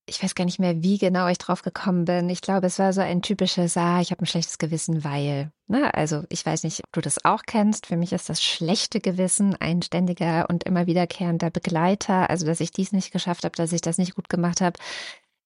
ich 0.07 0.21
weiß 0.21 0.35
gar 0.35 0.45
nicht 0.45 0.59
mehr, 0.59 0.83
wie 0.83 0.97
genau 0.97 1.27
ich 1.27 1.37
drauf 1.37 1.61
gekommen 1.63 2.05
bin. 2.05 2.29
Ich 2.29 2.41
glaube, 2.41 2.67
es 2.67 2.77
war 2.77 2.93
so 2.93 3.01
ein 3.01 3.21
typisches, 3.21 3.75
ah, 3.75 4.01
ich 4.01 4.11
habe 4.11 4.23
ein 4.23 4.27
schlechtes 4.27 4.57
Gewissen, 4.57 5.03
weil. 5.03 5.51
Ne? 5.67 5.93
Also 5.93 6.23
ich 6.29 6.45
weiß 6.45 6.63
nicht, 6.63 6.83
ob 6.83 6.91
du 6.91 7.01
das 7.01 7.25
auch 7.25 7.43
kennst. 7.45 7.87
Für 7.87 7.97
mich 7.97 8.13
ist 8.13 8.29
das 8.29 8.43
schlechte 8.43 8.99
Gewissen 8.99 9.55
ein 9.55 9.81
ständiger 9.81 10.47
und 10.49 10.63
immer 10.63 10.85
wiederkehrender 10.85 11.49
Begleiter. 11.49 12.29
Also, 12.29 12.45
dass 12.45 12.59
ich 12.59 12.71
dies 12.71 12.91
nicht 12.91 13.11
geschafft 13.11 13.45
habe, 13.45 13.55
dass 13.55 13.73
ich 13.73 13.81
das 13.81 13.97
nicht 13.97 14.15
gut 14.15 14.29
gemacht 14.29 14.61
habe. 14.61 14.77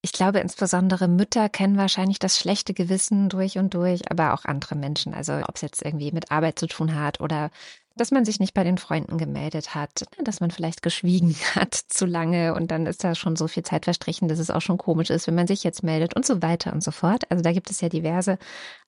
Ich 0.02 0.12
glaube, 0.12 0.40
insbesondere 0.40 1.08
Mütter 1.08 1.48
kennen 1.48 1.76
wahrscheinlich 1.76 2.18
das 2.18 2.38
schlechte 2.38 2.72
Gewissen 2.74 3.28
durch 3.28 3.58
und 3.58 3.74
durch, 3.74 4.10
aber 4.10 4.32
auch 4.34 4.44
andere 4.46 4.74
Menschen. 4.74 5.12
Also 5.12 5.34
ob 5.46 5.56
es 5.56 5.60
jetzt 5.62 5.82
irgendwie 5.84 6.10
mit 6.12 6.30
Arbeit 6.30 6.58
zu 6.58 6.66
tun 6.66 6.94
hat 6.94 7.20
oder 7.20 7.50
dass 8.00 8.10
man 8.10 8.24
sich 8.24 8.40
nicht 8.40 8.54
bei 8.54 8.64
den 8.64 8.78
Freunden 8.78 9.18
gemeldet 9.18 9.74
hat, 9.74 10.06
dass 10.18 10.40
man 10.40 10.50
vielleicht 10.50 10.82
geschwiegen 10.82 11.36
hat 11.54 11.74
zu 11.74 12.06
lange 12.06 12.54
und 12.54 12.70
dann 12.70 12.86
ist 12.86 13.04
da 13.04 13.14
schon 13.14 13.36
so 13.36 13.46
viel 13.46 13.62
Zeit 13.62 13.84
verstrichen, 13.84 14.26
dass 14.26 14.38
es 14.38 14.50
auch 14.50 14.62
schon 14.62 14.78
komisch 14.78 15.10
ist, 15.10 15.26
wenn 15.26 15.34
man 15.34 15.46
sich 15.46 15.64
jetzt 15.64 15.82
meldet 15.82 16.16
und 16.16 16.24
so 16.24 16.40
weiter 16.40 16.72
und 16.72 16.82
so 16.82 16.92
fort. 16.92 17.30
Also 17.30 17.42
da 17.44 17.52
gibt 17.52 17.70
es 17.70 17.82
ja 17.82 17.90
diverse 17.90 18.38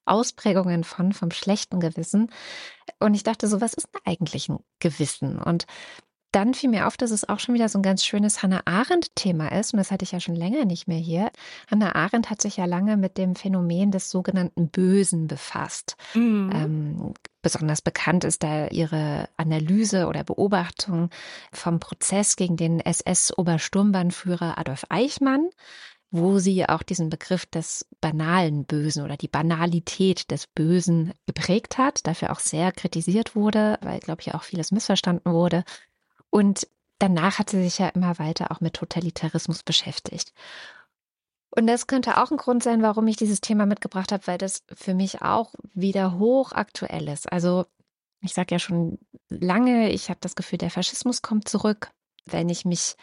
Ausprägungen 0.07 0.83
von 0.83 1.13
vom 1.13 1.31
schlechten 1.31 1.79
Gewissen. 1.79 2.31
Und 3.01 3.13
ich 3.13 3.23
dachte 3.23 3.49
so, 3.49 3.61
was 3.61 3.75
ist 3.75 3.89
denn 3.93 4.01
eigentlich 4.07 4.49
ein 4.49 4.61
Gewissen? 4.79 5.39
Und 5.39 5.67
dann 6.33 6.55
fiel 6.55 6.71
mir 6.71 6.87
auf, 6.87 6.97
dass 6.97 7.11
es 7.11 7.29
auch 7.29 7.39
schon 7.39 7.55
wieder 7.55 7.69
so 7.69 7.79
ein 7.79 7.83
ganz 7.83 8.05
schönes 8.05 8.43
Hannah 8.43 8.63
Arendt-Thema 8.65 9.49
ist. 9.53 9.73
Und 9.73 9.79
das 9.79 9.91
hatte 9.91 10.05
ich 10.05 10.13
ja 10.13 10.21
schon 10.21 10.35
länger 10.35 10.65
nicht 10.65 10.89
mehr 10.89 10.99
hier. 10.99 11.31
Hannah 11.71 11.95
Arendt 11.95 12.31
hat 12.31 12.43
sich 12.43 12.57
ja 12.57 12.65
lange 12.65 12.97
mit 12.97 13.19
dem 13.19 13.35
Phänomen 13.35 13.91
des 13.91 14.11
sogenannten 14.11 14.69
Bösen 14.69 15.27
befasst. 15.27 15.97
Mhm. 16.15 16.51
Ähm, 16.55 17.15
besonders 17.43 17.83
bekannt 17.83 18.25
ist 18.25 18.43
da 18.43 18.69
ihre 18.69 19.29
Analyse 19.37 20.07
oder 20.07 20.25
Beobachtung 20.25 21.11
vom 21.53 21.81
Prozess 21.81 22.37
gegen 22.37 22.57
den 22.57 22.81
SS-Obersturmbannführer 22.81 24.59
Adolf 24.59 24.87
Eichmann 24.89 25.51
wo 26.13 26.39
sie 26.39 26.69
auch 26.69 26.83
diesen 26.83 27.09
Begriff 27.09 27.47
des 27.47 27.87
banalen 28.03 28.67
Bösen 28.67 29.03
oder 29.03 29.17
die 29.17 29.29
Banalität 29.29 30.31
des 30.31 30.47
Bösen 30.47 31.15
geprägt 31.27 31.79
hat, 31.79 32.07
dafür 32.07 32.33
auch 32.33 32.39
sehr 32.39 32.71
kritisiert 32.71 33.35
wurde, 33.35 33.79
weil, 33.81 33.99
glaube 33.99 34.21
ich, 34.21 34.35
auch 34.35 34.43
vieles 34.43 34.73
missverstanden 34.73 35.33
wurde. 35.33 35.65
Und 36.33 36.67
danach 36.99 37.39
hat 37.39 37.51
sie 37.51 37.63
sich 37.63 37.79
ja 37.79 37.89
immer 37.89 38.19
weiter 38.19 38.51
auch 38.51 38.61
mit 38.61 38.73
Totalitarismus 38.73 39.63
beschäftigt. 39.63 40.33
Und 41.51 41.67
das 41.67 41.87
könnte 41.87 42.17
auch 42.17 42.31
ein 42.31 42.39
Grund 42.39 42.63
sein, 42.63 42.81
warum 42.81 43.07
ich 43.07 43.17
dieses 43.17 43.43
Thema 43.43 43.67
mitgebracht 43.67 44.13
habe, 44.13 44.27
weil 44.27 44.39
das 44.39 44.65
für 44.73 44.95
mich 44.95 45.21
auch 45.21 45.55
wieder 45.75 46.19
hochaktuell 46.19 47.09
ist. 47.09 47.31
Also 47.31 47.67
ich 48.23 48.33
sage 48.33 48.55
ja 48.55 48.59
schon 48.59 48.99
lange, 49.29 49.91
ich 49.91 50.09
habe 50.09 50.21
das 50.23 50.35
Gefühl, 50.35 50.57
der 50.57 50.71
Faschismus 50.71 51.21
kommt 51.21 51.49
zurück. 51.49 51.91
Wenn 52.25 52.49
ich 52.49 52.65
mich 52.65 52.95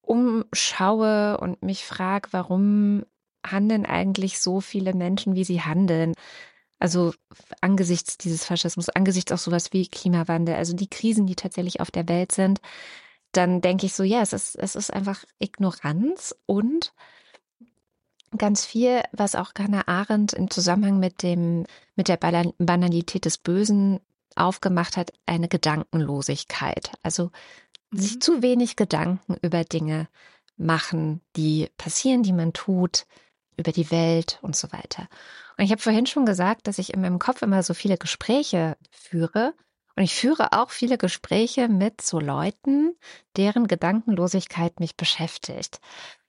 umschaue 0.00 1.38
und 1.38 1.60
mich 1.64 1.84
frage, 1.84 2.28
warum 2.30 3.04
handeln 3.44 3.84
eigentlich 3.84 4.38
so 4.38 4.60
viele 4.60 4.94
Menschen, 4.94 5.34
wie 5.34 5.44
sie 5.44 5.62
handeln, 5.62 6.14
also 6.80 7.12
angesichts 7.60 8.18
dieses 8.18 8.44
Faschismus, 8.44 8.88
angesichts 8.88 9.30
auch 9.30 9.38
sowas 9.38 9.72
wie 9.72 9.86
Klimawandel, 9.86 10.56
also 10.56 10.74
die 10.74 10.90
Krisen, 10.90 11.26
die 11.26 11.36
tatsächlich 11.36 11.80
auf 11.80 11.90
der 11.90 12.08
Welt 12.08 12.32
sind, 12.32 12.60
dann 13.32 13.60
denke 13.60 13.86
ich 13.86 13.94
so, 13.94 14.02
ja, 14.02 14.22
es 14.22 14.32
ist, 14.32 14.56
es 14.56 14.74
ist 14.74 14.92
einfach 14.92 15.24
Ignoranz 15.38 16.34
und 16.46 16.92
ganz 18.36 18.64
viel, 18.64 19.02
was 19.12 19.34
auch 19.34 19.52
Hannah 19.56 19.86
Arendt 19.86 20.32
im 20.32 20.50
Zusammenhang 20.50 20.98
mit 20.98 21.22
dem, 21.22 21.66
mit 21.96 22.08
der 22.08 22.16
Banalität 22.16 23.24
des 23.24 23.38
Bösen 23.38 24.00
aufgemacht 24.34 24.96
hat, 24.96 25.12
eine 25.26 25.48
Gedankenlosigkeit. 25.48 26.92
Also 27.02 27.30
mhm. 27.90 27.98
sich 27.98 28.20
zu 28.20 28.42
wenig 28.42 28.76
Gedanken 28.76 29.36
über 29.42 29.64
Dinge 29.64 30.08
machen, 30.56 31.20
die 31.36 31.68
passieren, 31.76 32.22
die 32.22 32.32
man 32.32 32.52
tut, 32.52 33.06
über 33.56 33.72
die 33.72 33.90
Welt 33.90 34.38
und 34.42 34.56
so 34.56 34.72
weiter. 34.72 35.08
Und 35.60 35.66
ich 35.66 35.72
habe 35.72 35.82
vorhin 35.82 36.06
schon 36.06 36.24
gesagt, 36.24 36.68
dass 36.68 36.78
ich 36.78 36.94
in 36.94 37.02
meinem 37.02 37.18
Kopf 37.18 37.42
immer 37.42 37.62
so 37.62 37.74
viele 37.74 37.98
Gespräche 37.98 38.78
führe. 38.90 39.52
Und 39.94 40.02
ich 40.02 40.14
führe 40.14 40.54
auch 40.54 40.70
viele 40.70 40.96
Gespräche 40.96 41.68
mit 41.68 42.00
so 42.00 42.18
Leuten, 42.18 42.96
deren 43.36 43.66
Gedankenlosigkeit 43.66 44.80
mich 44.80 44.96
beschäftigt, 44.96 45.78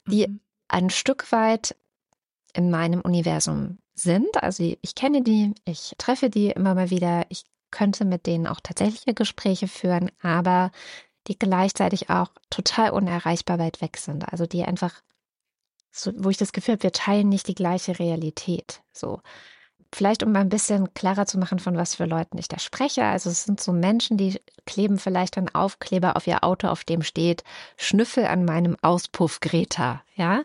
die 0.05 0.27
mhm. 0.27 0.41
ein 0.67 0.89
Stück 0.89 1.31
weit 1.31 1.77
in 2.51 2.69
meinem 2.69 2.99
Universum 2.99 3.77
sind. 3.93 4.43
Also 4.43 4.75
ich 4.81 4.95
kenne 4.95 5.21
die, 5.21 5.55
ich 5.63 5.95
treffe 5.97 6.29
die 6.29 6.47
immer 6.49 6.75
mal 6.75 6.89
wieder, 6.89 7.25
ich 7.29 7.45
könnte 7.71 8.03
mit 8.03 8.25
denen 8.25 8.47
auch 8.47 8.59
tatsächliche 8.59 9.13
Gespräche 9.13 9.69
führen, 9.69 10.11
aber 10.21 10.71
die 11.27 11.39
gleichzeitig 11.39 12.09
auch 12.09 12.31
total 12.49 12.89
unerreichbar 12.89 13.59
weit 13.59 13.79
weg 13.79 13.95
sind. 13.95 14.29
Also 14.29 14.45
die 14.45 14.65
einfach 14.65 15.01
so, 15.91 16.11
wo 16.15 16.29
ich 16.29 16.37
das 16.37 16.53
Gefühl 16.53 16.73
habe, 16.73 16.83
wir 16.83 16.91
teilen 16.91 17.29
nicht 17.29 17.47
die 17.47 17.55
gleiche 17.55 17.99
Realität. 17.99 18.81
So. 18.93 19.21
Vielleicht, 19.93 20.23
um 20.23 20.31
mal 20.31 20.39
ein 20.39 20.49
bisschen 20.49 20.93
klarer 20.93 21.25
zu 21.25 21.37
machen, 21.37 21.59
von 21.59 21.75
was 21.75 21.95
für 21.95 22.05
Leuten 22.05 22.37
ich 22.37 22.47
da 22.47 22.59
spreche. 22.59 23.03
Also 23.03 23.29
es 23.29 23.43
sind 23.43 23.59
so 23.59 23.73
Menschen, 23.73 24.15
die 24.15 24.39
kleben 24.65 24.97
vielleicht 24.97 25.37
einen 25.37 25.53
Aufkleber 25.53 26.15
auf 26.15 26.27
ihr 26.27 26.45
Auto, 26.45 26.69
auf 26.69 26.85
dem 26.85 27.01
steht, 27.01 27.43
Schnüffel 27.75 28.25
an 28.25 28.45
meinem 28.45 28.77
Auspuff 28.81 29.41
Greta, 29.41 30.01
ja. 30.15 30.43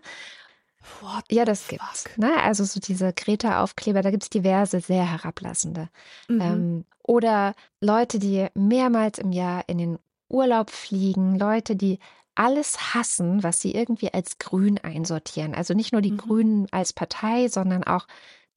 What 1.00 1.24
ja, 1.30 1.44
das 1.44 1.68
gibt's. 1.68 2.04
Ne? 2.16 2.32
Also 2.42 2.64
so 2.64 2.80
diese 2.80 3.12
Greta-Aufkleber, 3.12 4.02
da 4.02 4.10
gibt's 4.10 4.30
diverse, 4.30 4.80
sehr 4.80 5.10
herablassende. 5.10 5.88
Mhm. 6.28 6.40
Ähm, 6.40 6.84
oder 7.02 7.54
Leute, 7.80 8.18
die 8.18 8.48
mehrmals 8.54 9.18
im 9.18 9.32
Jahr 9.32 9.64
in 9.68 9.78
den 9.78 9.98
Urlaub 10.28 10.70
fliegen, 10.70 11.38
Leute, 11.38 11.76
die 11.76 11.98
alles 12.36 12.94
hassen, 12.94 13.42
was 13.42 13.60
sie 13.60 13.72
irgendwie 13.72 14.12
als 14.12 14.38
grün 14.38 14.78
einsortieren. 14.78 15.54
Also 15.54 15.74
nicht 15.74 15.92
nur 15.92 16.02
die 16.02 16.12
mhm. 16.12 16.18
Grünen 16.18 16.66
als 16.70 16.92
Partei, 16.92 17.48
sondern 17.48 17.84
auch 17.84 18.06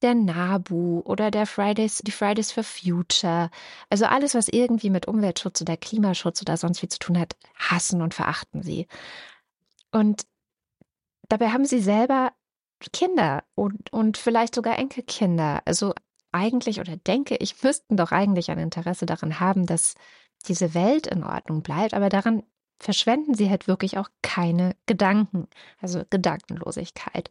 der 0.02 0.14
NABU 0.14 1.00
oder 1.04 1.30
der 1.30 1.46
Fridays, 1.46 1.98
die 1.98 2.10
Fridays 2.10 2.52
for 2.52 2.64
Future. 2.64 3.50
Also 3.90 4.06
alles, 4.06 4.34
was 4.34 4.48
irgendwie 4.48 4.90
mit 4.90 5.06
Umweltschutz 5.06 5.60
oder 5.60 5.76
Klimaschutz 5.76 6.40
oder 6.40 6.56
sonst 6.56 6.82
wie 6.82 6.88
zu 6.88 6.98
tun 6.98 7.18
hat, 7.18 7.36
hassen 7.54 8.00
und 8.00 8.14
verachten 8.14 8.62
sie. 8.62 8.86
Und 9.92 10.26
dabei 11.28 11.50
haben 11.50 11.64
sie 11.64 11.80
selber 11.80 12.32
Kinder 12.92 13.44
und, 13.54 13.92
und 13.92 14.16
vielleicht 14.16 14.54
sogar 14.54 14.78
Enkelkinder. 14.78 15.60
Also 15.66 15.92
eigentlich 16.32 16.80
oder 16.80 16.96
denke 16.96 17.36
ich, 17.36 17.62
müssten 17.62 17.96
doch 17.96 18.12
eigentlich 18.12 18.50
ein 18.50 18.58
Interesse 18.58 19.06
daran 19.06 19.40
haben, 19.40 19.66
dass 19.66 19.94
diese 20.46 20.72
Welt 20.72 21.06
in 21.06 21.22
Ordnung 21.22 21.62
bleibt, 21.62 21.92
aber 21.92 22.08
daran 22.08 22.42
verschwenden 22.80 23.34
sie 23.34 23.50
halt 23.50 23.68
wirklich 23.68 23.98
auch 23.98 24.08
keine 24.22 24.74
Gedanken, 24.86 25.46
also 25.80 26.02
Gedankenlosigkeit. 26.10 27.30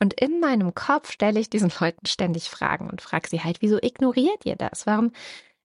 Und 0.00 0.14
in 0.14 0.40
meinem 0.40 0.74
Kopf 0.74 1.12
stelle 1.12 1.40
ich 1.40 1.50
diesen 1.50 1.70
Leuten 1.80 2.06
ständig 2.06 2.50
Fragen 2.50 2.90
und 2.90 3.02
frage 3.02 3.28
sie 3.28 3.42
halt, 3.42 3.62
wieso 3.62 3.78
ignoriert 3.80 4.44
ihr 4.44 4.56
das? 4.56 4.86
Warum 4.86 5.12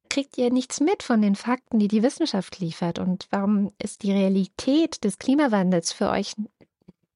kriegt 0.09 0.38
ihr 0.38 0.51
nichts 0.51 0.79
mit 0.79 1.01
von 1.01 1.21
den 1.21 1.36
Fakten, 1.36 1.79
die 1.79 1.88
die 1.88 2.03
Wissenschaft 2.03 2.59
liefert? 2.59 2.99
Und 2.99 3.27
warum 3.31 3.71
ist 3.81 4.03
die 4.03 4.12
Realität 4.12 5.03
des 5.03 5.17
Klimawandels 5.17 5.91
für 5.91 6.09
euch 6.09 6.36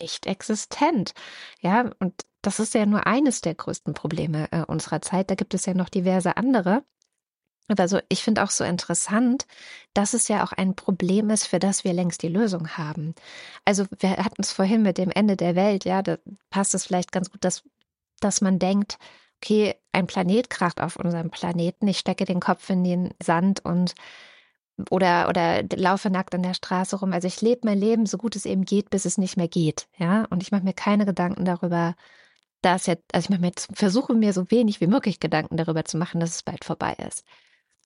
nicht 0.02 0.26
existent? 0.26 1.14
Ja, 1.62 1.92
und 2.00 2.14
das 2.42 2.60
ist 2.60 2.74
ja 2.74 2.86
nur 2.86 3.06
eines 3.06 3.42
der 3.42 3.56
größten 3.56 3.94
Probleme 3.94 4.48
äh, 4.52 4.64
unserer 4.66 5.02
Zeit. 5.02 5.30
Da 5.30 5.36
gibt 5.36 5.54
es 5.54 5.66
ja 5.66 5.74
noch 5.74 5.90
diverse 5.90 6.38
andere. 6.38 6.84
Also 7.76 8.00
ich 8.10 8.24
finde 8.24 8.44
auch 8.44 8.50
so 8.50 8.64
interessant, 8.64 9.46
dass 9.94 10.14
es 10.14 10.28
ja 10.28 10.44
auch 10.44 10.54
ein 10.54 10.76
Problem 10.76 11.30
ist, 11.30 11.48
für 11.48 11.60
das 11.60 11.84
wir 11.84 11.94
längst 11.94 12.24
die 12.24 12.30
Lösung 12.30 12.70
haben. 12.78 13.14
Also 13.66 13.86
wir 14.00 14.18
hatten 14.18 14.42
es 14.42 14.52
vorhin 14.52 14.84
mit 14.84 14.98
dem 14.98 15.12
Ende 15.12 15.36
der 15.36 15.56
Welt, 15.56 15.86
ja, 15.86 16.02
da 16.02 16.18
passt 16.50 16.76
es 16.76 16.86
vielleicht 16.86 17.12
ganz 17.12 17.32
gut, 17.32 17.44
dass, 17.44 17.64
dass 18.20 18.42
man 18.42 18.60
denkt, 18.60 18.98
okay, 19.42 19.76
ein 19.92 20.08
Planet 20.08 20.50
kracht 20.50 20.82
auf 20.82 20.96
unserem 20.98 21.30
Planeten, 21.30 21.88
ich 21.88 22.00
stecke 22.00 22.26
den 22.26 22.40
Kopf 22.40 22.70
in 22.70 22.84
den 22.84 23.14
Sand 23.22 23.64
und 23.66 23.96
oder, 24.92 25.28
oder 25.30 25.64
laufe 25.76 26.10
nackt 26.10 26.36
an 26.36 26.44
der 26.44 26.54
Straße 26.54 26.98
rum. 26.98 27.14
Also 27.14 27.28
ich 27.28 27.42
lebe 27.42 27.62
mein 27.66 27.80
Leben 27.80 28.06
so 28.06 28.18
gut 28.18 28.36
es 28.36 28.46
eben 28.46 28.64
geht, 28.66 28.90
bis 28.90 29.06
es 29.06 29.18
nicht 29.18 29.38
mehr 29.38 29.48
geht. 29.48 29.88
Ja, 29.98 30.26
und 30.30 30.44
ich 30.44 30.52
mache 30.52 30.64
mir 30.64 30.74
keine 30.74 31.06
Gedanken 31.06 31.46
darüber, 31.46 31.96
dass 32.62 32.86
jetzt, 32.88 33.14
also 33.14 33.26
ich 33.26 33.30
mache 33.32 33.42
mir 33.42 33.52
versuche 33.74 34.14
mir 34.14 34.34
so 34.34 34.52
wenig 34.52 34.82
wie 34.82 34.88
möglich 34.88 35.20
Gedanken 35.20 35.58
darüber 35.58 35.86
zu 35.86 35.98
machen, 35.98 36.20
dass 36.20 36.32
es 36.32 36.44
bald 36.44 36.64
vorbei 36.66 36.96
ist. 37.08 37.26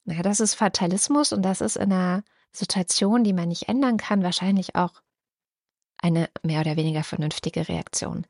Naja, 0.04 0.22
das 0.22 0.40
ist 0.40 0.54
Fatalismus 0.54 1.32
und 1.32 1.42
das 1.42 1.60
ist 1.60 1.76
in 1.76 1.92
einer 1.92 2.24
Situation, 2.52 3.24
die 3.24 3.32
man 3.32 3.48
nicht 3.48 3.68
ändern 3.68 3.96
kann, 3.96 4.22
wahrscheinlich 4.22 4.74
auch 4.74 5.02
eine 5.98 6.28
mehr 6.42 6.60
oder 6.60 6.76
weniger 6.76 7.04
vernünftige 7.04 7.68
Reaktion. 7.68 8.26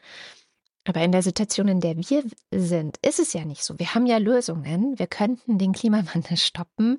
Aber 0.84 1.00
in 1.02 1.12
der 1.12 1.22
Situation, 1.22 1.68
in 1.68 1.80
der 1.80 1.96
wir 1.96 2.24
sind, 2.52 2.98
ist 3.02 3.20
es 3.20 3.32
ja 3.32 3.44
nicht 3.44 3.64
so. 3.64 3.78
Wir 3.78 3.94
haben 3.94 4.06
ja 4.06 4.18
Lösungen. 4.18 4.98
Wir 4.98 5.06
könnten 5.06 5.58
den 5.58 5.72
Klimawandel 5.72 6.36
stoppen 6.36 6.98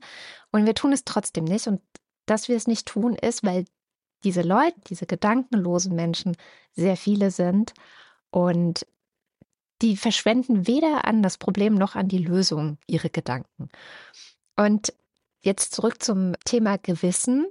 und 0.52 0.66
wir 0.66 0.74
tun 0.74 0.94
es 0.94 1.04
trotzdem 1.04 1.44
nicht. 1.44 1.68
Und 1.68 1.82
dass 2.26 2.48
wir 2.48 2.56
es 2.56 2.68
nicht 2.68 2.88
tun, 2.88 3.16
ist, 3.16 3.44
weil 3.44 3.66
diese 4.24 4.42
Leute, 4.42 4.80
diese 4.90 5.06
gedankenlosen 5.06 5.96
Menschen 5.96 6.38
sehr 6.72 6.96
viele 6.96 7.30
sind 7.30 7.74
und 8.32 8.86
die 9.82 9.98
verschwenden 9.98 10.66
weder 10.66 11.04
an 11.06 11.22
das 11.22 11.38
Problem 11.38 11.76
noch 11.76 11.96
an 11.96 12.08
die 12.08 12.20
Lösung 12.20 12.78
ihre 12.88 13.10
Gedanken. 13.10 13.70
Und 14.56 14.94
jetzt 15.42 15.74
zurück 15.74 16.02
zum 16.02 16.34
Thema 16.46 16.78
Gewissen. 16.78 17.48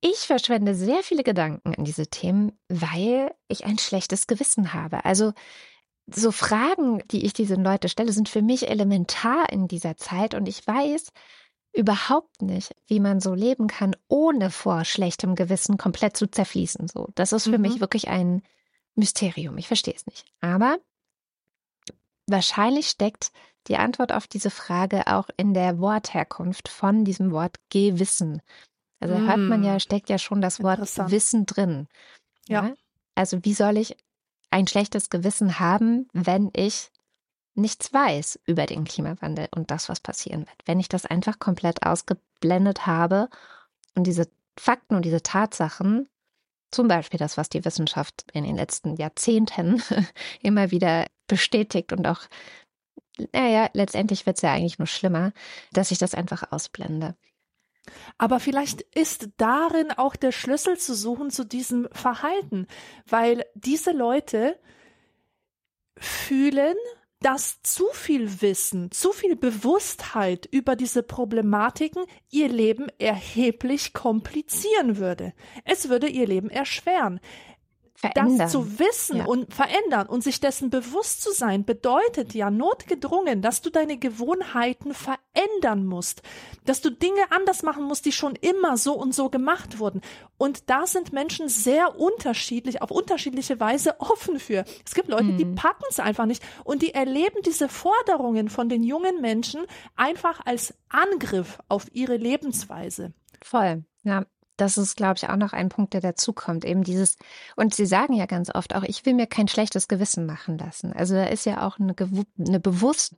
Ich 0.00 0.20
verschwende 0.20 0.74
sehr 0.74 1.02
viele 1.02 1.22
Gedanken 1.22 1.74
an 1.74 1.84
diese 1.84 2.06
Themen, 2.06 2.58
weil 2.68 3.34
ich 3.48 3.66
ein 3.66 3.78
schlechtes 3.78 4.26
Gewissen 4.26 4.72
habe. 4.72 5.04
Also 5.04 5.32
so 6.06 6.32
Fragen, 6.32 7.02
die 7.08 7.24
ich 7.24 7.32
diesen 7.32 7.62
Leute 7.62 7.88
stelle, 7.88 8.12
sind 8.12 8.28
für 8.28 8.42
mich 8.42 8.68
elementar 8.68 9.50
in 9.50 9.68
dieser 9.68 9.96
Zeit 9.96 10.34
und 10.34 10.48
ich 10.48 10.66
weiß 10.66 11.12
überhaupt 11.72 12.42
nicht, 12.42 12.74
wie 12.86 12.98
man 12.98 13.20
so 13.20 13.34
leben 13.34 13.68
kann, 13.68 13.94
ohne 14.08 14.50
vor 14.50 14.84
schlechtem 14.84 15.34
Gewissen 15.34 15.76
komplett 15.76 16.16
zu 16.16 16.26
zerfließen. 16.26 16.88
So, 16.88 17.08
das 17.14 17.32
ist 17.32 17.44
für 17.44 17.58
mhm. 17.58 17.62
mich 17.62 17.80
wirklich 17.80 18.08
ein 18.08 18.42
Mysterium. 18.96 19.56
Ich 19.56 19.68
verstehe 19.68 19.94
es 19.94 20.06
nicht. 20.06 20.24
Aber 20.40 20.78
wahrscheinlich 22.26 22.88
steckt 22.88 23.30
die 23.68 23.76
Antwort 23.76 24.12
auf 24.12 24.26
diese 24.26 24.50
Frage 24.50 25.06
auch 25.06 25.28
in 25.36 25.54
der 25.54 25.78
Wortherkunft 25.78 26.68
von 26.68 27.04
diesem 27.04 27.30
Wort 27.30 27.56
Gewissen. 27.68 28.42
Also 29.00 29.14
mm. 29.16 29.28
hört 29.28 29.38
man 29.38 29.62
ja, 29.62 29.72
hm. 29.72 29.80
steckt 29.80 30.08
ja 30.08 30.18
schon 30.18 30.40
das 30.40 30.62
Wort 30.62 30.80
Wissen 31.10 31.46
drin. 31.46 31.88
Ja. 32.48 32.66
ja. 32.66 32.74
Also 33.14 33.44
wie 33.44 33.54
soll 33.54 33.76
ich 33.76 33.96
ein 34.50 34.66
schlechtes 34.66 35.10
Gewissen 35.10 35.58
haben, 35.58 36.08
wenn 36.12 36.50
ich 36.54 36.90
nichts 37.54 37.92
weiß 37.92 38.40
über 38.46 38.66
den 38.66 38.84
Klimawandel 38.84 39.48
und 39.54 39.70
das, 39.70 39.88
was 39.88 40.00
passieren 40.00 40.40
wird? 40.40 40.62
Wenn 40.66 40.80
ich 40.80 40.88
das 40.88 41.06
einfach 41.06 41.38
komplett 41.38 41.84
ausgeblendet 41.86 42.86
habe 42.86 43.28
und 43.94 44.06
diese 44.06 44.28
Fakten 44.58 44.96
und 44.96 45.04
diese 45.04 45.22
Tatsachen, 45.22 46.08
zum 46.70 46.88
Beispiel 46.88 47.18
das, 47.18 47.36
was 47.36 47.48
die 47.48 47.64
Wissenschaft 47.64 48.24
in 48.32 48.44
den 48.44 48.56
letzten 48.56 48.96
Jahrzehnten 48.96 49.82
immer 50.42 50.70
wieder 50.70 51.06
bestätigt 51.26 51.92
und 51.92 52.06
auch, 52.06 52.20
naja, 53.32 53.70
letztendlich 53.72 54.26
wird 54.26 54.36
es 54.36 54.42
ja 54.42 54.52
eigentlich 54.52 54.78
nur 54.78 54.86
schlimmer, 54.86 55.32
dass 55.72 55.90
ich 55.90 55.98
das 55.98 56.14
einfach 56.14 56.52
ausblende. 56.52 57.16
Aber 58.18 58.40
vielleicht 58.40 58.82
ist 58.82 59.30
darin 59.36 59.90
auch 59.92 60.16
der 60.16 60.32
Schlüssel 60.32 60.78
zu 60.78 60.94
suchen 60.94 61.30
zu 61.30 61.44
diesem 61.44 61.88
Verhalten, 61.92 62.66
weil 63.06 63.44
diese 63.54 63.92
Leute 63.92 64.58
fühlen, 65.96 66.76
dass 67.20 67.60
zu 67.62 67.84
viel 67.92 68.40
Wissen, 68.40 68.90
zu 68.90 69.12
viel 69.12 69.36
Bewusstheit 69.36 70.46
über 70.50 70.74
diese 70.74 71.02
Problematiken 71.02 72.04
ihr 72.30 72.48
Leben 72.48 72.86
erheblich 72.98 73.92
komplizieren 73.92 74.96
würde. 74.96 75.34
Es 75.64 75.90
würde 75.90 76.08
ihr 76.08 76.26
Leben 76.26 76.48
erschweren. 76.48 77.20
Verändern. 78.00 78.38
Das 78.38 78.52
zu 78.52 78.78
wissen 78.78 79.18
ja. 79.18 79.24
und 79.26 79.52
verändern 79.52 80.06
und 80.06 80.24
sich 80.24 80.40
dessen 80.40 80.70
bewusst 80.70 81.20
zu 81.20 81.32
sein, 81.32 81.66
bedeutet 81.66 82.32
ja 82.32 82.50
notgedrungen, 82.50 83.42
dass 83.42 83.60
du 83.60 83.68
deine 83.68 83.98
Gewohnheiten 83.98 84.94
verändern 84.94 85.84
musst, 85.84 86.22
dass 86.64 86.80
du 86.80 86.88
Dinge 86.88 87.20
anders 87.30 87.62
machen 87.62 87.84
musst, 87.84 88.06
die 88.06 88.12
schon 88.12 88.36
immer 88.36 88.78
so 88.78 88.94
und 88.94 89.14
so 89.14 89.28
gemacht 89.28 89.78
wurden. 89.78 90.00
Und 90.38 90.70
da 90.70 90.86
sind 90.86 91.12
Menschen 91.12 91.50
sehr 91.50 92.00
unterschiedlich, 92.00 92.80
auf 92.80 92.90
unterschiedliche 92.90 93.60
Weise 93.60 94.00
offen 94.00 94.38
für. 94.38 94.64
Es 94.86 94.94
gibt 94.94 95.08
Leute, 95.08 95.24
mhm. 95.24 95.36
die 95.36 95.44
packen 95.44 95.84
es 95.90 96.00
einfach 96.00 96.24
nicht 96.24 96.42
und 96.64 96.80
die 96.80 96.94
erleben 96.94 97.42
diese 97.44 97.68
Forderungen 97.68 98.48
von 98.48 98.70
den 98.70 98.82
jungen 98.82 99.20
Menschen 99.20 99.66
einfach 99.94 100.40
als 100.46 100.72
Angriff 100.88 101.58
auf 101.68 101.86
ihre 101.92 102.16
Lebensweise. 102.16 103.12
Voll, 103.42 103.84
ja. 104.04 104.24
Das 104.60 104.76
ist, 104.76 104.96
glaube 104.96 105.14
ich, 105.16 105.28
auch 105.28 105.36
noch 105.36 105.52
ein 105.54 105.70
Punkt, 105.70 105.94
der 105.94 106.02
dazukommt. 106.02 106.64
Eben 106.66 106.84
dieses, 106.84 107.16
und 107.56 107.74
Sie 107.74 107.86
sagen 107.86 108.12
ja 108.12 108.26
ganz 108.26 108.54
oft 108.54 108.74
auch, 108.74 108.82
ich 108.82 109.06
will 109.06 109.14
mir 109.14 109.26
kein 109.26 109.48
schlechtes 109.48 109.88
Gewissen 109.88 110.26
machen 110.26 110.58
lassen. 110.58 110.92
Also 110.92 111.14
da 111.14 111.24
ist 111.24 111.46
ja 111.46 111.66
auch 111.66 111.78
eine, 111.78 111.94
eine 112.38 112.60
bewusste 112.60 113.16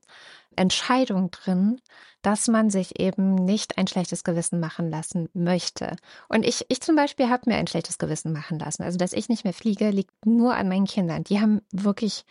Entscheidung 0.55 1.31
drin, 1.33 1.81
dass 2.23 2.47
man 2.47 2.71
sich 2.71 3.01
eben 3.01 3.35
nicht 3.35 3.77
ein 3.77 3.89
schlechtes 3.89 4.23
Gewissen 4.23 4.61
machen 4.61 4.89
lassen 4.89 5.29
möchte. 5.35 5.97
Und 6.29 6.47
ich, 6.47 6.65
ich 6.69 6.81
zum 6.81 6.95
Beispiel 6.95 7.29
habe 7.29 7.51
mir 7.51 7.57
ein 7.57 7.67
schlechtes 7.67 7.99
Gewissen 7.99 8.33
machen 8.33 8.61
lassen. 8.61 8.85
Also, 8.85 8.97
dass 8.97 9.13
ich 9.13 9.29
nicht 9.29 9.43
mehr 9.43 9.53
fliege, 9.53 9.91
liegt 9.91 10.25
nur 10.25 10.55
an 10.55 10.69
meinen 10.69 10.87
Kindern. 10.87 11.25
Die 11.25 11.41
haben 11.41 11.63
wirklich 11.73 12.25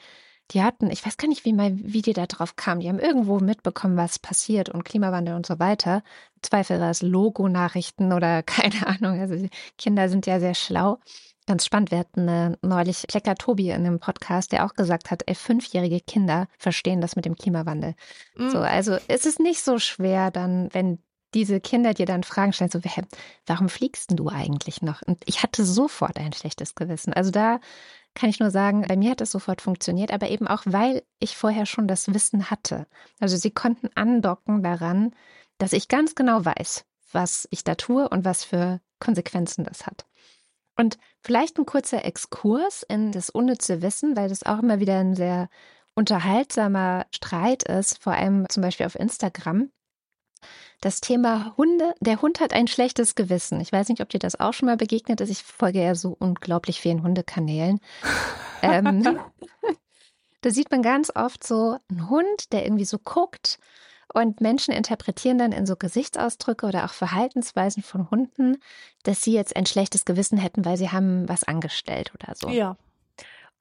die 0.52 0.62
hatten, 0.62 0.92
ich 0.92 1.06
weiß 1.06 1.18
gar 1.18 1.28
nicht, 1.28 1.46
wie, 1.46 1.54
mal, 1.54 1.72
wie 1.76 2.02
die 2.02 2.14
da 2.14 2.26
drauf 2.26 2.56
kamen. 2.56 2.82
Die 2.82 2.90
haben 2.90 3.00
irgendwo 3.00 3.40
mitbekommen, 3.40 3.98
was 3.98 4.20
passiert 4.20 4.70
und 4.70 4.84
Klimawandel 4.84 5.36
und 5.36 5.46
so 5.46 5.60
weiter. 5.60 6.04
Zweifel 6.42 6.80
war 6.80 6.90
es 6.90 7.02
Logo-Nachrichten 7.02 8.12
oder 8.12 8.44
keine 8.44 8.88
Ahnung. 8.88 9.20
Also 9.20 9.36
die 9.36 9.50
Kinder 9.78 10.10
sind 10.10 10.26
ja 10.26 10.40
sehr 10.40 10.56
schlau. 10.56 11.00
Ganz 11.48 11.66
spannend. 11.66 11.92
Wir 11.92 12.00
hatten 12.00 12.28
äh, 12.28 12.58
neulich 12.62 13.06
Klecker 13.08 13.36
Tobi 13.36 13.70
in 13.70 13.86
einem 13.86 14.00
Podcast, 14.00 14.52
der 14.52 14.66
auch 14.66 14.74
gesagt 14.74 15.10
hat, 15.10 15.24
ey, 15.26 15.36
fünfjährige 15.36 16.00
Kinder 16.00 16.48
verstehen 16.58 17.02
das 17.02 17.16
mit 17.16 17.26
dem 17.26 17.36
Klimawandel. 17.36 17.96
Mhm. 18.36 18.52
So, 18.52 18.60
also 18.60 18.98
es 19.08 19.26
ist 19.26 19.40
nicht 19.40 19.64
so 19.64 19.80
schwer 19.80 20.32
dann, 20.32 20.70
wenn 20.74 21.00
diese 21.34 21.62
Kinder 21.62 21.94
dir 21.94 22.06
dann 22.06 22.24
Fragen 22.24 22.54
stellen, 22.54 22.70
so, 22.70 22.82
warum 23.46 23.70
fliegst 23.70 24.12
du 24.12 24.28
eigentlich 24.28 24.82
noch? 24.82 25.02
Und 25.02 25.24
ich 25.26 25.44
hatte 25.44 25.64
sofort 25.64 26.18
ein 26.18 26.34
schlechtes 26.34 26.76
Gewissen. 26.76 27.14
Also 27.14 27.32
da 27.32 27.60
kann 28.14 28.30
ich 28.30 28.40
nur 28.40 28.52
sagen, 28.52 28.86
bei 28.88 28.98
mir 28.98 29.12
hat 29.12 29.22
es 29.22 29.32
sofort 29.32 29.62
funktioniert, 29.62 30.12
aber 30.12 30.30
eben 30.30 30.48
auch, 30.48 30.64
weil 30.66 31.04
ich 31.20 31.38
vorher 31.38 31.66
schon 31.66 31.88
das 31.88 32.14
Wissen 32.14 32.50
hatte. 32.50 32.88
Also 33.20 33.38
sie 33.38 33.52
konnten 33.52 33.90
andocken 33.96 34.64
daran, 34.64 35.16
dass 35.58 35.74
ich 35.74 35.88
ganz 35.88 36.16
genau 36.16 36.44
weiß, 36.44 36.86
was 37.12 37.48
ich 37.52 37.64
da 37.64 37.76
tue 37.76 38.10
und 38.10 38.26
was 38.26 38.44
für 38.44 38.82
Konsequenzen 39.00 39.64
das 39.64 39.86
hat. 39.86 40.06
Und 40.78 40.98
vielleicht 41.22 41.58
ein 41.58 41.66
kurzer 41.66 42.06
Exkurs 42.06 42.84
in 42.84 43.12
das 43.12 43.30
unnütze 43.30 43.82
Wissen, 43.82 44.16
weil 44.16 44.30
das 44.30 44.44
auch 44.44 44.60
immer 44.60 44.80
wieder 44.80 45.00
ein 45.00 45.16
sehr 45.16 45.50
unterhaltsamer 45.96 47.06
Streit 47.12 47.64
ist, 47.64 48.02
vor 48.02 48.14
allem 48.14 48.48
zum 48.50 48.62
Beispiel 48.64 48.86
auf 48.86 48.96
Instagram 48.96 49.70
das 50.80 51.02
Thema 51.02 51.54
Hunde. 51.58 51.94
Der 52.00 52.22
Hund 52.22 52.40
hat 52.40 52.54
ein 52.54 52.68
schlechtes 52.68 53.16
Gewissen. 53.16 53.62
Ich 53.62 53.72
weiß 53.72 53.90
nicht, 53.90 54.02
ob 54.02 54.10
dir 54.10 54.20
das 54.20 54.40
auch 54.40 54.54
schon 54.54 54.68
mal 54.68 54.78
begegnet 54.78 55.22
ist. 55.22 55.30
Ich 55.30 55.44
folge 55.44 55.84
ja 55.84 55.96
so 55.96 56.16
unglaublich 56.20 56.82
vielen 56.82 57.04
Hundekanälen. 57.04 57.80
ähm, 58.62 59.20
da 60.42 60.50
sieht 60.50 60.72
man 60.72 60.82
ganz 60.82 61.12
oft 61.16 61.46
so 61.46 61.78
einen 61.90 62.10
Hund, 62.10 62.52
der 62.52 62.66
irgendwie 62.66 62.86
so 62.86 62.98
guckt 62.98 63.60
und 64.14 64.42
Menschen 64.42 64.74
interpretieren 64.74 65.38
dann 65.38 65.52
in 65.52 65.66
so 65.66 65.76
Gesichtsausdrücke 65.76 66.66
oder 66.66 66.86
auch 66.86 66.94
Verhaltensweisen 66.94 67.84
von 67.84 68.10
Hunden, 68.10 68.58
dass 69.04 69.24
sie 69.24 69.34
jetzt 69.34 69.56
ein 69.56 69.66
schlechtes 69.66 70.06
Gewissen 70.06 70.38
hätten, 70.38 70.66
weil 70.66 70.78
sie 70.78 70.90
haben 70.90 71.28
was 71.30 71.44
angestellt 71.44 72.12
oder 72.16 72.36
so. 72.36 72.50
Ja. 72.50 72.76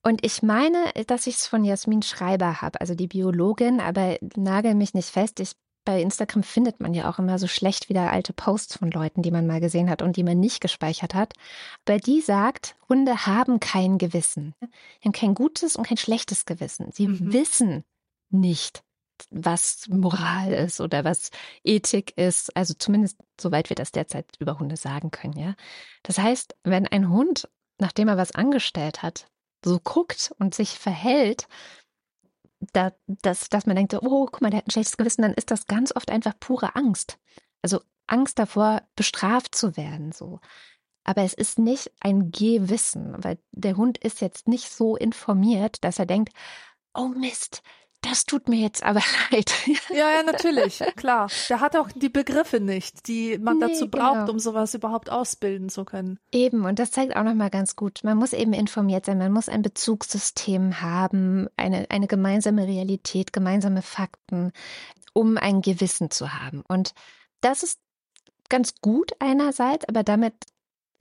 Und 0.03 0.25
ich 0.25 0.43
meine, 0.43 0.79
dass 1.07 1.27
ich 1.27 1.37
es 1.37 1.47
von 1.47 1.65
Jasmin 1.65 2.03
Schreiber 2.03 2.63
habe, 2.63 2.81
also 2.81 2.95
die 2.95 3.07
Biologin, 3.07 3.81
aber 3.81 4.17
nagel 4.35 4.75
mich 4.75 4.95
nicht 4.95 5.11
fest. 5.11 5.41
Ich 5.41 5.53
bei 5.85 6.01
Instagram 6.01 6.43
findet 6.43 6.81
man 6.81 6.95
ja 6.95 7.11
auch 7.11 7.19
immer 7.19 7.39
so 7.39 7.47
schlecht 7.47 7.89
wieder 7.89 8.11
alte 8.11 8.33
Posts 8.33 8.79
von 8.79 8.91
Leuten, 8.91 9.23
die 9.23 9.31
man 9.31 9.47
mal 9.47 9.61
gesehen 9.61 9.91
hat 9.91 10.03
und 10.03 10.17
die 10.17 10.23
man 10.23 10.39
nicht 10.39 10.61
gespeichert 10.61 11.15
hat. 11.15 11.33
Aber 11.87 11.99
die 11.99 12.21
sagt, 12.21 12.77
Hunde 12.89 13.27
haben 13.27 13.61
kein 13.61 13.99
Gewissen. 13.99 14.55
Sie 14.61 15.07
haben 15.07 15.13
kein 15.13 15.35
gutes 15.35 15.77
und 15.77 15.87
kein 15.87 15.97
schlechtes 15.97 16.45
Gewissen. 16.45 16.91
Sie 16.93 17.09
mhm. 17.09 17.33
wissen 17.33 17.85
nicht, 18.31 18.83
was 19.31 19.89
Moral 19.89 20.53
ist 20.53 20.81
oder 20.81 21.05
was 21.05 21.31
Ethik 21.65 22.17
ist. 22.17 22.57
Also 22.57 22.75
zumindest 22.75 23.19
soweit 23.41 23.71
wir 23.71 23.77
das 23.77 23.93
derzeit 23.93 24.27
über 24.39 24.59
Hunde 24.59 24.77
sagen 24.77 25.11
können, 25.11 25.39
ja. 25.39 25.55
Das 26.03 26.19
heißt, 26.19 26.57
wenn 26.63 26.87
ein 26.87 27.11
Hund, 27.11 27.49
nachdem 27.79 28.09
er 28.09 28.17
was 28.17 28.33
angestellt 28.33 29.03
hat, 29.03 29.27
so 29.65 29.79
guckt 29.79 30.33
und 30.39 30.55
sich 30.55 30.79
verhält, 30.79 31.47
da, 32.61 32.93
dass, 33.07 33.49
dass 33.49 33.67
man 33.67 33.77
denkt, 33.77 33.95
oh, 33.95 34.27
guck 34.27 34.41
mal, 34.41 34.51
der 34.51 34.59
hat 34.59 34.69
ein 34.69 34.71
schlechtes 34.71 34.97
Gewissen, 34.97 35.23
dann 35.23 35.35
ist 35.35 35.51
das 35.51 35.67
ganz 35.67 35.95
oft 35.95 36.11
einfach 36.11 36.35
pure 36.39 36.77
Angst. 36.77 37.19
Also 37.63 37.81
Angst 38.07 38.39
davor, 38.39 38.83
bestraft 38.97 39.55
zu 39.55 39.77
werden, 39.77 40.13
so. 40.13 40.41
Aber 41.05 41.23
es 41.23 41.33
ist 41.33 41.59
nicht 41.59 41.91
ein 42.01 42.31
Gewissen, 42.31 43.15
weil 43.25 43.39
der 43.53 43.77
Hund 43.77 43.99
ist 43.99 44.21
jetzt 44.21 44.49
nicht 44.49 44.71
so 44.71 44.97
informiert, 44.97 45.83
dass 45.83 45.99
er 45.99 46.07
denkt, 46.07 46.33
oh 46.95 47.09
Mist, 47.09 47.63
das 48.03 48.25
tut 48.25 48.49
mir 48.49 48.61
jetzt 48.61 48.83
aber 48.83 49.01
leid. 49.31 49.53
Ja, 49.91 50.11
ja, 50.11 50.23
natürlich, 50.23 50.83
klar. 50.97 51.29
Der 51.49 51.61
hat 51.61 51.77
auch 51.77 51.89
die 51.95 52.09
Begriffe 52.09 52.61
nicht, 52.61 53.07
die 53.09 53.39
man 53.39 53.59
nee, 53.59 53.69
dazu 53.69 53.89
braucht, 53.89 54.21
genau. 54.21 54.33
um 54.33 54.39
sowas 54.39 54.75
überhaupt 54.75 55.11
ausbilden 55.11 55.69
zu 55.69 55.85
können. 55.85 56.19
Eben, 56.33 56.65
und 56.65 56.79
das 56.79 56.91
zeigt 56.91 57.17
auch 57.17 57.25
nochmal 57.25 57.51
ganz 57.51 57.77
gut. 57.77 58.01
Man 58.03 58.17
muss 58.17 58.33
eben 58.33 58.53
informiert 58.53 59.07
sein, 59.07 59.19
man 59.19 59.33
muss 59.33 59.49
ein 59.49 59.63
Bezugssystem 59.63 60.81
haben, 60.81 61.49
eine, 61.57 61.87
eine 61.91 62.07
gemeinsame 62.07 62.67
Realität, 62.67 63.33
gemeinsame 63.33 63.83
Fakten, 63.83 64.53
um 65.13 65.37
ein 65.37 65.61
Gewissen 65.61 66.11
zu 66.11 66.33
haben. 66.33 66.63
Und 66.67 66.95
das 67.41 67.63
ist 67.63 67.81
ganz 68.49 68.75
gut 68.81 69.13
einerseits, 69.19 69.89
aber 69.89 70.03
damit 70.03 70.35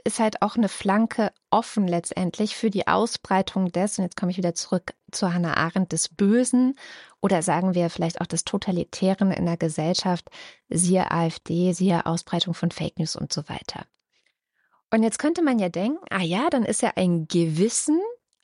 ist 0.04 0.20
halt 0.20 0.42
auch 0.42 0.56
eine 0.56 0.70
Flanke 0.70 1.32
offen 1.50 1.88
letztendlich 1.88 2.56
für 2.56 2.70
die 2.70 2.88
Ausbreitung 2.88 3.72
des, 3.72 3.98
und 3.98 4.06
jetzt 4.06 4.16
komme 4.16 4.32
ich 4.32 4.38
wieder 4.38 4.56
zurück 4.56 4.94
zu 5.12 5.34
Hannah 5.34 5.58
Arendt, 5.58 5.92
des 5.92 6.10
Bösen 6.10 6.78
oder 7.22 7.42
sagen 7.42 7.76
wir 7.76 7.90
vielleicht 7.90 8.22
auch 8.22 8.28
des 8.28 8.46
Totalitären 8.46 9.32
in 9.32 9.46
der 9.46 9.58
Gesellschaft, 9.58 10.30
siehe 10.70 11.12
AfD, 11.12 11.74
siehe 11.74 12.06
Ausbreitung 12.06 12.54
von 12.54 12.72
Fake 12.72 13.00
News 13.00 13.16
und 13.16 13.34
so 13.34 13.48
weiter. 13.50 13.86
Und 14.92 15.04
jetzt 15.04 15.20
könnte 15.20 15.44
man 15.44 15.60
ja 15.60 15.70
denken, 15.70 16.04
ah 16.10 16.22
ja, 16.22 16.50
dann 16.50 16.64
ist 16.64 16.82
ja 16.82 16.94
ein 16.96 17.28
Gewissen 17.28 18.00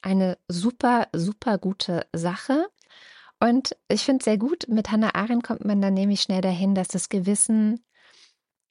eine 0.06 0.38
super, 0.48 1.08
super 1.14 1.58
gute 1.58 2.06
Sache. 2.14 2.68
Und 3.40 3.76
ich 3.88 4.04
finde 4.04 4.20
es 4.20 4.26
sehr 4.26 4.38
gut, 4.38 4.68
mit 4.68 4.92
Hannah 4.92 5.16
Arendt 5.16 5.44
kommt 5.44 5.66
man 5.66 5.82
dann 5.82 5.96
nämlich 5.96 6.22
schnell 6.22 6.42
dahin, 6.42 6.76
dass 6.76 6.88
das 6.88 7.10
Gewissen 7.10 7.84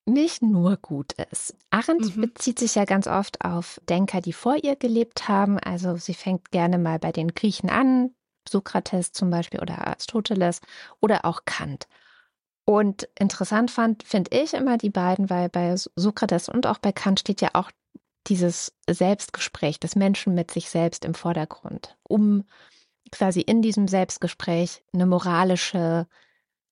nicht 0.07 0.43
nur 0.43 0.77
gut 0.77 1.15
ist. 1.31 1.57
Arendt 1.71 2.17
mhm. 2.17 2.23
bezieht 2.23 2.59
sich 2.59 2.75
ja 2.75 2.85
ganz 2.85 3.07
oft 3.07 3.45
auf 3.45 3.81
Denker, 3.89 4.21
die 4.21 4.33
vor 4.33 4.57
ihr 4.63 4.77
gelebt 4.77 5.29
haben. 5.29 5.59
Also 5.59 5.97
sie 5.97 6.15
fängt 6.15 6.51
gerne 6.51 6.79
mal 6.79 6.99
bei 6.99 7.13
den 7.13 7.35
Griechen 7.35 7.71
an, 7.71 8.11
Sokrates 8.49 9.13
zum 9.13 9.31
Beispiel 9.31 9.61
oder 9.61 9.87
Aristoteles 9.87 10.61
oder 11.01 11.25
auch 11.25 11.45
Kant. 11.45 11.87
Und 12.67 13.09
interessant 13.19 13.71
fand, 13.71 14.03
finde 14.03 14.37
ich 14.37 14.55
immer 14.55 14.79
die 14.79 14.91
beiden, 14.91 15.29
weil 15.29 15.49
bei 15.49 15.75
Sokrates 15.77 16.49
und 16.49 16.67
auch 16.67 16.79
bei 16.79 16.93
Kant 16.93 17.21
steht 17.21 17.41
ja 17.41 17.51
auch 17.53 17.71
dieses 18.27 18.73
Selbstgespräch 18.89 19.79
des 19.81 19.97
Menschen 19.97 20.35
mit 20.35 20.51
sich 20.51 20.71
selbst 20.71 21.05
im 21.05 21.15
Vordergrund, 21.15 21.97
um 22.03 22.45
quasi 23.13 23.41
in 23.41 23.61
diesem 23.61 23.87
Selbstgespräch 23.87 24.83
eine 24.95 25.05
moralische 25.05 26.07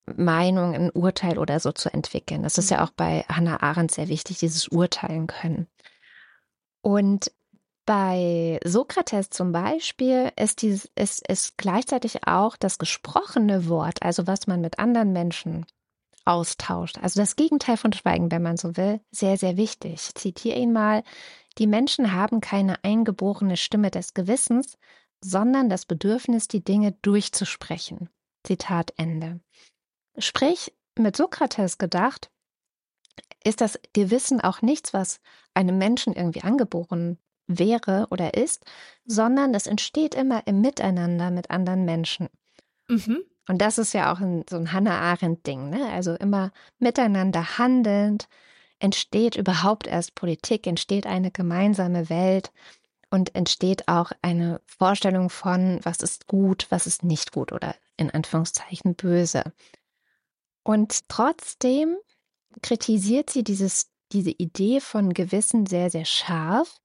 Meinung, 0.07 0.74
ein 0.74 0.90
Urteil 0.90 1.38
oder 1.38 1.61
so 1.61 1.72
zu 1.72 1.92
entwickeln. 1.92 2.42
Das 2.42 2.59
ist 2.59 2.70
ja 2.70 2.78
mhm. 2.78 2.82
auch 2.84 2.90
bei 2.90 3.24
Hannah 3.28 3.62
Arendt 3.62 3.92
sehr 3.92 4.09
wichtig, 4.09 4.38
dieses 4.38 4.68
Urteilen 4.68 5.26
können. 5.26 5.68
Und 6.80 7.30
bei 7.84 8.61
Sokrates 8.64 9.30
zum 9.30 9.53
Beispiel 9.53 10.30
ist, 10.36 10.62
dieses, 10.62 10.90
ist, 10.94 11.26
ist 11.28 11.59
gleichzeitig 11.59 12.26
auch 12.26 12.57
das 12.57 12.78
gesprochene 12.78 13.68
Wort, 13.68 14.03
also 14.03 14.26
was 14.26 14.46
man 14.46 14.61
mit 14.61 14.78
anderen 14.78 15.12
Menschen 15.12 15.66
austauscht, 16.24 16.98
also 17.03 17.20
das 17.20 17.34
Gegenteil 17.34 17.76
von 17.76 17.92
Schweigen, 17.92 18.30
wenn 18.30 18.42
man 18.42 18.57
so 18.57 18.76
will, 18.76 19.00
sehr, 19.11 19.36
sehr 19.36 19.57
wichtig. 19.57 19.94
Ich 19.94 20.14
zitiere 20.14 20.59
ihn 20.59 20.72
mal. 20.72 21.03
Die 21.59 21.66
Menschen 21.66 22.12
haben 22.12 22.40
keine 22.40 22.82
eingeborene 22.84 23.57
Stimme 23.57 23.90
des 23.90 24.14
Gewissens, 24.14 24.78
sondern 25.20 25.68
das 25.68 25.84
Bedürfnis, 25.84 26.48
die 26.48 26.62
Dinge 26.62 26.92
durchzusprechen. 27.03 28.09
Zitat 28.44 28.92
Ende. 28.96 29.40
Sprich, 30.19 30.73
mit 30.99 31.17
Sokrates 31.17 31.79
gedacht, 31.79 32.31
ist 33.45 33.61
das 33.61 33.81
Gewissen 33.93 34.41
auch 34.41 34.63
nichts, 34.63 34.93
was 34.93 35.21
einem 35.55 35.79
Menschen 35.79 36.13
irgendwie 36.15 36.43
angeboren 36.43 37.19
wäre 37.47 38.07
oder 38.11 38.35
ist, 38.35 38.65
sondern 39.05 39.55
es 39.55 39.67
entsteht 39.67 40.15
immer 40.15 40.47
im 40.47 40.61
Miteinander 40.61 41.31
mit 41.31 41.51
anderen 41.51 41.85
Menschen. 41.85 42.29
Mhm. 42.89 43.23
Und 43.49 43.59
das 43.59 43.79
ist 43.79 43.93
ja 43.93 44.13
auch 44.13 44.21
ein, 44.21 44.45
so 44.49 44.57
ein 44.57 44.73
Hannah 44.73 45.01
Arendt-Ding, 45.01 45.71
ne? 45.71 45.91
Also 45.91 46.15
immer 46.15 46.53
miteinander 46.79 47.59
handelnd 47.59 48.29
entsteht 48.79 49.37
überhaupt 49.37 49.87
erst 49.87 50.15
Politik, 50.15 50.67
entsteht 50.67 51.07
eine 51.07 51.31
gemeinsame 51.31 52.09
Welt 52.09 52.53
und 53.11 53.35
entsteht 53.35 53.89
auch 53.89 54.13
eine 54.23 54.61
Vorstellung 54.67 55.31
von, 55.31 55.81
was 55.83 56.01
ist 56.01 56.27
gut, 56.27 56.67
was 56.71 56.87
ist 56.87 57.03
nicht 57.05 57.33
gut 57.33 57.53
oder 57.53 57.75
in 57.97 58.11
Anführungszeichen 58.11 58.95
böse. 58.95 59.53
Und 60.63 61.09
trotzdem 61.09 61.97
kritisiert 62.63 63.31
sie 63.31 63.45
dieses, 63.45 63.91
diese 64.13 64.31
Idee 64.31 64.81
von 64.81 65.13
Gewissen 65.13 65.67
sehr, 65.67 65.91
sehr 65.91 66.05
scharf. 66.05 66.81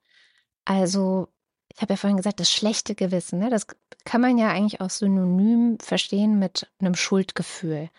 Also, 0.65 1.27
ich 1.73 1.81
habe 1.81 1.93
ja 1.93 1.97
vorhin 1.97 2.17
gesagt, 2.17 2.39
das 2.39 2.51
schlechte 2.51 2.95
Gewissen, 2.95 3.39
ne? 3.39 3.49
das 3.49 3.67
kann 4.03 4.21
man 4.21 4.37
ja 4.37 4.49
eigentlich 4.49 4.81
auch 4.81 4.89
synonym 4.89 5.77
verstehen 5.79 6.39
mit 6.39 6.71
einem 6.79 6.95
Schuldgefühl. 6.95 7.89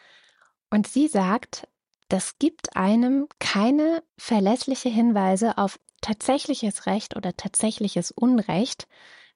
Und 0.70 0.86
sie 0.86 1.08
sagt, 1.08 1.68
das 2.08 2.38
gibt 2.38 2.76
einem 2.76 3.28
keine 3.38 4.02
verlässliche 4.16 4.88
Hinweise 4.88 5.58
auf 5.58 5.78
tatsächliches 6.00 6.86
Recht 6.86 7.16
oder 7.16 7.36
tatsächliches 7.36 8.10
Unrecht, 8.10 8.88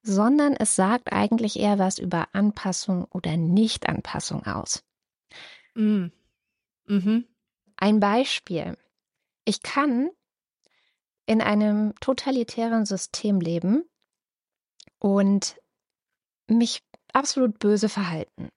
sondern 0.02 0.54
es 0.54 0.74
sagt 0.74 1.12
eigentlich 1.12 1.58
eher 1.58 1.78
was 1.78 1.98
über 1.98 2.28
Anpassung 2.32 3.04
oder 3.10 3.36
Nichtanpassung 3.36 4.46
aus. 4.46 4.82
Mm. 5.74 6.06
Mhm. 6.92 7.24
Ein 7.76 8.00
Beispiel. 8.00 8.76
Ich 9.44 9.62
kann 9.62 10.10
in 11.26 11.40
einem 11.40 11.94
totalitären 12.00 12.84
System 12.84 13.40
leben 13.40 13.84
und 14.98 15.56
mich 16.48 16.82
absolut 17.12 17.58
böse 17.58 17.88
verhalten. 17.88 18.50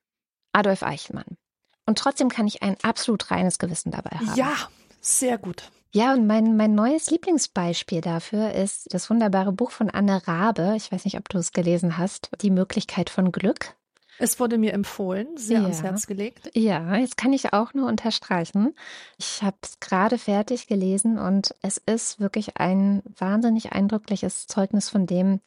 Adolf 0.52 0.84
Eichmann. 0.84 1.38
Und 1.86 1.98
trotzdem 1.98 2.30
kann 2.30 2.48
ich 2.48 2.62
ein 2.62 2.78
absolut 2.82 3.32
reines 3.32 3.60
Gewissen 3.60 3.92
dabei 3.92 4.18
haben. 4.18 4.36
Ja, 4.36 4.54
sehr 5.00 5.38
gut. 5.38 5.72
Ja, 5.92 6.14
und 6.14 6.28
mein, 6.28 6.58
mein 6.58 6.76
neues 6.76 7.10
Lieblingsbeispiel 7.10 8.02
dafür 8.02 8.52
ist 8.52 8.94
das 8.94 9.10
wunderbare 9.10 9.54
Buch 9.54 9.72
von 9.72 9.90
Anne 9.90 10.28
Rabe. 10.28 10.74
Ich 10.76 10.92
weiß 10.92 11.06
nicht, 11.06 11.18
ob 11.18 11.30
du 11.30 11.38
es 11.38 11.54
gelesen 11.54 11.98
hast. 11.98 12.32
Die 12.42 12.50
Möglichkeit 12.50 13.10
von 13.10 13.32
Glück. 13.32 13.76
Es 14.18 14.40
wurde 14.40 14.58
mir 14.58 14.74
empfohlen, 14.74 15.38
sehr 15.38 15.58
ja. 15.58 15.64
ans 15.64 15.84
Herz 15.84 16.08
gelegt. 16.08 16.50
Ja, 16.54 16.96
jetzt 16.96 17.18
kann 17.18 17.34
ich 17.34 17.54
auch 17.54 17.74
nur 17.74 17.88
unterstreichen. 17.88 18.74
Ich 19.18 19.44
habe 19.44 19.58
es 19.62 19.80
gerade 19.80 20.18
fertig 20.18 20.68
gelesen 20.68 21.18
und 21.18 21.54
es 21.62 21.78
ist 21.78 22.20
wirklich 22.20 22.58
ein 22.58 23.04
wahnsinnig 23.18 23.74
eindrückliches 23.74 24.48
Zeugnis 24.48 24.90
von 24.90 25.06
dem, 25.06 25.42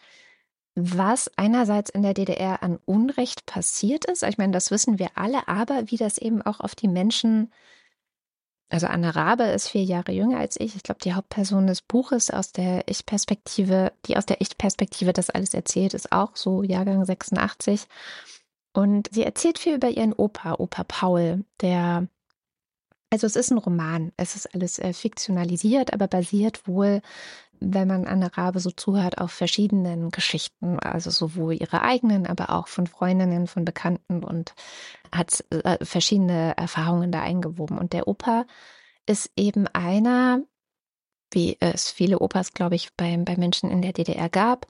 was 0.75 1.31
einerseits 1.37 1.91
in 1.91 2.03
der 2.03 2.15
DDR 2.15 2.63
an 2.63 2.79
Unrecht 2.85 3.47
passiert 3.47 4.05
ist. 4.05 4.23
Ich 4.23 4.39
meine, 4.39 4.53
das 4.53 4.71
wissen 4.71 4.99
wir 4.99 5.11
alle, 5.15 5.49
aber 5.49 5.91
wie 5.91 5.97
das 5.97 6.19
eben 6.19 6.43
auch 6.43 6.61
auf 6.61 6.75
die 6.75 6.89
Menschen 6.89 7.51
also 8.71 8.87
Anne 8.87 9.17
Rabe 9.17 9.45
ist 9.45 9.69
vier 9.69 9.83
Jahre 9.83 10.13
jünger 10.13 10.39
als 10.39 10.61
ich. 10.61 10.77
Ich 10.77 10.83
glaube, 10.83 11.01
die 11.03 11.15
Hauptperson 11.15 11.67
des 11.67 11.81
Buches 11.81 12.31
aus 12.31 12.53
der 12.53 12.87
Ich-Perspektive, 12.87 13.93
die 14.05 14.17
aus 14.17 14.27
der 14.27 14.43
Ich-Perspektive 14.43 15.15
das 15.15 15.31
alles 15.31 15.55
erzählt, 15.55 15.95
ist 15.95 16.13
auch 16.13 16.37
so 16.37 16.63
Jahrgang 16.63 17.05
86. 17.05 17.87
Und 18.79 19.09
sie 19.11 19.25
erzählt 19.25 19.59
viel 19.59 19.75
über 19.75 19.89
ihren 19.89 20.13
Opa, 20.13 20.55
Opa 20.55 20.85
Paul, 20.85 21.45
der, 21.63 22.07
also 23.11 23.27
es 23.27 23.35
ist 23.35 23.51
ein 23.51 23.59
Roman, 23.59 24.13
es 24.17 24.37
ist 24.37 24.55
alles 24.55 24.79
äh, 24.79 24.93
fiktionalisiert, 24.93 25.93
aber 25.93 26.07
basiert 26.07 26.69
wohl, 26.69 27.03
wenn 27.59 27.89
man 27.89 28.07
Anne 28.07 28.31
Rabe 28.37 28.61
so 28.61 28.71
zuhört, 28.71 29.19
auf 29.19 29.33
verschiedenen 29.33 30.11
Geschichten, 30.11 30.79
also 30.79 31.11
sowohl 31.11 31.55
ihre 31.55 31.83
eigenen, 31.83 32.25
aber 32.29 32.51
auch 32.51 32.69
von 32.69 32.87
Freundinnen, 32.87 33.49
von 33.49 33.65
Bekannten 33.65 34.23
und 34.23 34.55
hat 35.11 35.45
äh, 35.51 35.85
verschiedene 35.85 36.57
Erfahrungen 36.57 37.11
da 37.11 37.21
eingewoben. 37.21 37.79
Und 37.79 37.93
der 37.93 38.07
Opa 38.07 38.47
ist 39.07 39.33
eben 39.35 39.67
einer, 39.67 40.45
wie 41.33 41.57
es 41.59 41.91
viele 41.91 42.21
Opas, 42.21 42.53
glaube 42.53 42.77
ich, 42.77 42.95
bei, 42.97 43.17
bei 43.17 43.37
Menschen 43.37 43.73
in 43.73 43.83
der 43.83 43.93
DDR 43.93 44.29
gab, 44.29 44.69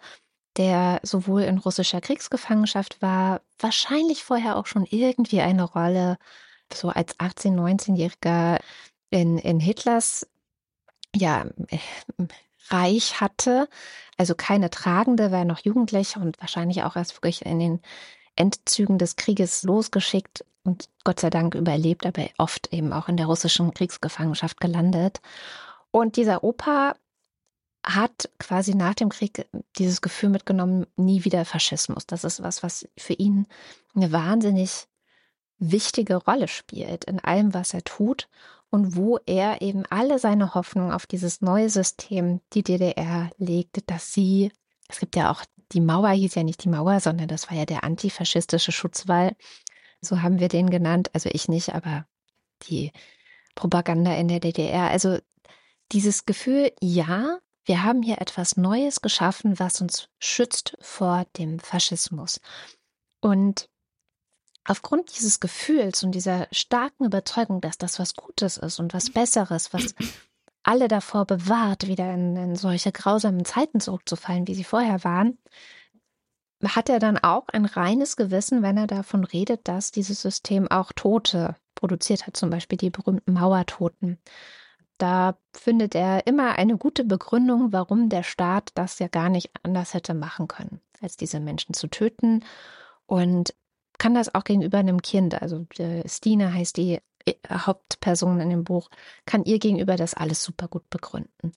der 0.59 1.01
sowohl 1.03 1.43
in 1.43 1.59
russischer 1.59 2.01
Kriegsgefangenschaft 2.01 3.01
war, 3.01 3.41
wahrscheinlich 3.59 4.25
vorher 4.25 4.57
auch 4.57 4.67
schon 4.67 4.85
irgendwie 4.85 5.41
eine 5.41 5.63
Rolle, 5.63 6.19
so 6.73 6.89
als 6.91 7.19
18-, 7.19 7.55
19-Jähriger 7.55 8.59
in, 9.11 9.39
in 9.39 9.61
Hitlers 9.61 10.27
ja, 11.15 11.47
Reich 12.69 13.21
hatte. 13.21 13.69
Also 14.17 14.35
keine 14.35 14.69
Tragende, 14.69 15.31
war 15.31 15.45
noch 15.45 15.61
jugendlich 15.61 16.17
und 16.17 16.41
wahrscheinlich 16.41 16.83
auch 16.83 16.97
erst 16.97 17.15
wirklich 17.17 17.47
in 17.47 17.61
den 17.61 17.81
Endzügen 18.37 18.99
des 18.99 19.17
Krieges 19.17 19.63
losgeschickt 19.63 20.45
und 20.65 20.89
Gott 21.05 21.21
sei 21.21 21.31
Dank 21.31 21.55
überlebt, 21.55 22.05
aber 22.05 22.29
oft 22.37 22.73
eben 22.73 22.93
auch 22.93 23.09
in 23.09 23.17
der 23.17 23.27
russischen 23.27 23.73
Kriegsgefangenschaft 23.73 24.61
gelandet. 24.61 25.21
Und 25.91 26.17
dieser 26.17 26.45
Opa 26.45 26.95
hat 27.89 28.29
quasi 28.39 28.75
nach 28.75 28.95
dem 28.95 29.09
Krieg 29.09 29.49
dieses 29.79 30.03
Gefühl 30.03 30.29
mitgenommen, 30.29 30.87
nie 30.97 31.25
wieder 31.25 31.45
Faschismus. 31.45 32.07
Das 32.07 32.23
ist 32.23 32.43
was, 32.43 32.63
was 32.63 32.87
für 32.99 33.15
ihn 33.15 33.47
eine 33.95 34.13
wahnsinnig 34.13 34.87
wichtige 35.59 36.17
Rolle 36.17 36.49
spielt 36.49 37.05
in 37.05 37.19
allem, 37.19 37.55
was 37.55 37.73
er 37.75 37.83
tut 37.83 38.29
und 38.71 38.95
wo 38.95 39.19
er 39.27 39.63
eben 39.63 39.87
alle 39.87 40.19
seine 40.19 40.55
Hoffnung 40.55 40.93
auf 40.93 41.07
dieses 41.07 41.41
neue 41.41 41.71
System, 41.71 42.41
die 42.53 42.63
DDR, 42.63 43.31
legt, 43.39 43.91
dass 43.91 44.13
sie, 44.13 44.53
es 44.89 45.01
gibt 45.01 45.17
ja 45.17 45.31
auch, 45.31 45.43
die 45.73 45.81
Mauer 45.81 46.11
hieß 46.11 46.35
ja 46.35 46.43
nicht 46.43 46.65
die 46.65 46.69
Mauer, 46.69 47.01
sondern 47.01 47.29
das 47.29 47.51
war 47.51 47.57
ja 47.57 47.65
der 47.65 47.85
antifaschistische 47.85 48.73
Schutzwall, 48.73 49.35
So 50.01 50.23
haben 50.23 50.39
wir 50.39 50.49
den 50.49 50.71
genannt. 50.71 51.11
Also 51.15 51.31
ich 51.33 51.49
nicht, 51.49 51.75
aber 51.75 52.07
die 52.69 52.93
Propaganda 53.55 54.15
in 54.15 54.29
der 54.29 54.41
DDR. 54.41 54.91
Also 54.91 55.19
dieses 55.93 56.27
Gefühl, 56.27 56.71
ja, 56.81 57.39
wir 57.69 57.85
haben 57.85 58.03
hier 58.03 58.21
etwas 58.21 58.57
Neues 58.57 59.03
geschaffen, 59.03 59.59
was 59.59 59.83
uns 59.83 60.09
schützt 60.19 60.77
vor 60.81 61.27
dem 61.37 61.59
Faschismus. 61.59 62.41
Und 63.21 63.69
aufgrund 64.65 65.15
dieses 65.19 65.39
Gefühls 65.39 66.03
und 66.03 66.13
dieser 66.13 66.49
starken 66.51 67.05
Überzeugung, 67.05 67.61
dass 67.61 67.77
das 67.77 67.99
was 67.99 68.15
Gutes 68.15 68.57
ist 68.57 68.81
und 68.81 68.95
was 68.95 69.11
Besseres, 69.11 69.75
was 69.75 69.95
alle 70.63 70.89
davor 70.89 71.27
bewahrt, 71.27 71.87
wieder 71.87 72.13
in, 72.15 72.37
in 72.37 72.57
solche 72.57 72.91
grausamen 72.91 73.45
Zeiten 73.45 73.81
zurückzufallen, 73.81 74.47
wie 74.47 74.55
sie 74.55 74.65
vorher 74.65 75.05
waren, 75.05 75.37
hat 76.65 76.89
er 76.89 76.99
dann 76.99 77.19
auch 77.19 77.49
ein 77.49 77.67
reines 77.67 78.17
Gewissen, 78.17 78.63
wenn 78.63 78.79
er 78.79 78.87
davon 78.87 79.25
redet, 79.25 79.69
dass 79.69 79.91
dieses 79.93 80.23
System 80.23 80.71
auch 80.71 80.91
Tote 80.93 81.55
produziert 81.75 82.27
hat, 82.27 82.35
zum 82.35 82.49
Beispiel 82.49 82.79
die 82.79 82.91
berühmten 82.91 83.35
Mauertoten. 83.35 84.19
Da 84.99 85.39
findet 85.53 85.95
er 85.95 86.27
immer 86.27 86.59
eine 86.59 86.77
gute 86.77 87.05
Begründung, 87.05 87.73
warum 87.73 88.09
der 88.09 88.25
Staat 88.25 88.73
das 88.75 88.99
ja 88.99 89.09
gar 89.09 89.29
nicht 89.29 89.51
anders 89.63 89.95
hätte 89.95 90.15
machen 90.15 90.49
können, 90.49 90.81
als 91.01 91.17
diese 91.17 91.41
Menschen 91.41 91.73
zu 91.73 91.89
töten. 91.89 92.45
Und 93.07 93.55
kann 93.99 94.15
das 94.15 94.35
auch 94.35 94.45
gegenüber 94.45 94.79
einem 94.79 95.03
Kind, 95.03 95.41
also 95.41 95.67
Stine 96.07 96.53
heißt 96.53 96.77
die 96.77 97.01
äh, 97.25 97.35
Hauptperson 97.51 98.41
in 98.41 98.51
dem 98.51 98.65
Buch, 98.65 98.91
kann 99.27 99.45
ihr 99.45 99.59
gegenüber 99.59 99.97
das 99.97 100.15
alles 100.15 100.43
super 100.43 100.69
gut 100.69 100.89
begründen. 100.91 101.53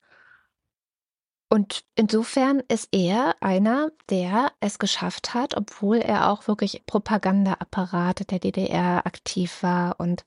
Und 1.50 1.84
insofern 1.96 2.62
ist 2.70 2.88
er 2.94 3.36
einer, 3.42 3.92
der 4.10 4.54
es 4.62 4.80
geschafft 4.80 5.34
hat, 5.34 5.58
obwohl 5.58 5.98
er 5.98 6.30
auch 6.32 6.48
wirklich 6.48 6.86
Propagandaapparate 6.86 8.24
der 8.24 8.40
DDR 8.40 9.06
aktiv 9.06 9.62
war 9.62 10.00
und 10.00 10.24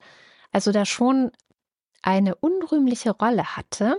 also 0.52 0.70
da 0.70 0.84
schon 0.84 1.32
eine 2.06 2.34
unrühmliche 2.36 3.10
Rolle 3.12 3.56
hatte, 3.56 3.98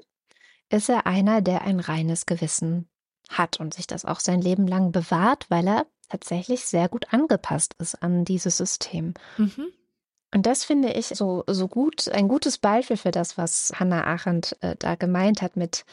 ist 0.70 0.90
er 0.90 1.06
einer, 1.06 1.42
der 1.42 1.62
ein 1.62 1.80
reines 1.80 2.26
Gewissen 2.26 2.88
hat 3.30 3.60
und 3.60 3.74
sich 3.74 3.88
das 3.88 4.06
auch 4.06 4.20
sein 4.20 4.42
Leben 4.42 4.68
lang 4.68 4.92
bewahrt, 4.92 5.46
weil 5.50 5.68
er 5.68 5.86
tatsächlich 6.10 6.66
sehr 6.66 6.88
gut 6.88 7.12
angepasst 7.14 7.76
ist 7.80 8.02
an 8.02 8.26
dieses 8.26 8.58
System. 8.58 9.14
Mhm. 9.38 9.68
Und 10.34 10.46
das 10.46 10.64
finde 10.64 10.92
ich 10.92 11.08
so, 11.08 11.44
so 11.48 11.68
gut, 11.68 12.10
ein 12.10 12.28
gutes 12.28 12.58
Beispiel 12.58 12.98
für 12.98 13.12
das, 13.12 13.38
was 13.38 13.72
Hannah 13.80 14.04
Arendt 14.04 14.58
äh, 14.62 14.76
da 14.78 14.96
gemeint 14.96 15.42
hat 15.42 15.56
mit 15.56 15.86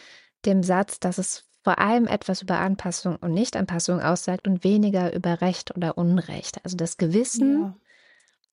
dem 0.44 0.62
Satz, 0.62 0.98
dass 1.00 1.18
es 1.18 1.44
vor 1.62 1.78
allem 1.78 2.06
etwas 2.08 2.42
über 2.42 2.58
Anpassung 2.58 3.16
und 3.16 3.32
Nichtanpassung 3.32 4.00
aussagt 4.00 4.48
und 4.48 4.64
weniger 4.64 5.14
über 5.14 5.40
Recht 5.40 5.76
oder 5.76 5.96
Unrecht. 5.96 6.64
Also 6.64 6.76
das 6.76 6.96
Gewissen 6.96 7.62
ja. 7.62 7.76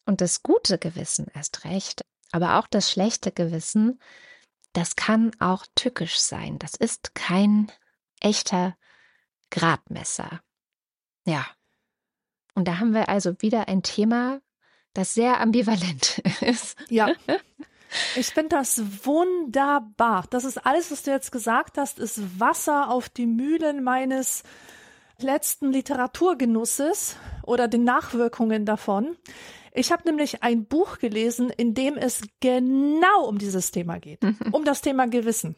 und 0.05 0.21
das 0.21 0.43
gute 0.43 0.77
Gewissen 0.77 1.25
erst 1.33 1.65
recht, 1.65 2.05
aber 2.31 2.59
auch 2.59 2.67
das 2.67 2.91
schlechte 2.91 3.31
Gewissen, 3.31 3.99
das 4.73 4.95
kann 4.95 5.31
auch 5.39 5.65
tückisch 5.75 6.19
sein. 6.19 6.59
Das 6.59 6.75
ist 6.75 7.15
kein 7.15 7.71
echter 8.19 8.75
Gradmesser. 9.49 10.41
Ja. 11.25 11.45
Und 12.53 12.67
da 12.67 12.79
haben 12.79 12.93
wir 12.93 13.09
also 13.09 13.41
wieder 13.41 13.67
ein 13.67 13.83
Thema, 13.83 14.41
das 14.93 15.13
sehr 15.13 15.39
ambivalent 15.39 16.19
ist. 16.41 16.77
Ja. 16.89 17.09
Ich 18.15 18.27
finde 18.27 18.49
das 18.49 19.05
wunderbar. 19.05 20.25
Das 20.29 20.43
ist 20.43 20.63
alles, 20.65 20.91
was 20.91 21.03
du 21.03 21.11
jetzt 21.11 21.31
gesagt 21.31 21.77
hast, 21.77 21.97
ist 21.97 22.39
Wasser 22.39 22.91
auf 22.91 23.09
die 23.09 23.25
Mühlen 23.25 23.83
meines 23.83 24.43
letzten 25.17 25.71
Literaturgenusses 25.71 27.15
oder 27.43 27.67
den 27.67 27.83
Nachwirkungen 27.83 28.65
davon. 28.65 29.17
Ich 29.73 29.91
habe 29.91 30.03
nämlich 30.05 30.43
ein 30.43 30.65
Buch 30.65 30.99
gelesen, 30.99 31.49
in 31.49 31.73
dem 31.73 31.97
es 31.97 32.21
genau 32.39 33.25
um 33.27 33.37
dieses 33.37 33.71
Thema 33.71 33.99
geht, 33.99 34.19
um 34.51 34.65
das 34.65 34.81
Thema 34.81 35.07
Gewissen. 35.07 35.55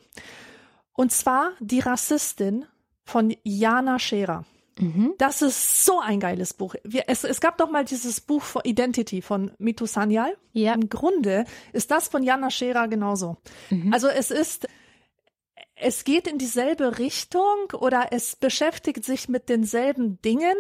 Und 0.93 1.11
zwar 1.11 1.53
Die 1.59 1.79
Rassistin 1.79 2.65
von 3.03 3.35
Jana 3.43 3.99
Scherer. 3.99 4.45
Mhm. 4.79 5.13
Das 5.17 5.41
ist 5.41 5.85
so 5.85 5.99
ein 5.99 6.19
geiles 6.19 6.53
Buch. 6.53 6.75
Wir, 6.83 7.03
es, 7.07 7.23
es 7.23 7.41
gab 7.41 7.57
doch 7.57 7.69
mal 7.69 7.85
dieses 7.85 8.21
Buch 8.21 8.41
von 8.41 8.61
Identity 8.63 9.21
von 9.21 9.51
Mitu 9.57 9.85
Sanyal. 9.85 10.37
Ja. 10.53 10.73
Im 10.73 10.89
Grunde 10.89 11.45
ist 11.73 11.91
das 11.91 12.07
von 12.07 12.23
Jana 12.23 12.49
Scherer 12.49 12.87
genauso. 12.87 13.37
Mhm. 13.69 13.93
Also 13.93 14.07
es 14.07 14.31
ist, 14.31 14.67
es 15.75 16.03
geht 16.03 16.27
in 16.27 16.37
dieselbe 16.37 16.99
Richtung 16.99 17.71
oder 17.79 18.07
es 18.11 18.35
beschäftigt 18.35 19.03
sich 19.03 19.29
mit 19.29 19.49
denselben 19.49 20.21
Dingen. 20.21 20.55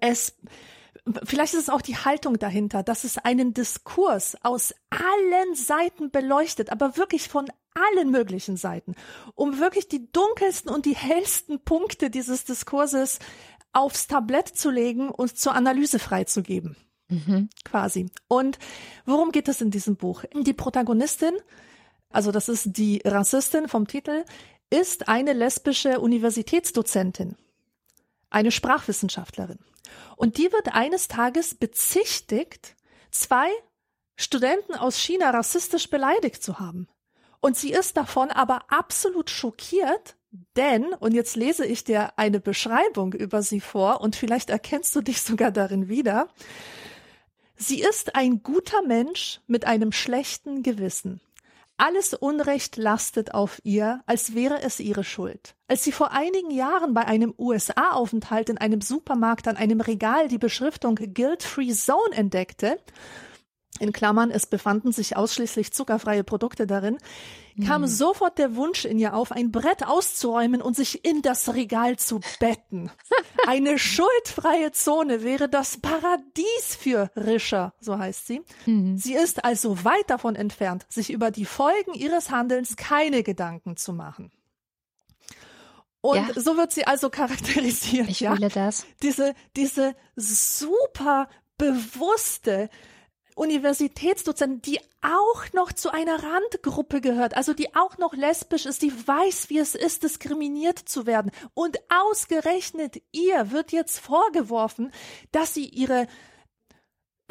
Es, 0.00 0.36
vielleicht 1.24 1.54
ist 1.54 1.62
es 1.62 1.68
auch 1.68 1.82
die 1.82 1.96
Haltung 1.96 2.38
dahinter, 2.38 2.82
dass 2.82 3.04
es 3.04 3.18
einen 3.18 3.54
Diskurs 3.54 4.36
aus 4.42 4.74
allen 4.90 5.54
Seiten 5.54 6.10
beleuchtet, 6.10 6.70
aber 6.70 6.96
wirklich 6.96 7.28
von 7.28 7.46
allen 7.74 8.10
möglichen 8.10 8.56
Seiten, 8.56 8.94
um 9.34 9.58
wirklich 9.58 9.88
die 9.88 10.10
dunkelsten 10.12 10.70
und 10.70 10.86
die 10.86 10.94
hellsten 10.94 11.60
Punkte 11.60 12.10
dieses 12.10 12.44
Diskurses 12.44 13.18
aufs 13.72 14.06
Tablett 14.06 14.48
zu 14.48 14.70
legen 14.70 15.08
und 15.08 15.36
zur 15.36 15.54
Analyse 15.54 15.98
freizugeben. 15.98 16.76
Mhm. 17.08 17.48
Quasi. 17.64 18.06
Und 18.28 18.58
worum 19.06 19.32
geht 19.32 19.48
es 19.48 19.60
in 19.60 19.70
diesem 19.70 19.96
Buch? 19.96 20.24
Die 20.34 20.52
Protagonistin, 20.52 21.34
also 22.10 22.32
das 22.32 22.48
ist 22.48 22.76
die 22.76 23.00
Rassistin 23.04 23.68
vom 23.68 23.86
Titel, 23.86 24.24
ist 24.70 25.08
eine 25.08 25.32
lesbische 25.32 26.00
Universitätsdozentin, 26.00 27.36
eine 28.32 28.50
Sprachwissenschaftlerin. 28.50 29.58
Und 30.16 30.38
die 30.38 30.52
wird 30.52 30.74
eines 30.74 31.08
Tages 31.08 31.54
bezichtigt, 31.54 32.76
zwei 33.10 33.48
Studenten 34.16 34.74
aus 34.74 34.98
China 34.98 35.30
rassistisch 35.30 35.90
beleidigt 35.90 36.42
zu 36.42 36.58
haben. 36.58 36.88
Und 37.40 37.56
sie 37.56 37.72
ist 37.72 37.96
davon 37.96 38.30
aber 38.30 38.62
absolut 38.68 39.30
schockiert, 39.30 40.16
denn, 40.56 40.94
und 40.94 41.12
jetzt 41.12 41.36
lese 41.36 41.66
ich 41.66 41.84
dir 41.84 42.16
eine 42.16 42.40
Beschreibung 42.40 43.12
über 43.12 43.42
sie 43.42 43.60
vor 43.60 44.00
und 44.00 44.16
vielleicht 44.16 44.48
erkennst 44.48 44.94
du 44.96 45.02
dich 45.02 45.20
sogar 45.22 45.50
darin 45.50 45.88
wieder, 45.88 46.28
sie 47.56 47.80
ist 47.80 48.14
ein 48.14 48.42
guter 48.42 48.82
Mensch 48.82 49.40
mit 49.46 49.66
einem 49.66 49.92
schlechten 49.92 50.62
Gewissen. 50.62 51.20
Alles 51.84 52.14
Unrecht 52.14 52.76
lastet 52.76 53.34
auf 53.34 53.60
ihr, 53.64 54.04
als 54.06 54.36
wäre 54.36 54.62
es 54.62 54.78
ihre 54.78 55.02
Schuld. 55.02 55.56
Als 55.66 55.82
sie 55.82 55.90
vor 55.90 56.12
einigen 56.12 56.52
Jahren 56.52 56.94
bei 56.94 57.04
einem 57.06 57.34
USA-Aufenthalt 57.36 58.50
in 58.50 58.58
einem 58.58 58.80
Supermarkt 58.80 59.48
an 59.48 59.56
einem 59.56 59.80
Regal 59.80 60.28
die 60.28 60.38
Beschriftung 60.38 60.94
Guilt-Free 60.94 61.72
Zone 61.72 62.14
entdeckte, 62.14 62.78
in 63.80 63.90
Klammern, 63.90 64.30
es 64.30 64.46
befanden 64.46 64.92
sich 64.92 65.16
ausschließlich 65.16 65.72
zuckerfreie 65.72 66.22
Produkte 66.22 66.68
darin, 66.68 66.98
kam 67.66 67.82
mhm. 67.82 67.86
sofort 67.86 68.38
der 68.38 68.56
Wunsch 68.56 68.84
in 68.84 68.98
ihr 68.98 69.14
auf, 69.14 69.32
ein 69.32 69.50
Brett 69.50 69.86
auszuräumen 69.86 70.62
und 70.62 70.76
sich 70.76 71.04
in 71.04 71.22
das 71.22 71.54
Regal 71.54 71.96
zu 71.98 72.20
betten. 72.40 72.90
Eine 73.46 73.78
schuldfreie 73.78 74.72
Zone 74.72 75.22
wäre 75.22 75.48
das 75.48 75.78
Paradies 75.78 76.76
für 76.78 77.10
Rischer, 77.16 77.74
so 77.80 77.98
heißt 77.98 78.26
sie. 78.26 78.42
Mhm. 78.66 78.96
Sie 78.96 79.14
ist 79.14 79.44
also 79.44 79.84
weit 79.84 80.08
davon 80.08 80.34
entfernt, 80.34 80.86
sich 80.88 81.10
über 81.10 81.30
die 81.30 81.44
Folgen 81.44 81.94
ihres 81.94 82.30
Handelns 82.30 82.76
keine 82.76 83.22
Gedanken 83.22 83.76
zu 83.76 83.92
machen. 83.92 84.30
Und 86.00 86.16
ja. 86.16 86.28
so 86.34 86.56
wird 86.56 86.72
sie 86.72 86.84
also 86.86 87.10
charakterisiert. 87.10 88.08
Ich 88.08 88.20
ja? 88.20 88.34
das. 88.36 88.86
Diese, 89.02 89.34
diese 89.56 89.94
super 90.16 91.28
bewusste, 91.56 92.68
Universitätsdozentin, 93.34 94.62
die 94.62 94.80
auch 95.02 95.52
noch 95.52 95.72
zu 95.72 95.90
einer 95.90 96.22
Randgruppe 96.22 97.00
gehört, 97.00 97.36
also 97.36 97.54
die 97.54 97.74
auch 97.74 97.98
noch 97.98 98.14
lesbisch 98.14 98.66
ist, 98.66 98.82
die 98.82 98.92
weiß, 98.92 99.50
wie 99.50 99.58
es 99.58 99.74
ist, 99.74 100.02
diskriminiert 100.02 100.78
zu 100.78 101.06
werden. 101.06 101.30
Und 101.54 101.78
ausgerechnet 101.88 103.02
ihr 103.10 103.50
wird 103.50 103.72
jetzt 103.72 103.98
vorgeworfen, 103.98 104.92
dass 105.32 105.54
sie 105.54 105.66
ihre 105.66 106.06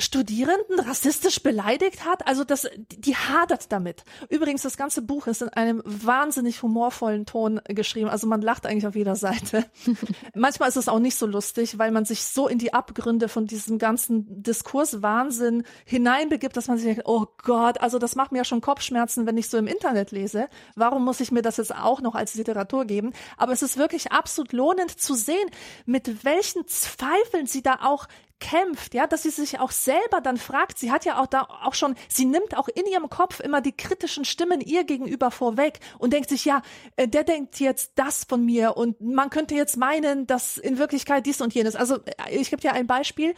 Studierenden 0.01 0.79
rassistisch 0.79 1.41
beleidigt 1.41 2.05
hat. 2.05 2.27
Also 2.27 2.43
das, 2.43 2.67
die 2.77 3.15
hadert 3.15 3.71
damit. 3.71 4.03
Übrigens, 4.29 4.63
das 4.63 4.77
ganze 4.77 5.01
Buch 5.01 5.27
ist 5.27 5.41
in 5.41 5.49
einem 5.49 5.81
wahnsinnig 5.85 6.61
humorvollen 6.61 7.25
Ton 7.25 7.61
geschrieben. 7.65 8.09
Also 8.09 8.27
man 8.27 8.41
lacht 8.41 8.65
eigentlich 8.65 8.87
auf 8.87 8.95
jeder 8.95 9.15
Seite. 9.15 9.65
Manchmal 10.35 10.69
ist 10.69 10.77
es 10.77 10.87
auch 10.87 10.99
nicht 10.99 11.15
so 11.15 11.25
lustig, 11.25 11.77
weil 11.77 11.91
man 11.91 12.05
sich 12.05 12.23
so 12.23 12.47
in 12.47 12.57
die 12.57 12.73
Abgründe 12.73 13.29
von 13.29 13.45
diesem 13.45 13.77
ganzen 13.77 14.43
Diskurswahnsinn 14.43 15.63
hineinbegibt, 15.85 16.57
dass 16.57 16.67
man 16.67 16.77
sich 16.77 16.87
denkt, 16.87 17.03
oh 17.05 17.27
Gott, 17.43 17.79
also 17.81 17.99
das 17.99 18.15
macht 18.15 18.31
mir 18.31 18.39
ja 18.39 18.45
schon 18.45 18.61
Kopfschmerzen, 18.61 19.25
wenn 19.25 19.37
ich 19.37 19.49
so 19.49 19.57
im 19.57 19.67
Internet 19.67 20.11
lese. 20.11 20.47
Warum 20.75 21.05
muss 21.05 21.19
ich 21.19 21.31
mir 21.31 21.41
das 21.41 21.57
jetzt 21.57 21.75
auch 21.75 22.01
noch 22.01 22.15
als 22.15 22.35
Literatur 22.35 22.85
geben? 22.85 23.13
Aber 23.37 23.53
es 23.53 23.61
ist 23.61 23.77
wirklich 23.77 24.11
absolut 24.11 24.53
lohnend 24.53 24.99
zu 24.99 25.13
sehen, 25.13 25.49
mit 25.85 26.23
welchen 26.23 26.67
Zweifeln 26.67 27.45
sie 27.45 27.61
da 27.61 27.79
auch 27.83 28.07
kämpft, 28.41 28.93
ja, 28.93 29.07
dass 29.07 29.23
sie 29.23 29.29
sich 29.29 29.59
auch 29.59 29.71
selber 29.71 30.19
dann 30.21 30.35
fragt, 30.35 30.77
sie 30.77 30.91
hat 30.91 31.05
ja 31.05 31.21
auch 31.21 31.27
da 31.27 31.43
auch 31.43 31.73
schon, 31.73 31.95
sie 32.09 32.25
nimmt 32.25 32.57
auch 32.57 32.67
in 32.67 32.85
ihrem 32.85 33.09
Kopf 33.09 33.39
immer 33.39 33.61
die 33.61 33.71
kritischen 33.71 34.25
Stimmen 34.25 34.59
ihr 34.59 34.83
gegenüber 34.83 35.31
vorweg 35.31 35.79
und 35.99 36.11
denkt 36.11 36.27
sich, 36.27 36.43
ja, 36.43 36.61
äh, 36.97 37.07
der 37.07 37.23
denkt 37.23 37.61
jetzt 37.61 37.93
das 37.95 38.25
von 38.25 38.43
mir 38.43 38.75
und 38.75 38.99
man 38.99 39.29
könnte 39.29 39.55
jetzt 39.55 39.77
meinen, 39.77 40.27
dass 40.27 40.57
in 40.57 40.77
Wirklichkeit 40.77 41.25
dies 41.25 41.39
und 41.39 41.53
jenes. 41.53 41.77
Also 41.77 41.99
äh, 42.03 42.35
ich 42.35 42.49
gebe 42.49 42.61
dir 42.61 42.73
ein 42.73 42.87
Beispiel. 42.87 43.33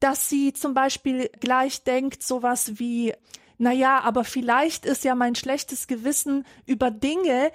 dass 0.00 0.30
sie 0.30 0.54
zum 0.54 0.72
Beispiel 0.72 1.28
gleich 1.40 1.84
denkt, 1.84 2.22
sowas 2.22 2.78
wie, 2.78 3.12
naja, 3.60 4.00
aber 4.00 4.24
vielleicht 4.24 4.86
ist 4.86 5.04
ja 5.04 5.14
mein 5.14 5.34
schlechtes 5.34 5.86
Gewissen 5.86 6.46
über 6.64 6.90
Dinge, 6.90 7.52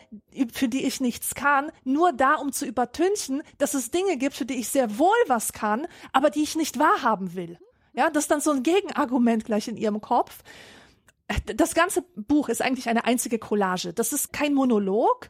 für 0.54 0.68
die 0.68 0.86
ich 0.86 1.02
nichts 1.02 1.34
kann, 1.34 1.72
nur 1.84 2.14
da, 2.14 2.36
um 2.36 2.52
zu 2.52 2.68
übertünchen, 2.68 3.42
dass 3.58 3.74
es 3.74 3.90
Dinge 3.90 4.16
gibt, 4.18 4.36
für 4.36 4.46
die 4.46 4.60
ich 4.60 4.70
sehr 4.70 5.00
wohl 5.00 5.18
was 5.26 5.52
kann, 5.52 5.88
aber 6.14 6.30
die 6.30 6.44
ich 6.44 6.56
nicht 6.56 6.78
wahrhaben 6.78 7.34
will. 7.34 7.58
Ja, 7.94 8.12
das 8.12 8.26
ist 8.26 8.32
dann 8.32 8.40
so 8.40 8.52
ein 8.52 8.62
Gegenargument 8.62 9.46
gleich 9.46 9.68
in 9.68 9.78
ihrem 9.78 10.00
Kopf. 10.00 10.44
Das 11.56 11.74
ganze 11.74 12.04
Buch 12.16 12.50
ist 12.50 12.62
eigentlich 12.62 12.88
eine 12.88 13.06
einzige 13.06 13.40
Collage. 13.40 13.92
Das 13.92 14.14
ist 14.14 14.32
kein 14.32 14.54
Monolog, 14.54 15.28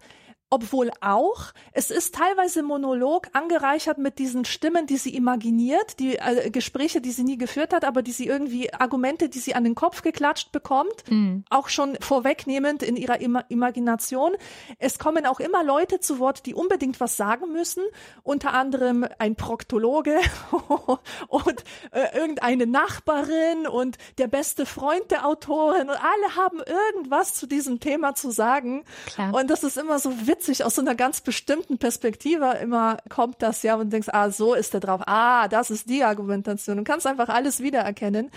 obwohl 0.52 0.92
auch, 1.02 1.54
es 1.72 1.90
ist 1.90 2.16
teilweise 2.16 2.62
Monolog 2.62 3.28
angereichert 3.34 3.98
mit 3.98 4.20
diesen 4.20 4.46
Stimmen, 4.46 4.86
die 4.86 4.98
sie 4.98 5.16
imaginiert, 5.16 6.00
die 6.00 6.18
äh, 6.18 6.52
Gespräche, 6.52 7.02
die 7.02 7.12
sie 7.12 7.24
nie 7.24 7.38
geführt 7.38 7.74
hat, 7.74 7.84
aber 7.84 8.04
die 8.04 8.12
sie 8.12 8.28
irgendwie, 8.28 8.72
Argumente, 8.72 9.28
die 9.28 9.40
sie 9.40 9.56
an 9.56 9.64
den 9.64 9.74
Kopf 9.74 10.04
geklatscht 10.04 10.52
bekommt, 10.52 11.10
mhm. 11.10 11.44
auch 11.50 11.70
schon 11.70 11.98
vorwegnehmend 12.00 12.84
in 12.84 12.96
ihrer 12.96 13.20
Ima 13.22 13.44
Imagination. 13.50 14.34
Es 14.78 15.00
kommen 15.00 15.26
auch 15.26 15.40
immer 15.40 15.64
Leute 15.64 16.00
zu 16.00 16.20
Wort, 16.20 16.46
die 16.46 16.54
unbedingt 16.54 17.00
was 17.00 17.18
sagen 17.18 17.52
müssen, 17.52 17.84
unter 18.24 18.54
anderem 18.54 19.06
ein 19.18 19.36
Proktologe 19.36 20.20
und 21.28 21.64
äh, 21.92 22.18
irgendeine 22.18 22.68
Nachbarin 22.68 23.68
und 23.68 23.98
der 24.20 24.28
beste 24.28 24.66
Freund 24.66 25.10
der 25.10 25.26
Autorin 25.26 25.90
und 25.90 25.98
alle 25.98 26.36
haben 26.36 26.60
irgendwas 26.60 27.34
zu 27.34 27.48
diesem 27.48 27.80
Thema 27.80 28.14
zu 28.14 28.30
sagen. 28.30 28.86
Klar. 29.08 29.34
Und 29.34 29.50
das 29.50 29.64
ist 29.64 29.78
immer 29.78 30.00
so 30.00 30.12
witzig 30.28 30.35
witzig, 30.36 30.64
aus 30.64 30.76
so 30.76 30.82
einer 30.82 30.96
ganz 30.96 31.22
bestimmten 31.22 31.78
Perspektive 31.78 32.58
immer 32.62 32.98
kommt 33.10 33.42
das 33.42 33.64
ja 33.64 33.76
und 33.76 33.92
denkst, 33.92 34.10
ah, 34.12 34.30
so 34.30 34.54
ist 34.54 34.74
er 34.74 34.80
drauf, 34.80 35.02
ah, 35.06 35.48
das 35.48 35.72
ist 35.72 35.90
die 35.90 36.04
Argumentation. 36.04 36.78
Du 36.78 36.84
kannst 36.84 37.08
einfach 37.08 37.30
alles 37.30 37.62
wiedererkennen. 37.62 38.32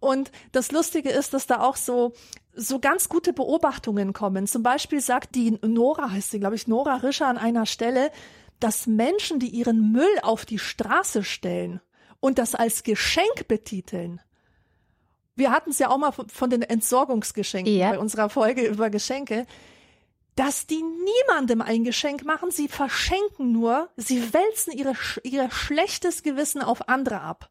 Und 0.00 0.30
das 0.52 0.72
Lustige 0.72 1.10
ist, 1.10 1.34
dass 1.34 1.46
da 1.46 1.60
auch 1.60 1.76
so 1.76 2.12
so 2.60 2.80
ganz 2.80 3.08
gute 3.08 3.32
Beobachtungen 3.32 4.12
kommen. 4.12 4.48
Zum 4.48 4.64
Beispiel 4.64 5.00
sagt 5.00 5.36
die 5.36 5.56
Nora, 5.62 6.10
heißt 6.10 6.32
sie, 6.32 6.40
glaube 6.40 6.56
ich, 6.56 6.66
Nora 6.66 6.96
Rischer 6.96 7.28
an 7.28 7.38
einer 7.38 7.66
Stelle, 7.66 8.10
dass 8.58 8.88
Menschen, 8.88 9.38
die 9.38 9.50
ihren 9.50 9.92
Müll 9.92 10.18
auf 10.22 10.44
die 10.44 10.58
Straße 10.58 11.22
stellen 11.22 11.80
und 12.18 12.38
das 12.38 12.56
als 12.56 12.82
Geschenk 12.82 13.46
betiteln, 13.46 14.20
wir 15.36 15.52
hatten 15.52 15.70
es 15.70 15.78
ja 15.78 15.88
auch 15.88 15.98
mal 15.98 16.10
von 16.10 16.50
den 16.50 16.62
Entsorgungsgeschenken 16.62 17.72
ja. 17.72 17.92
bei 17.92 17.98
unserer 18.00 18.28
Folge 18.28 18.66
über 18.66 18.90
Geschenke 18.90 19.46
dass 20.38 20.68
die 20.68 20.82
niemandem 20.82 21.60
ein 21.60 21.82
Geschenk 21.82 22.24
machen, 22.24 22.52
sie 22.52 22.68
verschenken 22.68 23.50
nur, 23.50 23.90
sie 23.96 24.32
wälzen 24.32 24.72
ihre, 24.72 24.92
ihr 25.24 25.50
schlechtes 25.50 26.22
Gewissen 26.22 26.62
auf 26.62 26.88
andere 26.88 27.22
ab. 27.22 27.50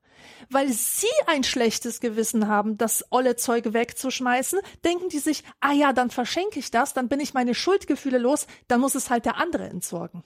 Weil 0.49 0.69
sie 0.69 1.05
ein 1.25 1.43
schlechtes 1.43 1.99
Gewissen 1.99 2.47
haben, 2.47 2.77
das 2.77 3.03
olle 3.09 3.35
Zeug 3.35 3.73
wegzuschmeißen, 3.73 4.59
denken 4.85 5.09
die 5.09 5.19
sich, 5.19 5.43
ah 5.59 5.73
ja, 5.73 5.91
dann 5.91 6.11
verschenke 6.11 6.59
ich 6.59 6.71
das, 6.71 6.93
dann 6.93 7.09
bin 7.09 7.19
ich 7.19 7.33
meine 7.33 7.55
Schuldgefühle 7.55 8.19
los, 8.19 8.47
dann 8.69 8.79
muss 8.79 8.95
es 8.95 9.09
halt 9.09 9.25
der 9.25 9.35
andere 9.35 9.65
entsorgen. 9.65 10.23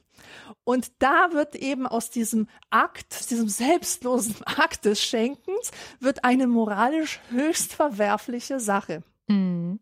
Und 0.63 0.91
da 0.99 1.29
wird 1.31 1.55
eben 1.55 1.87
aus 1.87 2.11
diesem 2.11 2.47
Akt, 2.69 3.31
diesem 3.31 3.49
selbstlosen 3.49 4.35
Akt 4.45 4.85
des 4.85 5.01
Schenkens, 5.01 5.71
wird 5.99 6.23
eine 6.23 6.45
moralisch 6.45 7.21
höchst 7.31 7.73
verwerfliche 7.73 8.59
Sache. 8.59 9.01
Mhm. 9.27 9.79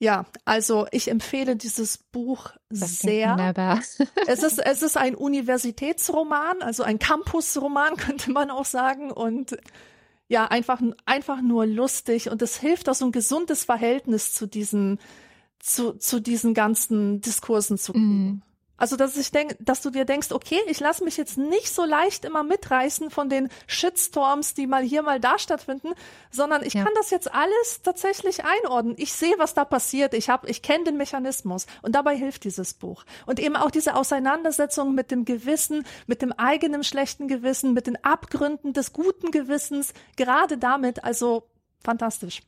Ja, 0.00 0.26
also 0.44 0.86
ich 0.92 1.10
empfehle 1.10 1.56
dieses 1.56 1.98
Buch 1.98 2.52
das 2.70 2.98
sehr. 3.00 3.36
es 4.28 4.42
ist 4.44 4.58
es 4.58 4.82
ist 4.82 4.96
ein 4.96 5.16
Universitätsroman, 5.16 6.62
also 6.62 6.84
ein 6.84 7.00
Campusroman 7.00 7.96
könnte 7.96 8.30
man 8.30 8.50
auch 8.50 8.64
sagen 8.64 9.10
und 9.10 9.56
ja, 10.28 10.46
einfach 10.46 10.80
einfach 11.04 11.40
nur 11.40 11.66
lustig 11.66 12.30
und 12.30 12.42
es 12.42 12.58
hilft 12.58 12.88
auch 12.88 12.94
so 12.94 13.06
ein 13.06 13.12
gesundes 13.12 13.64
Verhältnis 13.64 14.34
zu 14.34 14.46
diesen 14.46 15.00
zu 15.58 15.94
zu 15.94 16.20
diesen 16.20 16.54
ganzen 16.54 17.20
Diskursen 17.20 17.76
zu 17.76 17.92
kriegen. 17.92 18.42
Also, 18.78 18.96
dass 18.96 19.16
ich 19.16 19.32
denke, 19.32 19.56
dass 19.58 19.82
du 19.82 19.90
dir 19.90 20.04
denkst, 20.04 20.30
okay, 20.30 20.60
ich 20.68 20.78
lasse 20.78 21.04
mich 21.04 21.16
jetzt 21.16 21.36
nicht 21.36 21.74
so 21.74 21.84
leicht 21.84 22.24
immer 22.24 22.44
mitreißen 22.44 23.10
von 23.10 23.28
den 23.28 23.50
Shitstorms, 23.66 24.54
die 24.54 24.66
mal 24.68 24.82
hier, 24.82 25.02
mal 25.02 25.20
da 25.20 25.38
stattfinden, 25.38 25.94
sondern 26.30 26.62
ich 26.62 26.74
ja. 26.74 26.84
kann 26.84 26.92
das 26.94 27.10
jetzt 27.10 27.32
alles 27.34 27.82
tatsächlich 27.82 28.44
einordnen. 28.44 28.94
Ich 28.96 29.12
sehe, 29.12 29.34
was 29.38 29.52
da 29.52 29.64
passiert. 29.64 30.14
Ich 30.14 30.30
habe, 30.30 30.48
ich 30.48 30.62
kenne 30.62 30.84
den 30.84 30.96
Mechanismus 30.96 31.66
und 31.82 31.94
dabei 31.94 32.16
hilft 32.16 32.44
dieses 32.44 32.72
Buch. 32.72 33.04
Und 33.26 33.40
eben 33.40 33.56
auch 33.56 33.72
diese 33.72 33.96
Auseinandersetzung 33.96 34.94
mit 34.94 35.10
dem 35.10 35.24
Gewissen, 35.24 35.84
mit 36.06 36.22
dem 36.22 36.32
eigenen 36.32 36.84
schlechten 36.84 37.26
Gewissen, 37.26 37.74
mit 37.74 37.88
den 37.88 38.02
Abgründen 38.04 38.72
des 38.72 38.92
guten 38.92 39.32
Gewissens, 39.32 39.92
gerade 40.16 40.56
damit, 40.56 41.02
also 41.02 41.48
fantastisch. 41.82 42.42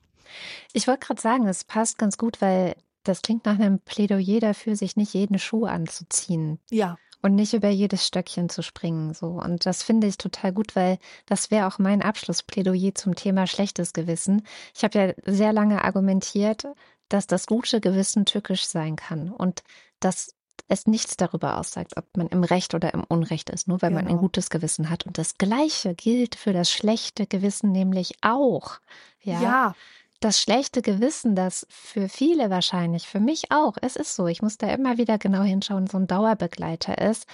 Ich 0.72 0.87
wollte 0.87 1.07
gerade 1.07 1.20
sagen, 1.20 1.49
es 1.49 1.64
passt 1.64 1.99
ganz 1.99 2.16
gut, 2.16 2.41
weil 2.41 2.76
das 3.05 3.23
klingt 3.23 3.47
nach 3.47 3.59
einem 3.59 3.79
Plädoyer 3.81 4.41
dafür, 4.41 4.77
sich 4.77 4.97
nicht 4.97 5.15
jeden 5.15 5.39
Schuh 5.39 5.67
anzuziehen. 5.67 6.59
Ja. 6.71 6.99
Und 7.23 7.35
nicht 7.35 7.53
über 7.53 7.69
jedes 7.69 8.07
Stöckchen 8.07 8.49
zu 8.49 8.63
springen, 8.63 9.13
so. 9.13 9.27
Und 9.27 9.67
das 9.67 9.83
finde 9.83 10.07
ich 10.07 10.17
total 10.17 10.53
gut, 10.53 10.75
weil 10.75 10.99
das 11.27 11.51
wäre 11.51 11.67
auch 11.67 11.79
mein 11.79 12.01
Abschlussplädoyer 12.01 12.95
zum 12.95 13.15
Thema 13.15 13.47
schlechtes 13.47 13.93
Gewissen. 13.93 14.47
Ich 14.75 14.85
habe 14.85 14.99
ja 14.99 15.15
sehr 15.27 15.53
lange 15.53 15.85
argumentiert, 15.85 16.67
dass 17.11 17.27
das 17.27 17.47
gute 17.47 17.81
Gewissen 17.81 18.25
tückisch 18.25 18.65
sein 18.67 18.97
kann 18.97 19.31
und 19.31 19.63
dass 19.99 20.35
es 20.69 20.87
nichts 20.87 21.17
darüber 21.17 21.59
aussagt, 21.59 21.97
ob 21.97 22.05
man 22.17 22.29
im 22.29 22.45
Recht 22.45 22.75
oder 22.75 22.95
im 22.95 23.05
Unrecht 23.05 23.51
ist, 23.51 23.69
nur 23.69 23.83
weil 23.83 23.91
genau. 23.91 24.03
man 24.03 24.07
ein 24.07 24.17
genau. 24.17 24.23
gutes 24.23 24.49
Gewissen 24.51 24.89
hat. 24.89 25.05
Und 25.05 25.19
das 25.19 25.37
Gleiche 25.37 25.95
gilt 25.95 26.37
für 26.37 26.53
das 26.53 26.71
schlechte 26.71 27.27
Gewissen 27.27 27.73
nämlich 27.73 28.15
auch. 28.23 28.79
Ja. 29.23 29.43
ja 29.43 29.75
das 30.21 30.41
schlechte 30.41 30.83
Gewissen, 30.83 31.35
das 31.35 31.66
für 31.71 32.09
viele 32.09 32.51
wahrscheinlich, 32.51 33.09
für 33.09 33.21
mich 33.21 33.51
auch, 33.51 33.77
es 33.81 33.97
ist 33.97 34.14
so, 34.14 34.27
ich 34.27 34.43
muss 34.43 34.59
da 34.59 34.68
immer 34.68 34.99
wieder 34.99 35.18
genau 35.18 35.43
hinschauen, 35.43 35.87
so 35.87 35.99
ein 35.99 36.07
Dauerbegleiter 36.07 36.99
ist, 36.99 37.27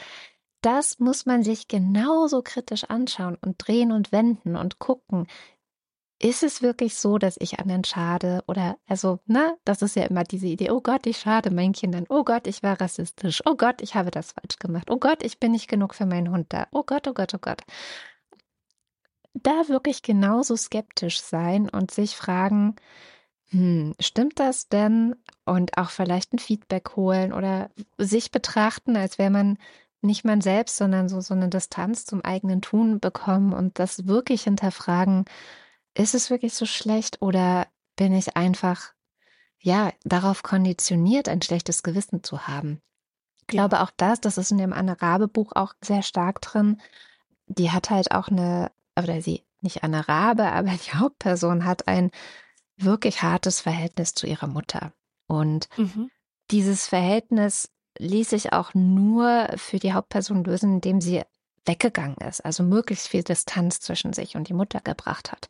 das 0.62 0.98
muss 0.98 1.26
man 1.26 1.42
sich 1.42 1.68
genauso 1.68 2.42
kritisch 2.42 2.84
anschauen 2.84 3.36
und 3.40 3.56
drehen 3.58 3.92
und 3.92 4.12
wenden 4.12 4.56
und 4.56 4.78
gucken. 4.78 5.26
Ist 6.18 6.42
es 6.42 6.62
wirklich 6.62 6.96
so, 6.96 7.18
dass 7.18 7.36
ich 7.38 7.58
anderen 7.60 7.84
schade? 7.84 8.42
Oder, 8.48 8.78
also, 8.86 9.20
ne, 9.26 9.58
das 9.64 9.82
ist 9.82 9.96
ja 9.96 10.04
immer 10.04 10.24
diese 10.24 10.46
Idee, 10.46 10.70
oh 10.70 10.80
Gott, 10.80 11.06
ich 11.06 11.18
schade 11.18 11.50
meinen 11.50 11.74
Kindern. 11.74 12.06
Oh 12.08 12.24
Gott, 12.24 12.46
ich 12.46 12.62
war 12.62 12.80
rassistisch. 12.80 13.42
Oh 13.44 13.54
Gott, 13.54 13.82
ich 13.82 13.94
habe 13.94 14.10
das 14.10 14.32
falsch 14.32 14.58
gemacht. 14.58 14.90
Oh 14.90 14.96
Gott, 14.96 15.22
ich 15.22 15.38
bin 15.38 15.52
nicht 15.52 15.68
genug 15.68 15.94
für 15.94 16.06
meinen 16.06 16.30
Hund 16.30 16.46
da. 16.48 16.68
Oh 16.72 16.84
Gott, 16.84 17.06
oh 17.06 17.12
Gott, 17.12 17.34
oh 17.34 17.38
Gott 17.38 17.62
da 19.42 19.68
wirklich 19.68 20.02
genauso 20.02 20.56
skeptisch 20.56 21.20
sein 21.20 21.68
und 21.68 21.90
sich 21.90 22.16
fragen, 22.16 22.76
hm, 23.50 23.94
stimmt 24.00 24.40
das 24.40 24.68
denn? 24.68 25.14
Und 25.44 25.78
auch 25.78 25.90
vielleicht 25.90 26.32
ein 26.32 26.38
Feedback 26.38 26.96
holen 26.96 27.32
oder 27.32 27.70
sich 27.98 28.30
betrachten, 28.30 28.96
als 28.96 29.18
wäre 29.18 29.30
man 29.30 29.58
nicht 30.02 30.24
man 30.24 30.40
selbst, 30.40 30.76
sondern 30.76 31.08
so, 31.08 31.20
so 31.20 31.34
eine 31.34 31.48
Distanz 31.48 32.04
zum 32.06 32.24
eigenen 32.24 32.62
Tun 32.62 33.00
bekommen 33.00 33.52
und 33.52 33.78
das 33.78 34.06
wirklich 34.06 34.42
hinterfragen, 34.42 35.24
ist 35.94 36.14
es 36.14 36.30
wirklich 36.30 36.54
so 36.54 36.66
schlecht 36.66 37.22
oder 37.22 37.66
bin 37.96 38.12
ich 38.12 38.36
einfach, 38.36 38.92
ja, 39.58 39.92
darauf 40.04 40.42
konditioniert, 40.42 41.28
ein 41.28 41.42
schlechtes 41.42 41.82
Gewissen 41.82 42.22
zu 42.22 42.46
haben? 42.46 42.80
Ich 43.40 43.46
glaube 43.46 43.80
auch 43.80 43.90
das, 43.96 44.20
das 44.20 44.38
ist 44.38 44.50
in 44.50 44.58
dem 44.58 44.72
Anne-Rabe-Buch 44.72 45.52
auch 45.54 45.74
sehr 45.80 46.02
stark 46.02 46.40
drin. 46.40 46.80
Die 47.46 47.70
hat 47.70 47.90
halt 47.90 48.10
auch 48.10 48.28
eine 48.28 48.70
oder 48.98 49.20
sie 49.22 49.44
nicht 49.60 49.82
eine 49.82 50.08
Rabe, 50.08 50.44
aber 50.52 50.70
die 50.70 50.96
Hauptperson 50.96 51.64
hat 51.64 51.88
ein 51.88 52.10
wirklich 52.76 53.22
hartes 53.22 53.60
Verhältnis 53.60 54.14
zu 54.14 54.26
ihrer 54.26 54.46
Mutter. 54.46 54.92
Und 55.26 55.68
mhm. 55.76 56.10
dieses 56.50 56.86
Verhältnis 56.86 57.70
ließ 57.98 58.30
sich 58.30 58.52
auch 58.52 58.74
nur 58.74 59.48
für 59.56 59.78
die 59.78 59.92
Hauptperson 59.92 60.44
lösen, 60.44 60.74
indem 60.74 61.00
sie 61.00 61.22
weggegangen 61.64 62.18
ist, 62.18 62.44
also 62.44 62.62
möglichst 62.62 63.08
viel 63.08 63.22
Distanz 63.22 63.80
zwischen 63.80 64.12
sich 64.12 64.36
und 64.36 64.48
die 64.48 64.54
Mutter 64.54 64.80
gebracht 64.80 65.32
hat. 65.32 65.48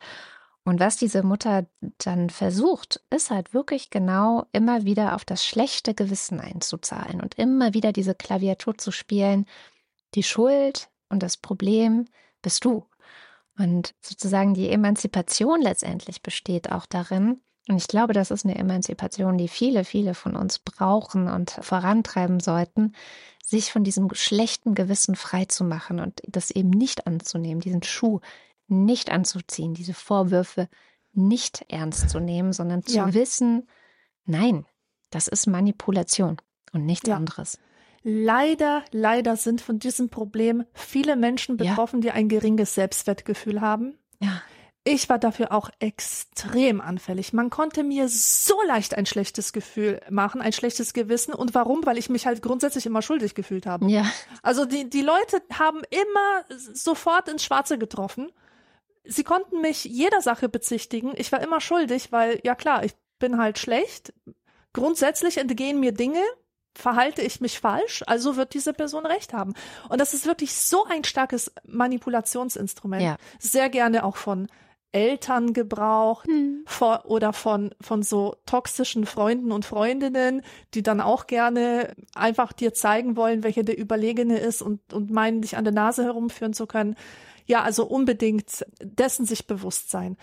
Und 0.65 0.81
was 0.81 0.97
diese 0.97 1.23
Mutter 1.23 1.67
dann 1.99 2.29
versucht, 2.29 3.01
ist 3.11 3.31
halt 3.31 3.55
wirklich 3.55 3.91
genau 3.91 4.47
immer 4.53 4.85
wieder 4.85 5.15
auf 5.15 5.25
das 5.25 5.45
schlechte 5.47 5.95
Gewissen 5.95 6.41
einzuzahlen 6.41 7.21
und 7.21 7.35
immer 7.39 7.73
wieder 7.73 7.93
diese 7.93 8.17
Klaviatur 8.17 8.77
zu 8.77 8.91
spielen. 8.91 9.47
Die 10.15 10.25
Schuld 10.25 10.89
und 11.09 11.23
das 11.23 11.37
Problem 11.37 12.07
bist 12.43 12.65
du. 12.65 12.85
Und 13.59 13.95
sozusagen 14.03 14.55
die 14.55 14.71
Emanzipation 14.71 15.63
letztendlich 15.63 16.23
besteht 16.23 16.71
auch 16.71 16.87
darin, 16.87 17.41
und 17.69 17.79
ich 17.79 17.89
glaube, 17.89 18.13
das 18.13 18.31
ist 18.31 18.45
eine 18.45 18.57
Emanzipation, 18.57 19.39
die 19.39 19.49
viele, 19.49 19.85
viele 19.85 20.15
von 20.15 20.37
uns 20.37 20.61
brauchen 20.61 21.29
und 21.29 21.51
vorantreiben 21.51 22.39
sollten, 22.39 22.93
sich 23.45 23.73
von 23.73 23.83
diesem 23.83 24.09
schlechten 24.15 24.75
Gewissen 24.75 25.17
frei 25.17 25.47
zu 25.47 25.65
machen 25.65 25.99
und 25.99 26.21
das 26.29 26.51
eben 26.51 26.71
nicht 26.71 27.07
anzunehmen, 27.07 27.61
diesen 27.61 27.83
Schuh 27.83 28.21
nicht 28.69 29.11
anzuziehen, 29.11 29.75
diese 29.75 29.95
Vorwürfe 29.95 30.69
nicht 31.13 31.65
ernst 31.69 32.11
zu 32.11 32.21
nehmen, 32.21 32.53
sondern 32.53 32.85
zu 32.85 32.97
ja. 32.97 33.15
wissen, 33.15 33.69
nein, 34.25 34.67
das 35.11 35.29
ist 35.29 35.47
Manipulation 35.47 36.37
und 36.73 36.85
nichts 36.85 37.09
ja. 37.09 37.17
anderes. 37.17 37.59
Leider, 38.09 38.85
leider 38.93 39.35
sind 39.35 39.61
von 39.61 39.81
diesem 39.81 40.11
Problem 40.11 40.65
viele 40.75 41.17
Menschen 41.17 41.57
betroffen, 41.57 42.03
ja. 42.03 42.03
die 42.03 42.11
ein 42.13 42.29
geringes 42.29 42.73
Selbstwertgefühl 42.77 43.61
haben. 43.61 43.99
Ja. 44.21 44.43
Ich 44.85 45.09
war 45.09 45.19
dafür 45.19 45.51
auch 45.51 45.71
extrem 45.81 46.81
anfällig. 46.81 47.33
Man 47.33 47.51
konnte 47.51 47.83
mir 47.83 48.07
so 48.09 48.55
leicht 48.69 48.97
ein 48.97 49.07
schlechtes 49.07 49.53
Gefühl 49.53 50.01
machen, 50.09 50.41
ein 50.41 50.53
schlechtes 50.53 50.93
Gewissen. 50.93 51.35
Und 51.35 51.57
warum? 51.57 51.85
Weil 51.85 51.99
ich 51.99 52.09
mich 52.09 52.27
halt 52.27 52.43
grundsätzlich 52.43 52.87
immer 52.87 53.03
schuldig 53.03 53.35
gefühlt 53.35 53.67
habe. 53.67 53.91
Ja. 53.91 54.09
Also 54.41 54.67
die, 54.67 54.89
die 54.89 55.03
Leute 55.03 55.43
haben 55.53 55.83
immer 55.91 56.57
sofort 56.75 57.29
ins 57.29 57.43
Schwarze 57.43 57.77
getroffen. 57.77 58.31
Sie 59.03 59.25
konnten 59.25 59.61
mich 59.61 59.83
jeder 59.83 60.21
Sache 60.21 60.49
bezichtigen. 60.49 61.13
Ich 61.17 61.33
war 61.33 61.41
immer 61.41 61.61
schuldig, 61.61 62.13
weil, 62.13 62.39
ja 62.45 62.55
klar, 62.55 62.85
ich 62.85 62.93
bin 63.19 63.39
halt 63.39 63.59
schlecht. 63.59 64.15
Grundsätzlich 64.73 65.39
entgehen 65.39 65.81
mir 65.81 65.91
Dinge, 65.91 66.23
verhalte 66.77 67.23
ich 67.23 67.41
mich 67.41 67.59
falsch, 67.59 68.05
also 68.07 68.37
wird 68.37 68.55
diese 68.55 68.73
Person 68.73 69.07
recht 69.07 69.33
haben. 69.33 69.55
Und 69.89 70.01
das 70.01 70.15
ist 70.15 70.27
wirklich 70.27 70.55
so 70.55 70.85
ein 70.85 71.05
starkes 71.05 71.53
Manipulationsinstrument. 71.65 73.03
Ja. 73.03 73.17
Sehr 73.39 73.71
gerne 73.71 74.05
auch 74.05 74.17
von 74.17 74.49
Eltern 74.93 75.53
gebraucht 75.53 76.27
hm. 76.27 76.63
vor, 76.67 77.05
oder 77.07 77.33
von, 77.33 77.75
von 77.81 78.03
so 78.03 78.37
toxischen 78.47 79.05
Freunden 79.05 79.53
und 79.53 79.65
Freundinnen, 79.65 80.43
die 80.75 80.83
dann 80.83 81.01
auch 81.01 81.27
gerne 81.27 81.95
einfach 82.15 82.53
dir 82.53 82.73
zeigen 82.73 83.17
wollen, 83.17 83.43
welche 83.43 83.65
der 83.65 83.79
Überlegene 83.79 84.39
ist 84.39 84.63
und, 84.63 84.93
und 84.93 85.11
meinen, 85.11 85.43
dich 85.43 85.57
an 85.57 85.65
der 85.65 85.75
Nase 85.75 86.05
herumführen 86.05 86.55
zu 86.55 86.67
können. 86.67 86.95
Ja, 87.47 87.63
also 87.63 87.87
unbedingt 87.87 88.65
dessen 88.81 89.27
sich 89.27 89.47
bewusst 89.47 89.91
sein 89.91 90.17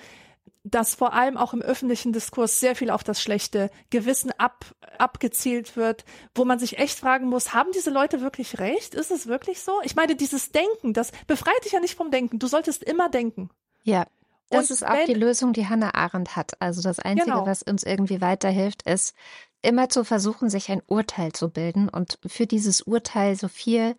dass 0.63 0.95
vor 0.95 1.13
allem 1.13 1.37
auch 1.37 1.53
im 1.53 1.61
öffentlichen 1.61 2.13
Diskurs 2.13 2.59
sehr 2.59 2.75
viel 2.75 2.89
auf 2.89 3.03
das 3.03 3.21
schlechte 3.21 3.69
Gewissen 3.89 4.31
ab, 4.37 4.65
abgezielt 4.97 5.75
wird, 5.75 6.05
wo 6.35 6.45
man 6.45 6.57
sich 6.57 6.77
echt 6.79 6.97
fragen 6.97 7.27
muss, 7.27 7.53
haben 7.53 7.71
diese 7.73 7.89
Leute 7.89 8.21
wirklich 8.21 8.59
recht? 8.59 8.95
Ist 8.95 9.11
es 9.11 9.27
wirklich 9.27 9.61
so? 9.61 9.73
Ich 9.83 9.95
meine, 9.95 10.15
dieses 10.15 10.51
Denken, 10.51 10.93
das 10.93 11.11
befreit 11.27 11.63
dich 11.65 11.73
ja 11.73 11.81
nicht 11.81 11.95
vom 11.95 12.11
Denken. 12.11 12.39
Du 12.39 12.47
solltest 12.47 12.83
immer 12.83 13.09
denken. 13.09 13.49
Ja. 13.83 14.05
Das 14.49 14.69
Und 14.69 14.75
ist 14.75 14.85
auch 14.85 14.93
wenn, 14.93 15.07
die 15.07 15.13
Lösung, 15.13 15.51
die 15.53 15.67
Hannah 15.67 15.95
Arendt 15.95 16.35
hat. 16.35 16.61
Also 16.61 16.81
das 16.81 16.99
Einzige, 16.99 17.31
genau. 17.31 17.45
was 17.45 17.63
uns 17.63 17.83
irgendwie 17.83 18.21
weiterhilft, 18.21 18.83
ist 18.83 19.15
immer 19.61 19.89
zu 19.89 20.03
versuchen, 20.03 20.49
sich 20.49 20.69
ein 20.69 20.81
Urteil 20.85 21.31
zu 21.31 21.49
bilden 21.49 21.89
und 21.89 22.19
für 22.25 22.45
dieses 22.45 22.81
Urteil 22.81 23.35
so 23.35 23.47
viel 23.47 23.95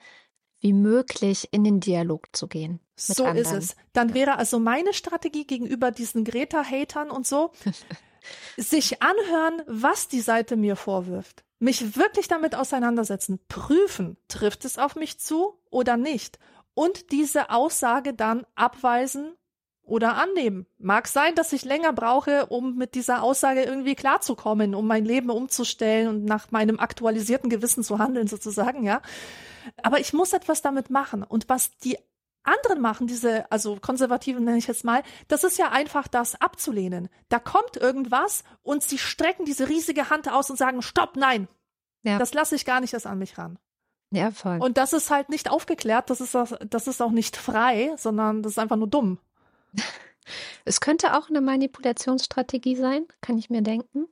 wie 0.61 0.73
möglich 0.73 1.49
in 1.51 1.65
den 1.65 1.81
Dialog 1.81 2.29
zu 2.33 2.47
gehen. 2.47 2.81
So 2.97 3.25
anderen. 3.25 3.59
ist 3.59 3.71
es. 3.71 3.77
Dann 3.93 4.15
wäre 4.15 4.37
also 4.37 4.59
meine 4.59 4.93
Strategie 4.93 5.47
gegenüber 5.47 5.91
diesen 5.91 6.25
Greta-Hatern 6.25 7.11
und 7.11 7.27
so, 7.27 7.53
sich 8.57 9.03
anhören, 9.03 9.63
was 9.67 10.09
die 10.09 10.21
Seite 10.21 10.57
mir 10.57 10.77
vorwirft. 10.77 11.45
Mich 11.59 11.97
wirklich 11.97 12.29
damit 12.29 12.55
auseinandersetzen, 12.55 13.41
prüfen, 13.49 14.17
trifft 14.29 14.65
es 14.65 14.79
auf 14.79 14.97
mich 14.97 15.19
zu 15.19 15.59
oder 15.71 15.97
nicht. 15.97 16.39
Und 16.75 17.13
diese 17.13 17.51
Aussage 17.51 18.15
dann 18.15 18.45
abweisen 18.55 19.35
oder 19.83 20.17
annehmen. 20.17 20.67
Mag 20.79 21.09
sein, 21.09 21.35
dass 21.35 21.53
ich 21.53 21.65
länger 21.65 21.93
brauche, 21.93 22.47
um 22.47 22.77
mit 22.77 22.95
dieser 22.95 23.23
Aussage 23.23 23.63
irgendwie 23.63 23.95
klarzukommen, 23.95 24.75
um 24.75 24.87
mein 24.87 25.05
Leben 25.05 25.31
umzustellen 25.31 26.09
und 26.09 26.25
nach 26.25 26.51
meinem 26.51 26.81
aktualisierten 26.81 27.51
Gewissen 27.51 27.85
zu 27.85 27.99
handeln 27.99 28.27
sozusagen, 28.27 28.85
ja. 28.85 29.03
Aber 29.83 30.01
ich 30.01 30.13
muss 30.13 30.33
etwas 30.33 30.63
damit 30.63 30.91
machen. 30.91 31.23
Und 31.23 31.49
was 31.49 31.77
die 31.79 31.99
anderen 32.45 32.81
machen, 32.81 33.07
diese, 33.07 33.51
also 33.51 33.77
Konservativen 33.81 34.45
nenne 34.45 34.59
ich 34.59 34.67
jetzt 34.67 34.85
mal, 34.85 35.03
das 35.29 35.45
ist 35.45 35.59
ja 35.59 35.71
einfach 35.71 36.09
das 36.09 36.41
abzulehnen. 36.41 37.09
Da 37.29 37.39
kommt 37.39 37.77
irgendwas 37.77 38.45
und 38.63 38.83
sie 38.83 38.99
strecken 38.99 39.45
diese 39.45 39.69
riesige 39.69 40.11
Hand 40.11 40.31
aus 40.31 40.51
und 40.51 40.57
sagen, 40.57 40.83
stopp, 40.83 41.17
nein. 41.17 41.49
Ja. 42.03 42.19
Das 42.19 42.35
lasse 42.35 42.55
ich 42.55 42.65
gar 42.65 42.81
nicht 42.81 42.93
erst 42.93 43.07
an 43.07 43.19
mich 43.19 43.39
ran. 43.39 43.59
Ja, 44.11 44.31
voll. 44.31 44.59
Und 44.61 44.79
das 44.79 44.93
ist 44.93 45.11
halt 45.11 45.29
nicht 45.29 45.51
aufgeklärt, 45.51 46.11
das 46.11 46.21
ist, 46.21 46.37
das 46.69 46.87
ist 46.87 47.03
auch 47.03 47.11
nicht 47.11 47.37
frei, 47.37 47.95
sondern 47.97 48.43
das 48.43 48.53
ist 48.53 48.59
einfach 48.59 48.77
nur 48.77 48.89
dumm. 48.89 49.19
Es 50.65 50.81
könnte 50.81 51.19
auch 51.19 51.29
eine 51.29 51.43
Manipulationsstrategie 51.43 52.77
sein, 52.77 53.05
kann 53.21 53.37
ich 53.37 53.51
mir 53.51 53.61
denken. 53.61 54.07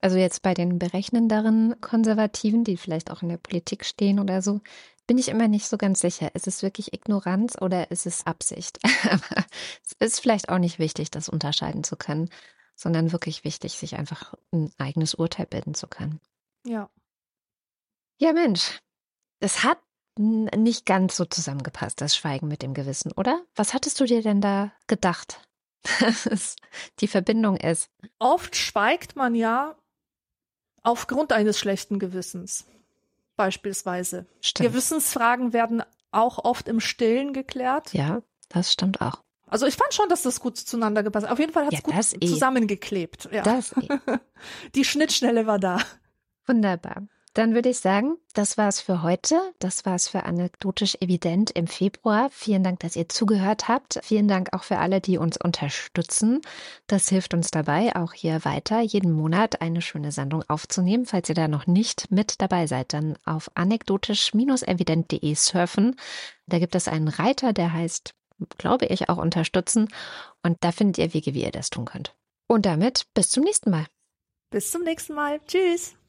Also 0.00 0.16
jetzt 0.16 0.40
bei 0.40 0.54
den 0.54 0.78
berechnenderen 0.78 1.78
Konservativen, 1.82 2.64
die 2.64 2.78
vielleicht 2.78 3.10
auch 3.10 3.20
in 3.20 3.28
der 3.28 3.36
Politik 3.36 3.84
stehen 3.84 4.18
oder 4.18 4.40
so, 4.40 4.62
bin 5.10 5.18
ich 5.18 5.26
immer 5.26 5.48
nicht 5.48 5.66
so 5.66 5.76
ganz 5.76 5.98
sicher. 5.98 6.32
Ist 6.36 6.46
es 6.46 6.62
wirklich 6.62 6.92
Ignoranz 6.92 7.56
oder 7.60 7.90
ist 7.90 8.06
es 8.06 8.28
Absicht? 8.28 8.78
Aber 9.10 9.44
es 9.82 9.94
ist 9.98 10.20
vielleicht 10.20 10.48
auch 10.48 10.58
nicht 10.58 10.78
wichtig, 10.78 11.10
das 11.10 11.28
unterscheiden 11.28 11.82
zu 11.82 11.96
können, 11.96 12.30
sondern 12.76 13.10
wirklich 13.10 13.42
wichtig, 13.42 13.76
sich 13.76 13.96
einfach 13.96 14.34
ein 14.52 14.72
eigenes 14.78 15.14
Urteil 15.16 15.46
bilden 15.46 15.74
zu 15.74 15.88
können. 15.88 16.20
Ja. 16.64 16.88
Ja, 18.20 18.32
Mensch, 18.32 18.78
es 19.40 19.64
hat 19.64 19.80
nicht 20.16 20.86
ganz 20.86 21.16
so 21.16 21.24
zusammengepasst, 21.24 22.00
das 22.00 22.14
Schweigen 22.14 22.46
mit 22.46 22.62
dem 22.62 22.72
Gewissen, 22.72 23.10
oder? 23.10 23.42
Was 23.56 23.74
hattest 23.74 23.98
du 23.98 24.04
dir 24.04 24.22
denn 24.22 24.40
da 24.40 24.70
gedacht? 24.86 25.42
dass 26.24 26.54
die 27.00 27.08
Verbindung 27.08 27.56
ist. 27.56 27.90
Oft 28.20 28.54
schweigt 28.54 29.16
man 29.16 29.34
ja 29.34 29.76
aufgrund 30.84 31.32
eines 31.32 31.58
schlechten 31.58 31.98
Gewissens. 31.98 32.64
Beispielsweise. 33.40 34.26
Stimmt. 34.42 34.68
Gewissensfragen 34.68 35.54
werden 35.54 35.82
auch 36.10 36.44
oft 36.44 36.68
im 36.68 36.78
Stillen 36.78 37.32
geklärt. 37.32 37.94
Ja, 37.94 38.20
das 38.50 38.70
stimmt 38.70 39.00
auch. 39.00 39.22
Also 39.46 39.64
ich 39.64 39.76
fand 39.76 39.94
schon, 39.94 40.10
dass 40.10 40.20
das 40.20 40.40
gut 40.40 40.58
zueinander 40.58 41.02
gepasst 41.02 41.24
hat. 41.24 41.32
Auf 41.32 41.38
jeden 41.38 41.50
Fall 41.50 41.64
hat 41.64 41.72
es 41.72 41.78
ja, 41.78 42.18
gut 42.18 42.22
eh. 42.22 42.26
zusammengeklebt. 42.26 43.30
Ja. 43.32 43.40
Das 43.40 43.72
eh. 43.78 43.88
Die 44.74 44.84
Schnittstelle 44.84 45.46
war 45.46 45.58
da. 45.58 45.78
Wunderbar. 46.46 47.08
Dann 47.32 47.54
würde 47.54 47.68
ich 47.68 47.78
sagen, 47.78 48.16
das 48.34 48.58
war's 48.58 48.80
für 48.80 49.02
heute. 49.02 49.40
Das 49.60 49.86
war's 49.86 50.08
für 50.08 50.24
anekdotisch 50.24 50.96
evident 51.00 51.52
im 51.52 51.68
Februar. 51.68 52.28
Vielen 52.30 52.64
Dank, 52.64 52.80
dass 52.80 52.96
ihr 52.96 53.08
zugehört 53.08 53.68
habt. 53.68 54.00
Vielen 54.02 54.26
Dank 54.26 54.52
auch 54.52 54.64
für 54.64 54.78
alle, 54.78 55.00
die 55.00 55.16
uns 55.16 55.36
unterstützen. 55.36 56.40
Das 56.88 57.08
hilft 57.08 57.32
uns 57.32 57.52
dabei, 57.52 57.94
auch 57.94 58.14
hier 58.14 58.44
weiter 58.44 58.80
jeden 58.80 59.12
Monat 59.12 59.60
eine 59.60 59.80
schöne 59.80 60.10
Sendung 60.10 60.42
aufzunehmen. 60.48 61.06
Falls 61.06 61.28
ihr 61.28 61.36
da 61.36 61.46
noch 61.46 61.68
nicht 61.68 62.10
mit 62.10 62.40
dabei 62.40 62.66
seid, 62.66 62.92
dann 62.94 63.16
auf 63.24 63.48
anekdotisch-evident.de 63.54 65.34
surfen. 65.36 65.94
Da 66.46 66.58
gibt 66.58 66.74
es 66.74 66.88
einen 66.88 67.08
Reiter, 67.08 67.52
der 67.52 67.72
heißt, 67.72 68.12
glaube 68.58 68.86
ich, 68.86 69.08
auch 69.08 69.18
unterstützen. 69.18 69.88
Und 70.42 70.58
da 70.64 70.72
findet 70.72 70.98
ihr 70.98 71.14
Wege, 71.14 71.34
wie 71.34 71.44
ihr 71.44 71.52
das 71.52 71.70
tun 71.70 71.84
könnt. 71.84 72.16
Und 72.48 72.66
damit 72.66 73.06
bis 73.14 73.30
zum 73.30 73.44
nächsten 73.44 73.70
Mal. 73.70 73.86
Bis 74.50 74.72
zum 74.72 74.82
nächsten 74.82 75.14
Mal. 75.14 75.40
Tschüss. 75.46 75.94